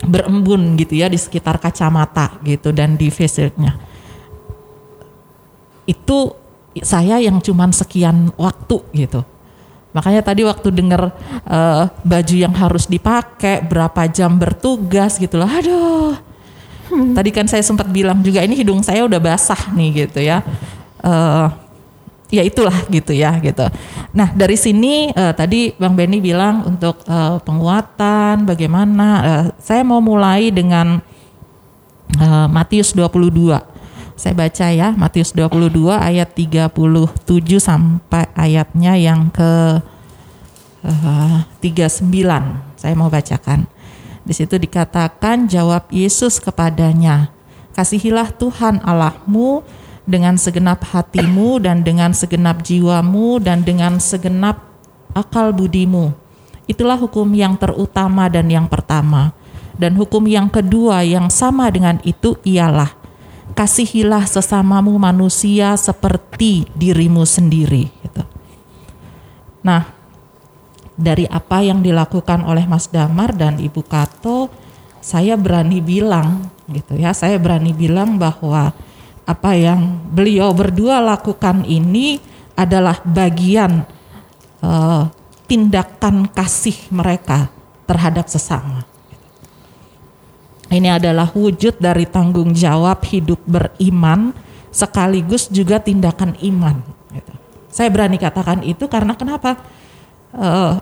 [0.05, 3.77] berembun gitu ya di sekitar kacamata gitu dan di shieldnya.
[5.85, 6.35] Itu
[6.81, 9.23] saya yang cuman sekian waktu gitu.
[9.95, 11.03] Makanya tadi waktu denger
[11.47, 15.49] eh, baju yang harus dipakai, berapa jam bertugas gitu loh.
[15.49, 16.17] Aduh.
[16.95, 20.45] Tadi kan saya sempat bilang juga ini hidung saya udah basah nih gitu ya.
[21.01, 21.64] Eh
[22.33, 23.67] ya itulah gitu ya gitu.
[24.15, 30.01] Nah, dari sini eh, tadi Bang Benny bilang untuk eh, penguatan bagaimana eh, saya mau
[30.01, 31.01] mulai dengan
[32.17, 33.75] eh, Matius 22.
[34.15, 36.71] Saya baca ya Matius 22 ayat 37
[37.59, 39.83] sampai ayatnya yang ke
[40.87, 42.09] eh, 39.
[42.79, 43.67] Saya mau bacakan.
[44.25, 47.29] Di situ dikatakan jawab Yesus kepadanya,
[47.77, 49.61] "Kasihilah Tuhan Allahmu
[50.05, 54.61] dengan segenap hatimu dan dengan segenap jiwamu dan dengan segenap
[55.17, 56.13] akal budimu."
[56.65, 59.37] Itulah hukum yang terutama dan yang pertama.
[59.75, 62.95] Dan hukum yang kedua yang sama dengan itu ialah
[63.53, 67.91] kasihilah sesamamu manusia seperti dirimu sendiri.
[68.01, 68.23] Gitu.
[69.67, 69.91] Nah,
[70.95, 74.49] dari apa yang dilakukan oleh Mas Damar dan Ibu Kato,
[75.03, 78.73] saya berani bilang, gitu ya, saya berani bilang bahwa
[79.25, 82.21] apa yang beliau berdua lakukan ini
[82.55, 83.85] adalah bagian
[84.61, 85.03] eh,
[85.49, 87.49] tindakan kasih mereka
[87.85, 88.85] terhadap sesama.
[90.73, 94.33] Ini adalah wujud dari tanggung jawab hidup beriman
[94.73, 96.81] sekaligus juga tindakan iman.
[97.69, 99.59] Saya berani katakan itu karena kenapa?
[100.35, 100.73] Eh,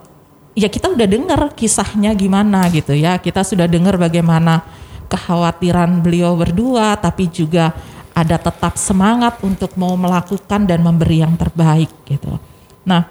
[0.57, 3.17] ya kita udah dengar kisahnya gimana gitu ya.
[3.17, 4.65] Kita sudah dengar bagaimana
[5.13, 7.77] kekhawatiran beliau berdua, tapi juga
[8.13, 12.37] ada tetap semangat untuk mau melakukan dan memberi yang terbaik gitu.
[12.85, 13.09] Nah,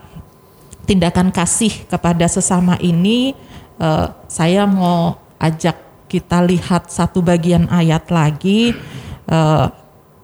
[0.85, 3.33] tindakan kasih kepada sesama ini
[3.81, 8.75] eh, saya mau ajak kita lihat satu bagian ayat lagi
[9.31, 9.67] Eh,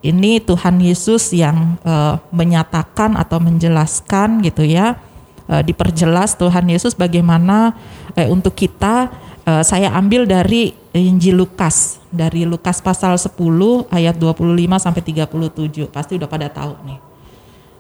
[0.06, 5.00] ini Tuhan Yesus yang eh, menyatakan atau menjelaskan gitu ya
[5.48, 7.72] eh, diperjelas Tuhan Yesus bagaimana
[8.20, 9.08] eh, untuk kita
[9.48, 13.32] eh, saya ambil dari Injil Lukas dari Lukas pasal 10
[13.88, 14.44] ayat 25
[14.76, 17.00] sampai 37 pasti udah pada tahu nih.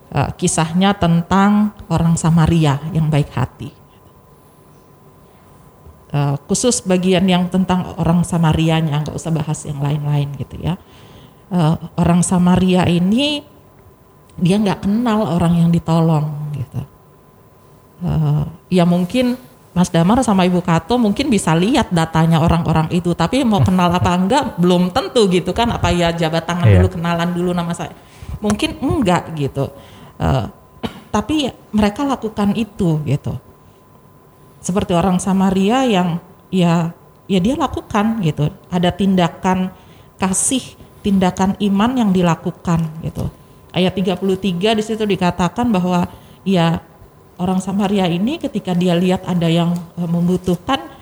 [0.07, 3.75] Eh, kisahnya tentang orang Samaria yang baik hati.
[6.07, 10.79] Eh, khusus bagian yang tentang orang Samarianya nggak usah bahas yang lain-lain gitu ya.
[11.51, 13.43] Eh, orang Samaria ini
[14.39, 16.81] dia nggak kenal orang yang ditolong gitu.
[18.07, 19.35] Eh, ya mungkin
[19.77, 23.13] Mas Damar sama Ibu Kato mungkin bisa lihat datanya orang-orang itu.
[23.13, 25.69] Tapi mau kenal apa enggak belum tentu gitu kan.
[25.69, 26.81] Apa ya jabat tangan Iya.
[26.81, 27.93] dulu kenalan dulu nama saya.
[28.41, 29.69] Mungkin enggak gitu.
[30.17, 30.45] Eh,
[31.13, 33.37] tapi mereka lakukan itu gitu.
[34.65, 36.17] Seperti orang Samaria yang
[36.49, 36.97] ya
[37.29, 38.49] ya dia lakukan gitu.
[38.73, 39.69] Ada tindakan
[40.17, 40.73] kasih
[41.05, 43.29] tindakan iman yang dilakukan gitu.
[43.69, 46.09] Ayat 33 di situ dikatakan bahwa
[46.41, 46.81] ya
[47.37, 50.97] orang Samaria ini ketika dia lihat ada yang eh, membutuhkan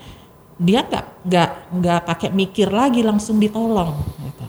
[0.56, 1.50] dia nggak nggak
[1.80, 3.92] nggak pakai mikir lagi langsung ditolong
[4.24, 4.46] gitu.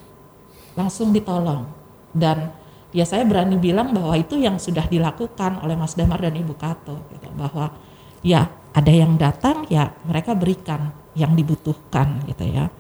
[0.78, 1.68] langsung ditolong.
[2.16, 2.54] Dan
[2.96, 7.12] ya saya berani bilang bahwa itu yang sudah dilakukan oleh Mas Damar dan Ibu Kato
[7.12, 7.28] gitu.
[7.36, 7.76] Bahwa
[8.24, 12.72] ya ada yang datang ya mereka berikan yang dibutuhkan gitu ya.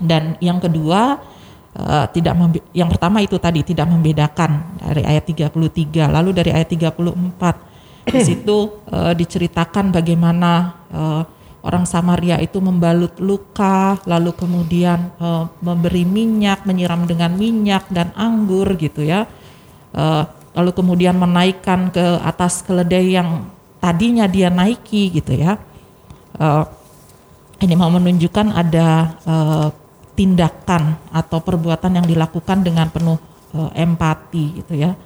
[0.00, 1.20] Dan yang kedua
[1.76, 2.32] eh, tidak
[2.72, 5.52] yang pertama itu tadi tidak membedakan dari ayat 33
[6.08, 7.71] lalu dari ayat 34
[8.06, 10.50] di situ eh, diceritakan bagaimana
[10.90, 11.22] eh,
[11.62, 18.78] orang Samaria itu membalut luka lalu kemudian eh, memberi minyak menyiram dengan minyak dan anggur
[18.78, 19.26] gitu ya
[19.92, 20.24] Eh,
[20.56, 23.44] lalu kemudian menaikkan ke atas keledai yang
[23.76, 25.60] tadinya dia naiki gitu ya
[26.40, 26.64] Eh,
[27.62, 28.88] ini mau menunjukkan ada
[29.22, 29.68] eh,
[30.16, 33.20] tindakan atau perbuatan yang dilakukan dengan penuh
[33.52, 34.96] eh, empati gitu ya.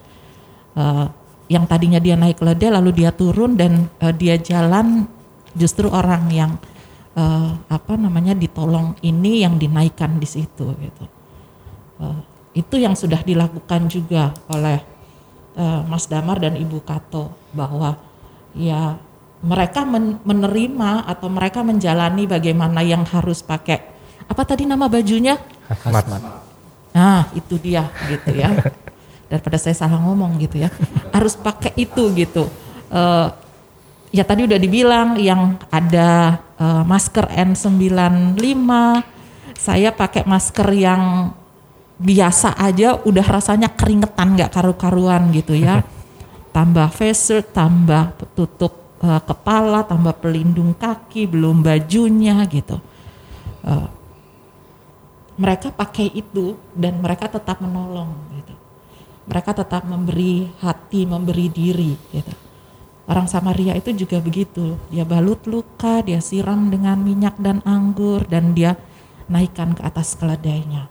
[0.78, 1.06] Eh,
[1.46, 5.06] yang tadinya dia naik keledai lalu dia turun dan eh, dia jalan
[5.54, 6.52] justru orang yang
[7.14, 11.04] eh, apa namanya ditolong ini yang dinaikkan di situ gitu.
[12.02, 12.20] Eh,
[12.56, 14.82] itu yang sudah dilakukan juga oleh
[15.54, 17.94] eh, Mas Damar dan Ibu Kato bahwa
[18.56, 18.98] ya
[19.44, 23.78] mereka men- menerima atau mereka menjalani bagaimana yang harus pakai
[24.26, 25.38] apa tadi nama bajunya?
[26.96, 28.50] Nah, itu dia gitu ya.
[29.26, 30.70] Daripada saya salah ngomong gitu ya.
[31.16, 32.46] Harus pakai itu gitu.
[32.90, 33.28] Eh,
[34.14, 38.70] ya tadi udah dibilang yang ada eh, masker N95,
[39.56, 41.34] saya pakai masker yang
[41.96, 45.82] biasa aja udah rasanya keringetan nggak karu-karuan gitu ya.
[46.56, 52.80] tambah face shield, tambah tutup eh, kepala, tambah pelindung kaki, belum bajunya gitu.
[53.60, 53.88] Eh,
[55.36, 58.08] mereka pakai itu dan mereka tetap menolong
[58.40, 58.55] gitu.
[59.26, 62.34] Mereka tetap memberi hati, memberi diri gitu.
[63.06, 64.74] Orang Samaria itu juga begitu.
[64.90, 68.74] Dia balut luka, dia siram dengan minyak dan anggur dan dia
[69.30, 70.90] naikkan ke atas keledainya.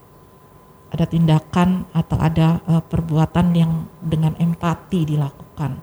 [0.95, 5.75] Ada tindakan atau ada eh, perbuatan yang dengan empati dilakukan.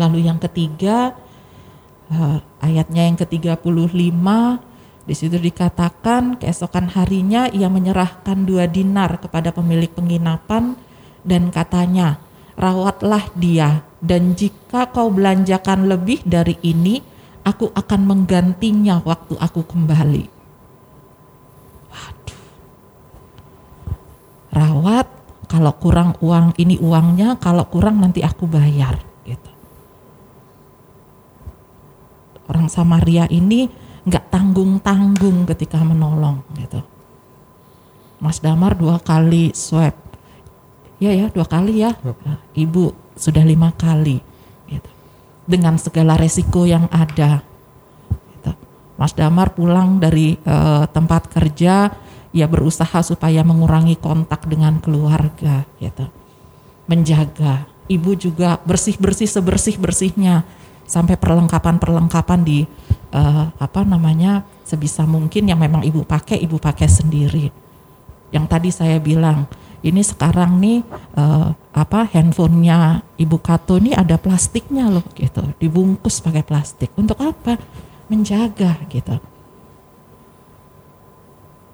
[0.00, 1.12] Lalu yang ketiga
[2.08, 4.24] eh, ayatnya yang ke-35
[5.06, 10.74] di situ dikatakan keesokan harinya ia menyerahkan dua dinar kepada pemilik penginapan
[11.26, 12.22] dan katanya,
[12.54, 17.02] rawatlah dia dan jika kau belanjakan lebih dari ini,
[17.42, 20.24] aku akan menggantinya waktu aku kembali.
[21.90, 22.42] Waduh.
[24.54, 25.06] Rawat,
[25.50, 29.50] kalau kurang uang ini uangnya, kalau kurang nanti aku bayar gitu.
[32.46, 33.66] Orang Samaria ini
[34.06, 36.78] nggak tanggung-tanggung ketika menolong gitu.
[38.22, 39.92] Mas Damar dua kali swab,
[41.02, 41.92] ya ya dua kali ya.
[42.02, 44.20] Nah, Ibu sudah lima kali,
[44.68, 44.90] gitu.
[45.48, 47.40] dengan segala resiko yang ada.
[48.10, 48.52] gitu.
[48.96, 51.92] Mas Damar pulang dari eh, tempat kerja,
[52.32, 56.08] ya berusaha supaya mengurangi kontak dengan keluarga, gitu.
[56.86, 57.66] menjaga.
[57.86, 60.42] Ibu juga bersih bersih sebersih bersihnya
[60.86, 62.66] sampai perlengkapan perlengkapan di
[63.14, 67.50] eh, apa namanya sebisa mungkin yang memang ibu pakai ibu pakai sendiri
[68.34, 69.46] yang tadi saya bilang
[69.86, 70.82] ini sekarang nih
[71.14, 75.44] eh, apa handphonenya ibu Kato ini ada plastiknya loh gitu.
[75.62, 76.90] Dibungkus pakai plastik.
[76.98, 77.60] Untuk apa?
[78.10, 79.16] Menjaga gitu.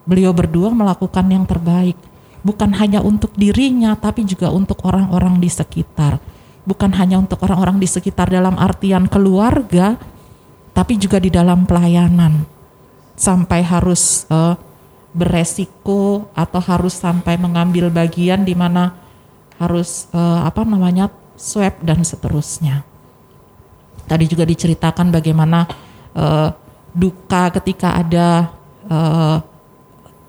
[0.02, 1.96] Beliau berdua melakukan yang terbaik.
[2.42, 6.18] Bukan hanya untuk dirinya tapi juga untuk orang-orang di sekitar.
[6.66, 9.94] Bukan hanya untuk orang-orang di sekitar dalam artian keluarga
[10.74, 12.42] tapi juga di dalam pelayanan.
[13.14, 14.54] Sampai harus eh,
[15.12, 18.96] beresiko atau harus sampai mengambil bagian di mana
[19.60, 22.82] harus eh, apa namanya swab dan seterusnya.
[24.08, 25.68] Tadi juga diceritakan bagaimana
[26.16, 26.48] eh,
[26.96, 28.50] duka ketika ada
[28.88, 29.36] eh,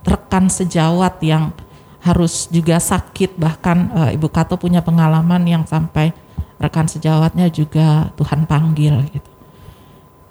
[0.04, 1.56] rekan sejawat yang
[2.04, 6.12] harus juga sakit bahkan eh, Ibu Kato punya pengalaman yang sampai
[6.60, 9.32] rekan sejawatnya juga Tuhan panggil gitu.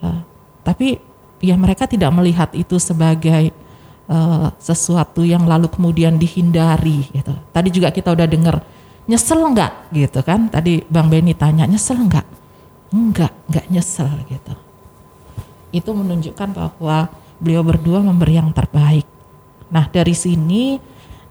[0.05, 0.21] Eh,
[0.61, 1.01] tapi
[1.43, 3.51] ya mereka tidak melihat itu sebagai
[4.09, 7.35] eh, sesuatu yang lalu kemudian dihindari gitu.
[7.51, 8.57] Tadi juga kita udah dengar
[9.07, 10.49] nyesel nggak gitu kan?
[10.49, 12.27] Tadi Bang Beni tanya nyesel nggak?
[12.93, 14.55] Enggak, enggak nyesel gitu.
[15.73, 17.09] Itu menunjukkan bahwa
[17.41, 19.09] beliau berdua memberi yang terbaik.
[19.73, 20.77] Nah dari sini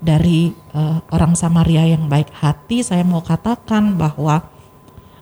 [0.02, 4.41] dari eh, orang Samaria yang baik hati saya mau katakan bahwa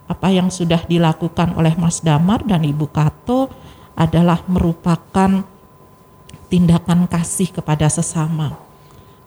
[0.10, 3.52] apa yang sudah dilakukan oleh Mas Damar dan Ibu Kato
[3.94, 5.46] adalah merupakan
[6.50, 8.58] tindakan kasih kepada sesama.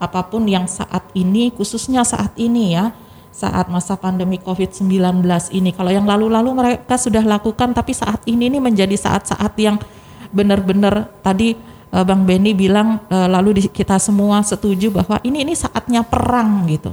[0.03, 2.91] Apa pun yang saat ini, khususnya saat ini ya,
[3.31, 5.25] saat masa pandemi COVID-19
[5.55, 5.71] ini.
[5.73, 9.79] Kalau yang lalu-lalu mereka sudah lakukan, tapi saat ini ini menjadi saat-saat yang
[10.35, 11.55] benar-benar tadi
[11.95, 16.93] uh, Bang Benny bilang uh, lalu kita semua setuju bahwa ini ini saatnya perang gitu.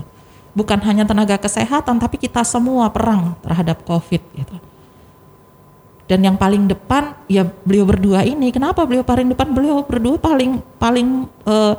[0.53, 4.68] Bukan hanya tenaga kesehatan, tapi kita semua perang terhadap COVID gitu.
[6.09, 8.49] Dan yang paling depan ya beliau berdua ini.
[8.49, 9.53] Kenapa beliau paling depan?
[9.53, 11.77] Beliau berdua paling paling uh,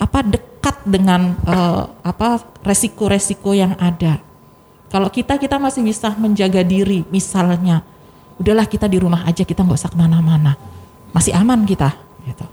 [0.00, 4.16] apa dekat dengan uh, apa resiko-resiko yang ada.
[4.88, 7.84] Kalau kita kita masih bisa menjaga diri, misalnya,
[8.40, 10.56] udahlah kita di rumah aja kita nggak usah ke mana-mana,
[11.12, 11.92] masih aman kita.
[12.24, 12.46] Gitu.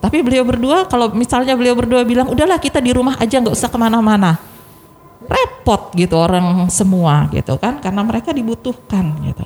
[0.00, 3.68] Tapi beliau berdua, kalau misalnya beliau berdua bilang, udahlah kita di rumah aja nggak usah
[3.68, 4.38] ke mana-mana,
[5.28, 9.44] repot gitu orang semua gitu kan, karena mereka dibutuhkan gitu.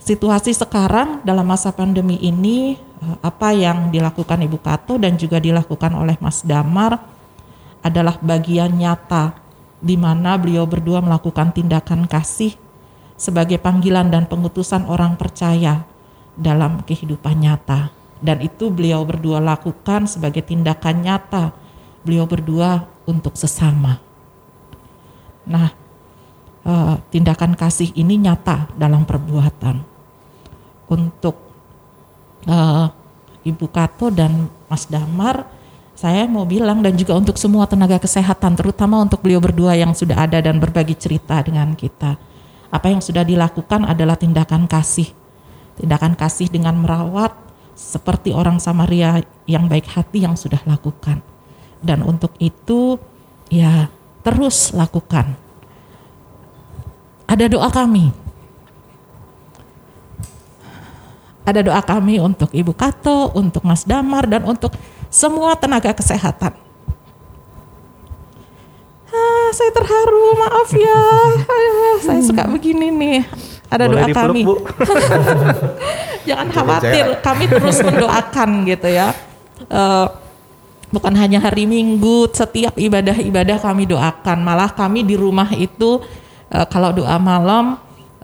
[0.00, 5.96] Situasi sekarang dalam masa pandemi ini Eh, apa yang dilakukan Ibu Kato dan juga dilakukan
[5.96, 7.00] oleh Mas Damar
[7.80, 9.40] adalah bagian nyata
[9.80, 12.60] di mana beliau berdua melakukan tindakan kasih
[13.16, 15.88] sebagai panggilan dan pengutusan orang percaya
[16.36, 17.88] dalam kehidupan nyata.
[18.20, 21.56] Dan itu beliau berdua lakukan sebagai tindakan nyata
[22.04, 23.96] beliau berdua untuk sesama.
[25.48, 25.72] Nah,
[26.68, 29.89] eh, tindakan kasih ini nyata dalam perbuatan
[30.90, 31.38] untuk
[32.50, 32.90] uh,
[33.46, 35.46] Ibu Kato dan Mas Damar,
[35.96, 40.26] saya mau bilang dan juga untuk semua tenaga kesehatan, terutama untuk beliau berdua yang sudah
[40.26, 42.18] ada dan berbagi cerita dengan kita.
[42.70, 45.10] Apa yang sudah dilakukan adalah tindakan kasih,
[45.80, 47.32] tindakan kasih dengan merawat
[47.76, 51.24] seperti orang Samaria yang baik hati yang sudah lakukan.
[51.80, 53.00] Dan untuk itu,
[53.48, 53.88] ya
[54.20, 55.32] terus lakukan.
[57.24, 58.12] Ada doa kami
[61.44, 64.76] Ada doa kami untuk Ibu Kato, untuk Mas Damar, dan untuk
[65.08, 66.52] semua tenaga kesehatan.
[69.10, 71.02] Ah, saya terharu, maaf ya.
[71.42, 73.20] Ah, saya suka begini nih.
[73.70, 74.40] Ada Boleh doa dipeluk, kami.
[74.46, 74.54] Bu.
[76.28, 79.14] Jangan khawatir, kami terus mendoakan gitu ya.
[79.70, 80.06] Uh,
[80.90, 84.38] bukan hanya hari Minggu, setiap ibadah-ibadah kami doakan.
[84.42, 86.02] Malah kami di rumah itu
[86.50, 87.78] uh, kalau doa malam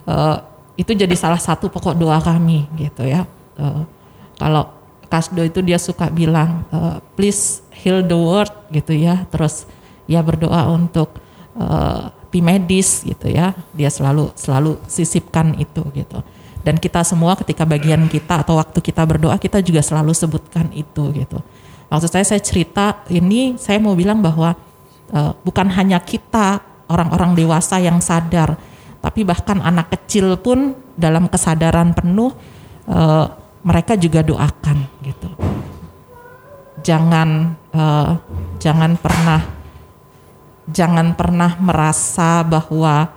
[0.06, 0.36] uh,
[0.76, 3.24] itu jadi salah satu pokok doa kami gitu ya.
[3.56, 3.88] Uh,
[4.36, 4.68] kalau
[5.06, 9.24] Kasdo itu dia suka bilang uh, please heal the world gitu ya.
[9.32, 9.64] Terus
[10.04, 11.16] ya berdoa untuk
[11.56, 13.56] uh, gitu ya.
[13.72, 16.20] Dia selalu selalu sisipkan itu gitu.
[16.60, 21.14] Dan kita semua ketika bagian kita atau waktu kita berdoa kita juga selalu sebutkan itu
[21.16, 21.40] gitu.
[21.88, 24.52] Maksud saya saya cerita ini saya mau bilang bahwa
[25.14, 28.58] uh, bukan hanya kita orang-orang dewasa yang sadar
[29.00, 32.32] tapi bahkan anak kecil pun dalam kesadaran penuh
[32.88, 33.26] uh,
[33.66, 35.30] mereka juga doakan gitu.
[36.86, 38.10] Jangan uh,
[38.62, 39.40] jangan pernah
[40.70, 43.10] jangan pernah merasa bahwa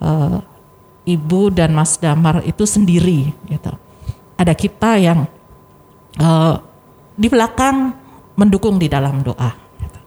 [0.00, 0.38] uh,
[1.04, 3.72] ibu dan Mas Damar itu sendiri gitu.
[4.40, 5.28] Ada kita yang
[6.20, 6.56] uh,
[7.16, 7.92] di belakang
[8.40, 9.52] mendukung di dalam doa.
[9.76, 10.00] Gitu.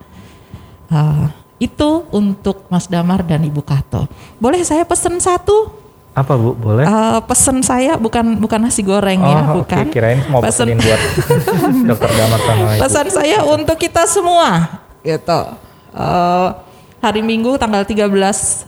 [1.61, 4.09] Itu untuk Mas Damar dan Ibu Kato.
[4.41, 5.83] Boleh saya pesen satu?
[6.13, 6.53] Apa Bu?
[6.53, 6.85] Boleh?
[6.85, 9.85] Uh, pesen saya bukan bukan nasi goreng ya, oh, ya, bukan.
[9.89, 9.93] Okay.
[9.97, 10.69] Kirain mau pesen.
[10.69, 11.01] pesenin buat
[11.89, 12.81] Dokter Damar sama Ibu.
[12.85, 14.49] Pesan saya untuk kita semua,
[15.01, 15.41] gitu.
[15.93, 16.53] Uh,
[17.01, 18.07] hari Minggu tanggal 13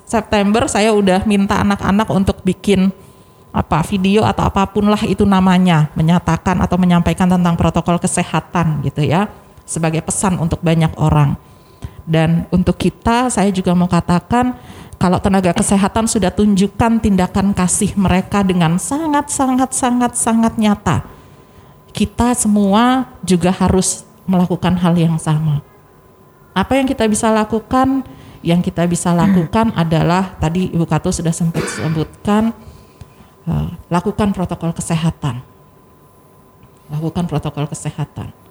[0.04, 2.90] September saya udah minta anak-anak untuk bikin
[3.56, 9.08] apa video atau apa pun lah itu namanya menyatakan atau menyampaikan tentang protokol kesehatan gitu
[9.08, 9.32] ya
[9.64, 11.40] sebagai pesan untuk banyak orang.
[12.06, 14.54] Dan untuk kita, saya juga mau katakan,
[14.96, 21.04] kalau tenaga kesehatan sudah tunjukkan tindakan kasih mereka dengan sangat, sangat, sangat, sangat nyata.
[21.92, 25.60] Kita semua juga harus melakukan hal yang sama.
[26.56, 28.08] Apa yang kita bisa lakukan?
[28.46, 32.56] Yang kita bisa lakukan adalah tadi Ibu Kato sudah sempat sebutkan
[33.50, 35.44] eh, lakukan protokol kesehatan.
[36.88, 38.45] Lakukan protokol kesehatan.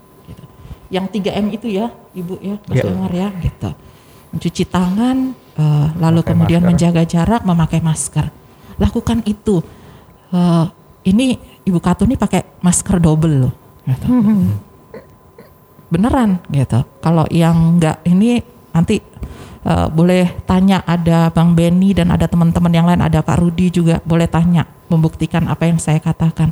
[0.95, 2.87] Yang 3M itu ya, Ibu ya, Mas Ya.
[2.87, 3.71] Umar ya, gitu.
[4.31, 6.71] Mencuci tangan, eh, lalu Memakai kemudian masker.
[6.71, 8.27] menjaga jarak, memakai masker.
[8.79, 9.59] Lakukan itu.
[10.31, 10.65] Eh,
[11.11, 11.35] ini
[11.67, 13.55] Ibu Katu nih pakai masker double loh.
[13.83, 14.07] Gitu.
[15.91, 16.81] Beneran gitu.
[17.03, 18.39] Kalau yang enggak ini
[18.71, 18.99] nanti
[19.65, 23.99] eh, boleh tanya ada Bang Benny dan ada teman-teman yang lain, ada Kak Rudi juga
[24.03, 26.51] boleh tanya membuktikan apa yang saya katakan.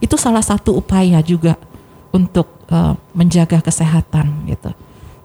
[0.00, 1.54] Itu salah satu upaya juga
[2.10, 4.70] untuk eh, menjaga kesehatan gitu.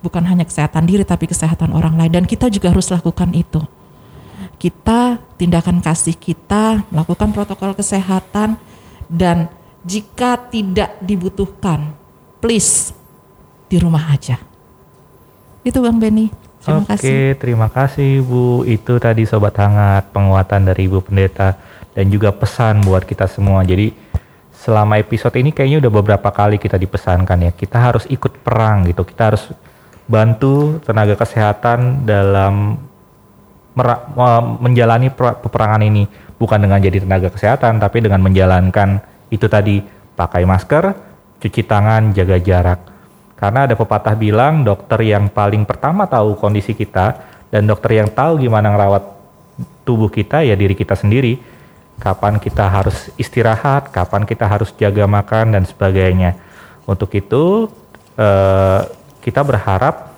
[0.01, 3.61] Bukan hanya kesehatan diri tapi kesehatan orang lain dan kita juga harus lakukan itu.
[4.55, 8.57] Kita tindakan kasih kita melakukan protokol kesehatan
[9.09, 9.49] dan
[9.85, 11.93] jika tidak dibutuhkan,
[12.41, 12.93] please
[13.69, 14.41] di rumah aja.
[15.65, 16.29] Itu Bang Benny.
[16.65, 17.17] Terima Oke, kasih.
[17.37, 18.65] terima kasih Bu.
[18.65, 21.61] Itu tadi sobat hangat penguatan dari Ibu Pendeta
[21.93, 23.61] dan juga pesan buat kita semua.
[23.61, 23.93] Jadi
[24.65, 27.51] selama episode ini kayaknya udah beberapa kali kita dipesankan ya.
[27.53, 29.05] Kita harus ikut perang gitu.
[29.05, 29.53] Kita harus
[30.09, 32.81] bantu tenaga kesehatan dalam
[34.57, 36.09] menjalani per- peperangan ini
[36.41, 39.83] bukan dengan jadi tenaga kesehatan tapi dengan menjalankan itu tadi
[40.15, 40.83] pakai masker,
[41.43, 42.79] cuci tangan, jaga jarak.
[43.35, 47.19] Karena ada pepatah bilang dokter yang paling pertama tahu kondisi kita
[47.51, 49.03] dan dokter yang tahu gimana ngerawat
[49.85, 51.37] tubuh kita ya diri kita sendiri.
[51.95, 56.35] Kapan kita harus istirahat, kapan kita harus jaga makan dan sebagainya.
[56.85, 57.71] Untuk itu
[58.19, 58.81] eh,
[59.23, 60.13] kita berharap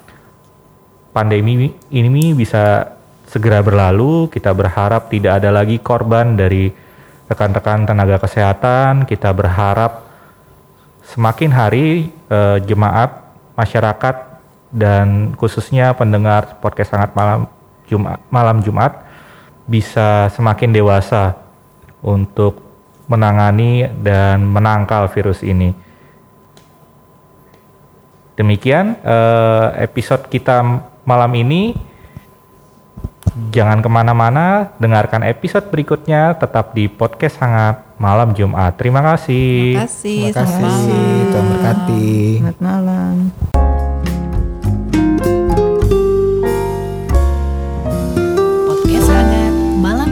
[1.14, 2.98] pandemi ini bisa
[3.30, 4.28] segera berlalu.
[4.28, 6.70] Kita berharap tidak ada lagi korban dari
[7.30, 9.06] rekan-rekan tenaga kesehatan.
[9.06, 10.04] Kita berharap
[11.08, 13.24] semakin hari eh, jemaat
[13.56, 14.16] masyarakat
[14.72, 17.48] dan khususnya pendengar podcast sangat malam
[17.88, 19.00] Jumat malam Jumat
[19.68, 21.36] bisa semakin dewasa
[22.02, 22.62] untuk
[23.08, 25.72] menangani dan menangkal virus ini.
[28.38, 31.74] Demikian eh, episode kita malam ini.
[33.38, 38.74] Jangan ke mana-mana, dengarkan episode berikutnya tetap di podcast hangat malam Jumat.
[38.80, 39.78] Terima kasih.
[39.78, 40.20] Terima kasih.
[40.32, 40.58] Terima kasih.
[40.58, 41.28] Selamat malam.
[41.28, 42.08] Tuhan berkati.
[42.58, 43.16] Malam.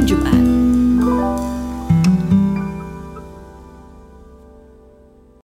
[0.06, 0.35] Jumat.